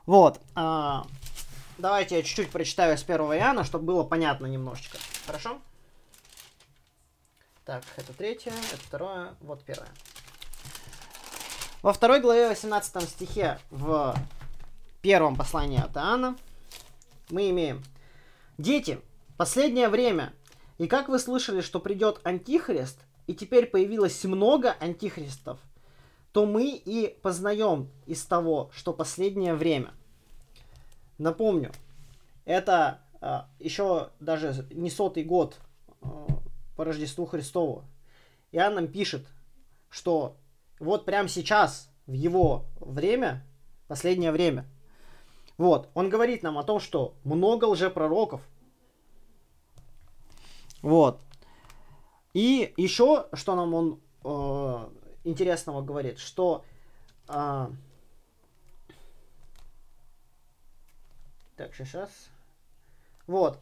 Вот. 0.07 0.41
А, 0.55 1.07
давайте 1.77 2.17
я 2.17 2.23
чуть-чуть 2.23 2.51
прочитаю 2.51 2.97
с 2.97 3.03
первого 3.03 3.37
Иоанна, 3.37 3.65
чтобы 3.65 3.85
было 3.85 4.05
понятно 4.05 4.47
немножечко. 4.47 4.99
Хорошо? 5.27 5.59
Так, 7.67 7.85
это 7.97 8.15
третье, 8.15 8.53
это 8.73 8.81
второе, 8.83 9.35
вот 9.43 9.63
первое. 9.63 9.91
Во 11.83 11.93
второй 11.93 12.21
главе 12.21 12.49
18 12.49 13.09
стихе 13.09 13.59
в 13.71 14.17
первом 15.03 15.37
послании 15.37 15.79
от 15.79 15.95
Иоанна 15.95 16.37
мы 17.29 17.51
имеем 17.51 17.85
«Дети, 18.59 19.01
последнее 19.37 19.89
время 19.89 20.35
И 20.79 20.87
как 20.87 21.09
вы 21.09 21.19
слышали, 21.19 21.61
что 21.61 21.81
придет 21.81 22.21
антихрист, 22.23 23.01
и 23.27 23.35
теперь 23.35 23.67
появилось 23.67 24.25
много 24.25 24.77
антихристов, 24.79 25.59
то 26.33 26.47
мы 26.47 26.71
и 26.71 27.19
познаем 27.21 27.91
из 28.07 28.25
того, 28.25 28.71
что 28.73 28.93
последнее 28.93 29.55
время. 29.55 29.93
Напомню, 31.19 31.73
это 32.45 33.01
э, 33.21 33.41
еще 33.59 34.11
даже 34.21 34.67
не 34.71 34.89
сотый 34.89 35.25
год 35.25 35.57
э, 36.01 36.07
по 36.77 36.85
Рождеству 36.85 37.27
Христову. 37.27 37.85
Иоанн 38.53 38.75
нам 38.77 38.89
пишет, 38.89 39.27
что 39.91 40.37
вот 40.79 41.05
прямо 41.05 41.29
сейчас, 41.29 41.91
в 42.07 42.13
его 42.13 42.67
время, 42.79 43.45
последнее 43.89 44.31
время, 44.31 44.65
вот, 45.59 45.91
он 45.95 46.09
говорит 46.09 46.45
нам 46.45 46.57
о 46.57 46.63
том, 46.63 46.79
что 46.79 47.15
много 47.25 47.65
лжепророков. 47.65 48.41
Вот. 50.83 51.21
И 52.33 52.73
еще, 52.77 53.27
что 53.33 53.57
нам 53.57 53.75
он 53.75 54.01
э, 54.23 54.89
интересного 55.25 55.83
говорит, 55.83 56.21
что 56.21 56.65
э, 57.29 57.67
так, 61.57 61.75
сейчас. 61.75 62.11
Вот. 63.27 63.59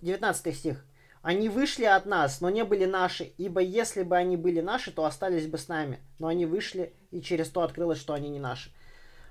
19 0.00 0.56
стих. 0.56 0.84
Они 1.22 1.48
вышли 1.48 1.84
от 1.84 2.06
нас, 2.06 2.40
но 2.40 2.50
не 2.50 2.64
были 2.64 2.86
наши, 2.86 3.32
ибо 3.36 3.60
если 3.60 4.02
бы 4.02 4.16
они 4.16 4.36
были 4.36 4.60
наши, 4.60 4.90
то 4.90 5.04
остались 5.04 5.46
бы 5.46 5.58
с 5.58 5.68
нами. 5.68 6.00
Но 6.18 6.26
они 6.26 6.44
вышли, 6.44 6.92
и 7.12 7.20
через 7.20 7.50
то 7.50 7.62
открылось, 7.62 8.00
что 8.00 8.14
они 8.14 8.30
не 8.30 8.40
наши. 8.40 8.72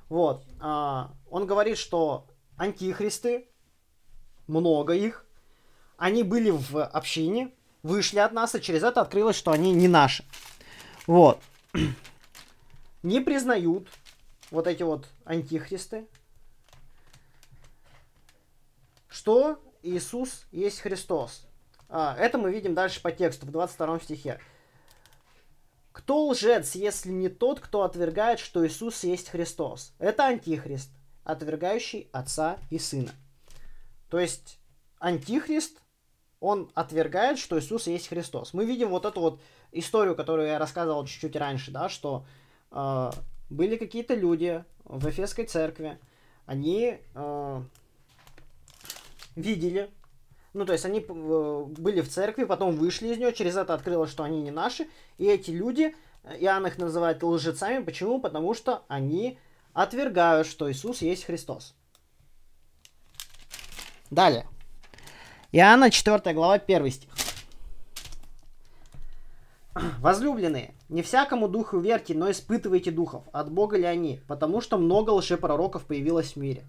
Вот. 0.09 0.43
А, 0.59 1.13
он 1.29 1.45
говорит, 1.45 1.77
что 1.77 2.27
антихристы, 2.57 3.47
много 4.47 4.93
их, 4.93 5.25
они 5.97 6.23
были 6.23 6.49
в 6.49 6.83
общине, 6.83 7.53
вышли 7.83 8.19
от 8.19 8.33
нас, 8.33 8.55
и 8.55 8.61
через 8.61 8.83
это 8.83 9.01
открылось, 9.01 9.35
что 9.35 9.51
они 9.51 9.71
не 9.73 9.87
наши. 9.87 10.25
Вот. 11.07 11.39
Не 13.01 13.21
признают 13.21 13.87
вот 14.51 14.67
эти 14.67 14.83
вот 14.83 15.07
антихристы, 15.23 16.05
что 19.07 19.57
Иисус 19.83 20.45
есть 20.51 20.81
Христос. 20.81 21.47
А, 21.87 22.15
это 22.17 22.37
мы 22.37 22.51
видим 22.51 22.73
дальше 22.73 23.01
по 23.01 23.11
тексту, 23.11 23.45
в 23.45 23.51
22 23.51 23.99
стихе. 24.01 24.39
Кто 25.99 26.27
лжец, 26.27 26.75
если 26.75 27.11
не 27.11 27.27
тот, 27.27 27.59
кто 27.59 27.83
отвергает, 27.83 28.39
что 28.39 28.65
Иисус 28.65 29.03
есть 29.03 29.27
Христос? 29.27 29.91
Это 29.99 30.27
антихрист, 30.27 30.89
отвергающий 31.25 32.07
Отца 32.13 32.57
и 32.69 32.79
Сына. 32.79 33.11
То 34.09 34.17
есть 34.17 34.59
антихрист, 34.99 35.81
он 36.39 36.71
отвергает, 36.73 37.37
что 37.37 37.59
Иисус 37.59 37.87
есть 37.87 38.07
Христос. 38.07 38.53
Мы 38.53 38.63
видим 38.63 38.91
вот 38.91 39.03
эту 39.03 39.19
вот 39.19 39.41
историю, 39.73 40.15
которую 40.15 40.47
я 40.47 40.57
рассказывал 40.57 41.05
чуть-чуть 41.05 41.35
раньше, 41.35 41.69
да, 41.69 41.89
что 41.89 42.25
э, 42.71 43.11
были 43.49 43.75
какие-то 43.75 44.15
люди 44.15 44.63
в 44.85 45.05
Эфесской 45.09 45.47
церкви, 45.47 45.99
они 46.45 46.97
э, 47.13 47.61
видели 49.35 49.89
ну, 50.53 50.65
то 50.65 50.73
есть 50.73 50.85
они 50.85 50.99
э, 50.99 51.63
были 51.77 52.01
в 52.01 52.09
церкви, 52.09 52.43
потом 52.43 52.75
вышли 52.75 53.09
из 53.09 53.17
нее, 53.17 53.33
через 53.33 53.55
это 53.55 53.73
открылось, 53.73 54.09
что 54.09 54.23
они 54.23 54.41
не 54.41 54.51
наши. 54.51 54.87
И 55.17 55.25
эти 55.25 55.51
люди, 55.51 55.95
Иоанн 56.39 56.67
их 56.67 56.77
называет 56.77 57.21
лжецами. 57.21 57.83
Почему? 57.83 58.19
Потому 58.19 58.53
что 58.53 58.83
они 58.87 59.37
отвергают, 59.73 60.47
что 60.47 60.71
Иисус 60.71 61.01
есть 61.01 61.25
Христос. 61.25 61.75
Далее. 64.09 64.47
Иоанна 65.51 65.91
4 65.91 66.33
глава 66.33 66.55
1 66.55 66.91
стих. 66.91 67.09
Возлюбленные, 69.99 70.73
не 70.89 71.03
всякому 71.03 71.47
духу 71.47 71.79
верьте, 71.79 72.13
но 72.13 72.29
испытывайте 72.29 72.91
духов, 72.91 73.23
от 73.31 73.51
Бога 73.51 73.77
ли 73.77 73.85
они, 73.85 74.19
потому 74.27 74.61
что 74.61 74.77
много 74.77 75.11
лжепророков 75.11 75.85
появилось 75.85 76.33
в 76.33 76.35
мире. 76.37 76.65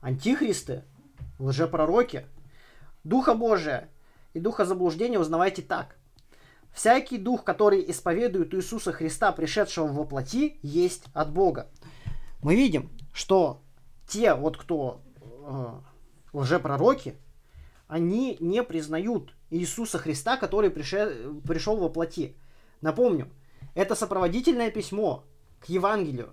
Антихристы, 0.00 0.84
лжепророки, 1.38 2.26
Духа 3.04 3.34
Божия 3.34 3.88
и 4.32 4.40
духа 4.40 4.64
заблуждения 4.64 5.18
узнавайте 5.18 5.62
так. 5.62 5.96
Всякий 6.72 7.18
дух, 7.18 7.44
который 7.44 7.84
исповедует 7.90 8.54
Иисуса 8.54 8.92
Христа, 8.92 9.32
пришедшего 9.32 9.88
во 9.88 10.04
плоти, 10.04 10.58
есть 10.62 11.04
от 11.12 11.32
Бога. 11.32 11.68
Мы 12.42 12.56
видим, 12.56 12.90
что 13.12 13.60
те, 14.08 14.34
вот 14.34 14.56
кто 14.56 15.02
э, 15.20 15.66
лжепророки, 16.32 17.16
они 17.88 18.38
не 18.40 18.62
признают 18.62 19.34
Иисуса 19.50 19.98
Христа, 19.98 20.38
который 20.38 20.70
пришел, 20.70 21.40
пришел 21.46 21.76
во 21.76 21.90
плоти. 21.90 22.36
Напомню, 22.80 23.28
это 23.74 23.94
сопроводительное 23.94 24.70
письмо 24.70 25.24
к 25.60 25.66
Евангелию. 25.66 26.30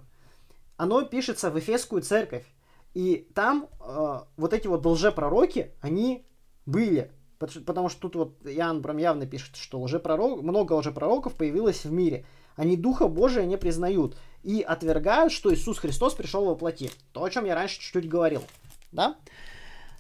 Оно 0.78 1.01
пишется 1.01 1.51
в 1.51 1.59
Эфесскую 1.59 2.01
церковь. 2.01 2.45
И 2.93 3.30
там 3.36 3.67
э, 3.82 4.20
вот 4.38 4.53
эти 4.53 4.67
вот 4.67 4.86
лжепророки, 4.86 5.74
они 5.82 6.26
были. 6.70 7.11
Потому 7.39 7.88
что 7.88 8.01
тут 8.01 8.15
вот 8.15 8.36
Иоанн 8.45 8.82
прям 8.82 8.97
явно 8.97 9.26
пишет, 9.26 9.55
что 9.55 9.82
лжепророк, 9.82 10.41
много 10.41 10.74
лжепророков 10.74 11.36
появилось 11.36 11.86
в 11.86 11.91
мире. 11.91 12.26
Они 12.57 12.76
Духа 12.76 13.07
Божия 13.07 13.45
не 13.45 13.57
признают 13.57 14.17
и 14.43 14.61
отвергают, 14.61 15.32
что 15.32 15.53
Иисус 15.53 15.80
Христос 15.80 16.15
пришел 16.15 16.45
во 16.45 16.55
плоти. 16.55 16.91
То, 17.13 17.24
о 17.24 17.30
чем 17.30 17.45
я 17.45 17.55
раньше 17.55 17.80
чуть-чуть 17.80 18.09
говорил. 18.09 18.43
Да? 18.91 19.15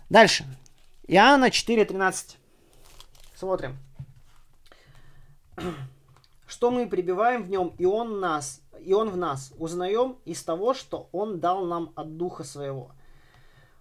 Дальше. 0.09 0.45
Иоанна 1.07 1.45
4.13. 1.45 2.35
Смотрим. 3.35 3.77
Что 6.47 6.71
мы 6.71 6.89
прибиваем 6.89 7.43
в 7.43 7.49
нем, 7.49 7.73
и 7.77 7.85
он 7.85 8.19
нас, 8.19 8.61
и 8.81 8.91
он 8.91 9.09
в 9.09 9.15
нас. 9.15 9.53
Узнаем 9.57 10.17
из 10.25 10.43
того, 10.43 10.73
что 10.73 11.07
он 11.11 11.39
дал 11.39 11.65
нам 11.65 11.93
от 11.95 12.17
Духа 12.17 12.43
своего. 12.43 12.91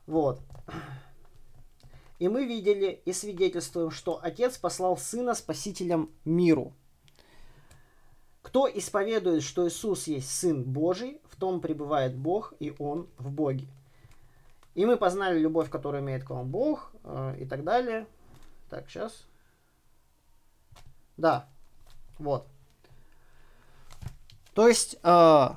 Вот. 0.06 0.40
И 2.18 2.28
мы 2.28 2.46
видели 2.46 3.00
и 3.04 3.12
свидетельствуем, 3.12 3.90
что 3.90 4.18
Отец 4.22 4.58
послал 4.58 4.96
Сына 4.96 5.34
Спасителем 5.34 6.10
миру. 6.24 6.72
Кто 8.42 8.68
исповедует, 8.68 9.42
что 9.42 9.68
Иисус 9.68 10.06
есть 10.06 10.30
Сын 10.30 10.64
Божий, 10.64 11.20
в 11.30 11.36
том 11.36 11.60
пребывает 11.60 12.16
Бог, 12.16 12.54
и 12.58 12.74
Он 12.78 13.08
в 13.18 13.30
Боге. 13.30 13.66
И 14.74 14.86
мы 14.86 14.96
познали 14.96 15.38
любовь, 15.38 15.70
которую 15.70 16.02
имеет 16.02 16.24
к 16.24 16.30
вам 16.30 16.48
Бог, 16.48 16.92
э, 17.04 17.36
и 17.40 17.44
так 17.44 17.64
далее. 17.64 18.06
Так, 18.70 18.88
сейчас. 18.88 19.26
Да, 21.16 21.48
вот. 22.18 22.46
То 24.54 24.66
есть 24.66 24.98
э, 25.02 25.48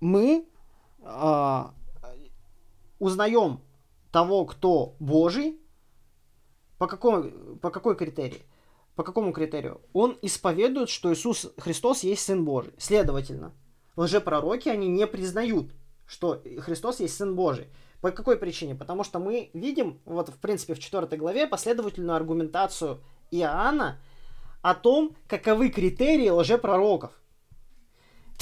мы 0.00 0.46
э, 1.02 1.64
узнаем 2.98 3.60
того, 4.16 4.46
кто 4.46 4.96
Божий, 4.98 5.60
по, 6.78 6.86
какому, 6.86 7.56
по 7.58 7.68
какой 7.68 7.94
критерии? 7.96 8.46
По 8.94 9.02
какому 9.02 9.30
критерию? 9.30 9.82
Он 9.92 10.16
исповедует, 10.22 10.88
что 10.88 11.12
Иисус 11.12 11.52
Христос 11.58 12.02
есть 12.02 12.24
Сын 12.24 12.42
Божий. 12.42 12.72
Следовательно, 12.78 13.52
лжепророки, 13.94 14.70
они 14.70 14.88
не 14.88 15.06
признают, 15.06 15.66
что 16.06 16.42
Христос 16.60 17.00
есть 17.00 17.14
Сын 17.14 17.36
Божий. 17.36 17.68
По 18.00 18.10
какой 18.10 18.38
причине? 18.38 18.74
Потому 18.74 19.04
что 19.04 19.18
мы 19.18 19.50
видим, 19.52 20.00
вот 20.06 20.30
в 20.30 20.38
принципе 20.38 20.72
в 20.72 20.78
4 20.78 21.14
главе, 21.18 21.46
последовательную 21.46 22.16
аргументацию 22.16 23.02
Иоанна 23.30 24.00
о 24.62 24.74
том, 24.74 25.14
каковы 25.28 25.68
критерии 25.68 26.30
лжепророков. 26.30 27.12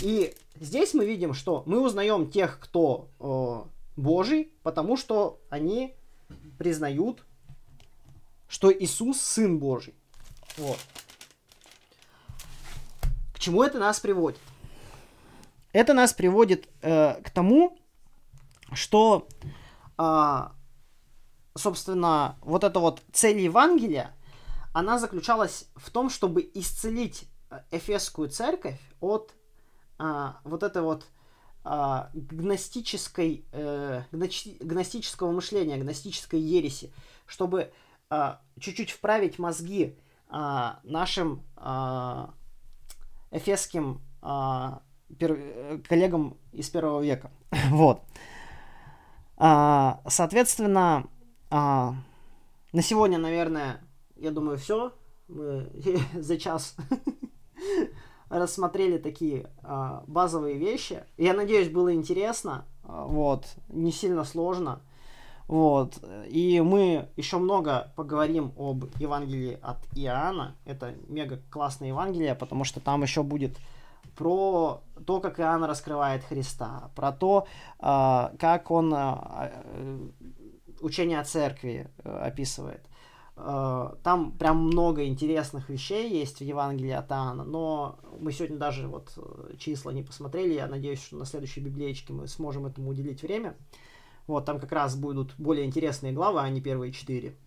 И 0.02 0.36
здесь 0.54 0.94
мы 0.94 1.04
видим, 1.04 1.34
что 1.34 1.64
мы 1.66 1.80
узнаем 1.80 2.30
тех, 2.30 2.60
кто 2.60 3.08
э, 3.18 3.73
Божий, 3.96 4.52
потому 4.62 4.96
что 4.96 5.40
они 5.50 5.94
признают, 6.58 7.24
что 8.48 8.72
Иисус 8.72 9.20
Сын 9.20 9.58
Божий. 9.58 9.94
Вот. 10.56 10.78
К 13.32 13.38
чему 13.38 13.62
это 13.62 13.78
нас 13.78 14.00
приводит? 14.00 14.40
Это 15.72 15.92
нас 15.92 16.12
приводит 16.12 16.68
э, 16.82 17.20
к 17.20 17.30
тому, 17.30 17.76
что, 18.72 19.26
э, 19.98 20.40
собственно, 21.56 22.38
вот 22.40 22.62
эта 22.62 22.78
вот 22.78 23.02
цель 23.12 23.40
Евангелия, 23.40 24.14
она 24.72 24.98
заключалась 24.98 25.68
в 25.74 25.90
том, 25.90 26.10
чтобы 26.10 26.48
исцелить 26.54 27.28
э, 27.50 27.60
Эфесскую 27.72 28.28
церковь 28.28 28.80
от 29.00 29.34
э, 29.98 30.32
вот 30.44 30.62
этой 30.62 30.82
вот 30.82 31.06
а, 31.64 32.10
гностической, 32.12 33.44
э, 33.52 34.02
гностического 34.12 35.32
мышления, 35.32 35.78
гностической 35.78 36.38
ереси, 36.38 36.92
чтобы 37.26 37.72
а, 38.10 38.40
чуть-чуть 38.60 38.90
вправить 38.90 39.38
мозги 39.38 39.98
а, 40.28 40.80
нашим 40.84 41.42
а, 41.56 42.34
эфесским 43.30 44.02
пер, 45.18 45.82
коллегам 45.88 46.36
из 46.52 46.68
первого 46.68 47.02
века. 47.02 47.30
вот. 47.70 48.02
А, 49.36 50.00
соответственно, 50.06 51.08
а, 51.50 51.94
на 52.72 52.82
сегодня, 52.82 53.18
наверное, 53.18 53.80
я 54.16 54.30
думаю, 54.30 54.58
все. 54.58 54.92
Мы 55.28 55.70
за 56.14 56.38
час 56.38 56.76
рассмотрели 58.38 58.98
такие 58.98 59.50
э, 59.62 60.00
базовые 60.06 60.56
вещи. 60.56 61.04
Я 61.16 61.34
надеюсь, 61.34 61.68
было 61.68 61.94
интересно. 61.94 62.64
Э, 62.84 63.04
вот, 63.06 63.46
не 63.68 63.92
сильно 63.92 64.24
сложно. 64.24 64.80
Вот. 65.46 65.98
И 66.28 66.60
мы 66.60 67.08
еще 67.16 67.38
много 67.38 67.92
поговорим 67.96 68.52
об 68.58 68.84
Евангелии 68.96 69.58
от 69.62 69.78
Иоанна. 69.94 70.56
Это 70.64 70.94
мега 71.08 71.40
классное 71.50 71.88
Евангелие, 71.88 72.34
потому 72.34 72.64
что 72.64 72.80
там 72.80 73.02
еще 73.02 73.22
будет 73.22 73.56
про 74.16 74.80
то, 75.06 75.20
как 75.20 75.40
Иоанн 75.40 75.64
раскрывает 75.64 76.24
Христа, 76.24 76.90
про 76.94 77.12
то, 77.12 77.46
э, 77.80 78.36
как 78.38 78.70
он 78.70 78.94
учение 80.84 81.18
о 81.18 81.24
церкви 81.24 81.88
э, 82.04 82.18
описывает. 82.26 82.80
Э, 83.36 83.94
там 84.02 84.32
прям 84.32 84.58
много 84.58 85.06
интересных 85.06 85.68
вещей 85.68 86.10
есть 86.10 86.38
в 86.38 86.44
Евангелии 86.44 86.92
от 86.92 87.10
Иоанна, 87.10 87.44
но 87.44 87.98
мы 88.20 88.32
сегодня 88.32 88.58
даже 88.58 88.86
вот 88.86 89.12
э, 89.16 89.56
числа 89.58 89.90
не 89.90 90.02
посмотрели. 90.02 90.54
Я 90.54 90.66
надеюсь, 90.66 91.02
что 91.02 91.16
на 91.16 91.24
следующей 91.24 91.60
библиотеке 91.60 92.12
мы 92.12 92.28
сможем 92.28 92.66
этому 92.66 92.90
уделить 92.90 93.22
время. 93.22 93.56
Вот, 94.26 94.46
там 94.46 94.58
как 94.58 94.72
раз 94.72 94.96
будут 94.96 95.34
более 95.36 95.66
интересные 95.66 96.12
главы, 96.12 96.40
а 96.40 96.48
не 96.48 96.60
первые 96.60 96.92
четыре. 96.92 97.36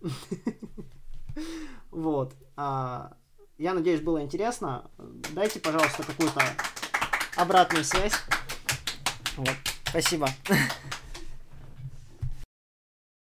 Вот. 1.90 2.34
А, 2.56 3.16
я 3.58 3.72
надеюсь, 3.72 4.00
было 4.00 4.22
интересно. 4.22 4.90
Дайте, 5.32 5.60
пожалуйста, 5.60 6.02
какую-то 6.02 6.42
обратную 7.36 7.84
связь. 7.84 8.12
Вот. 9.36 9.54
Спасибо. 9.84 10.28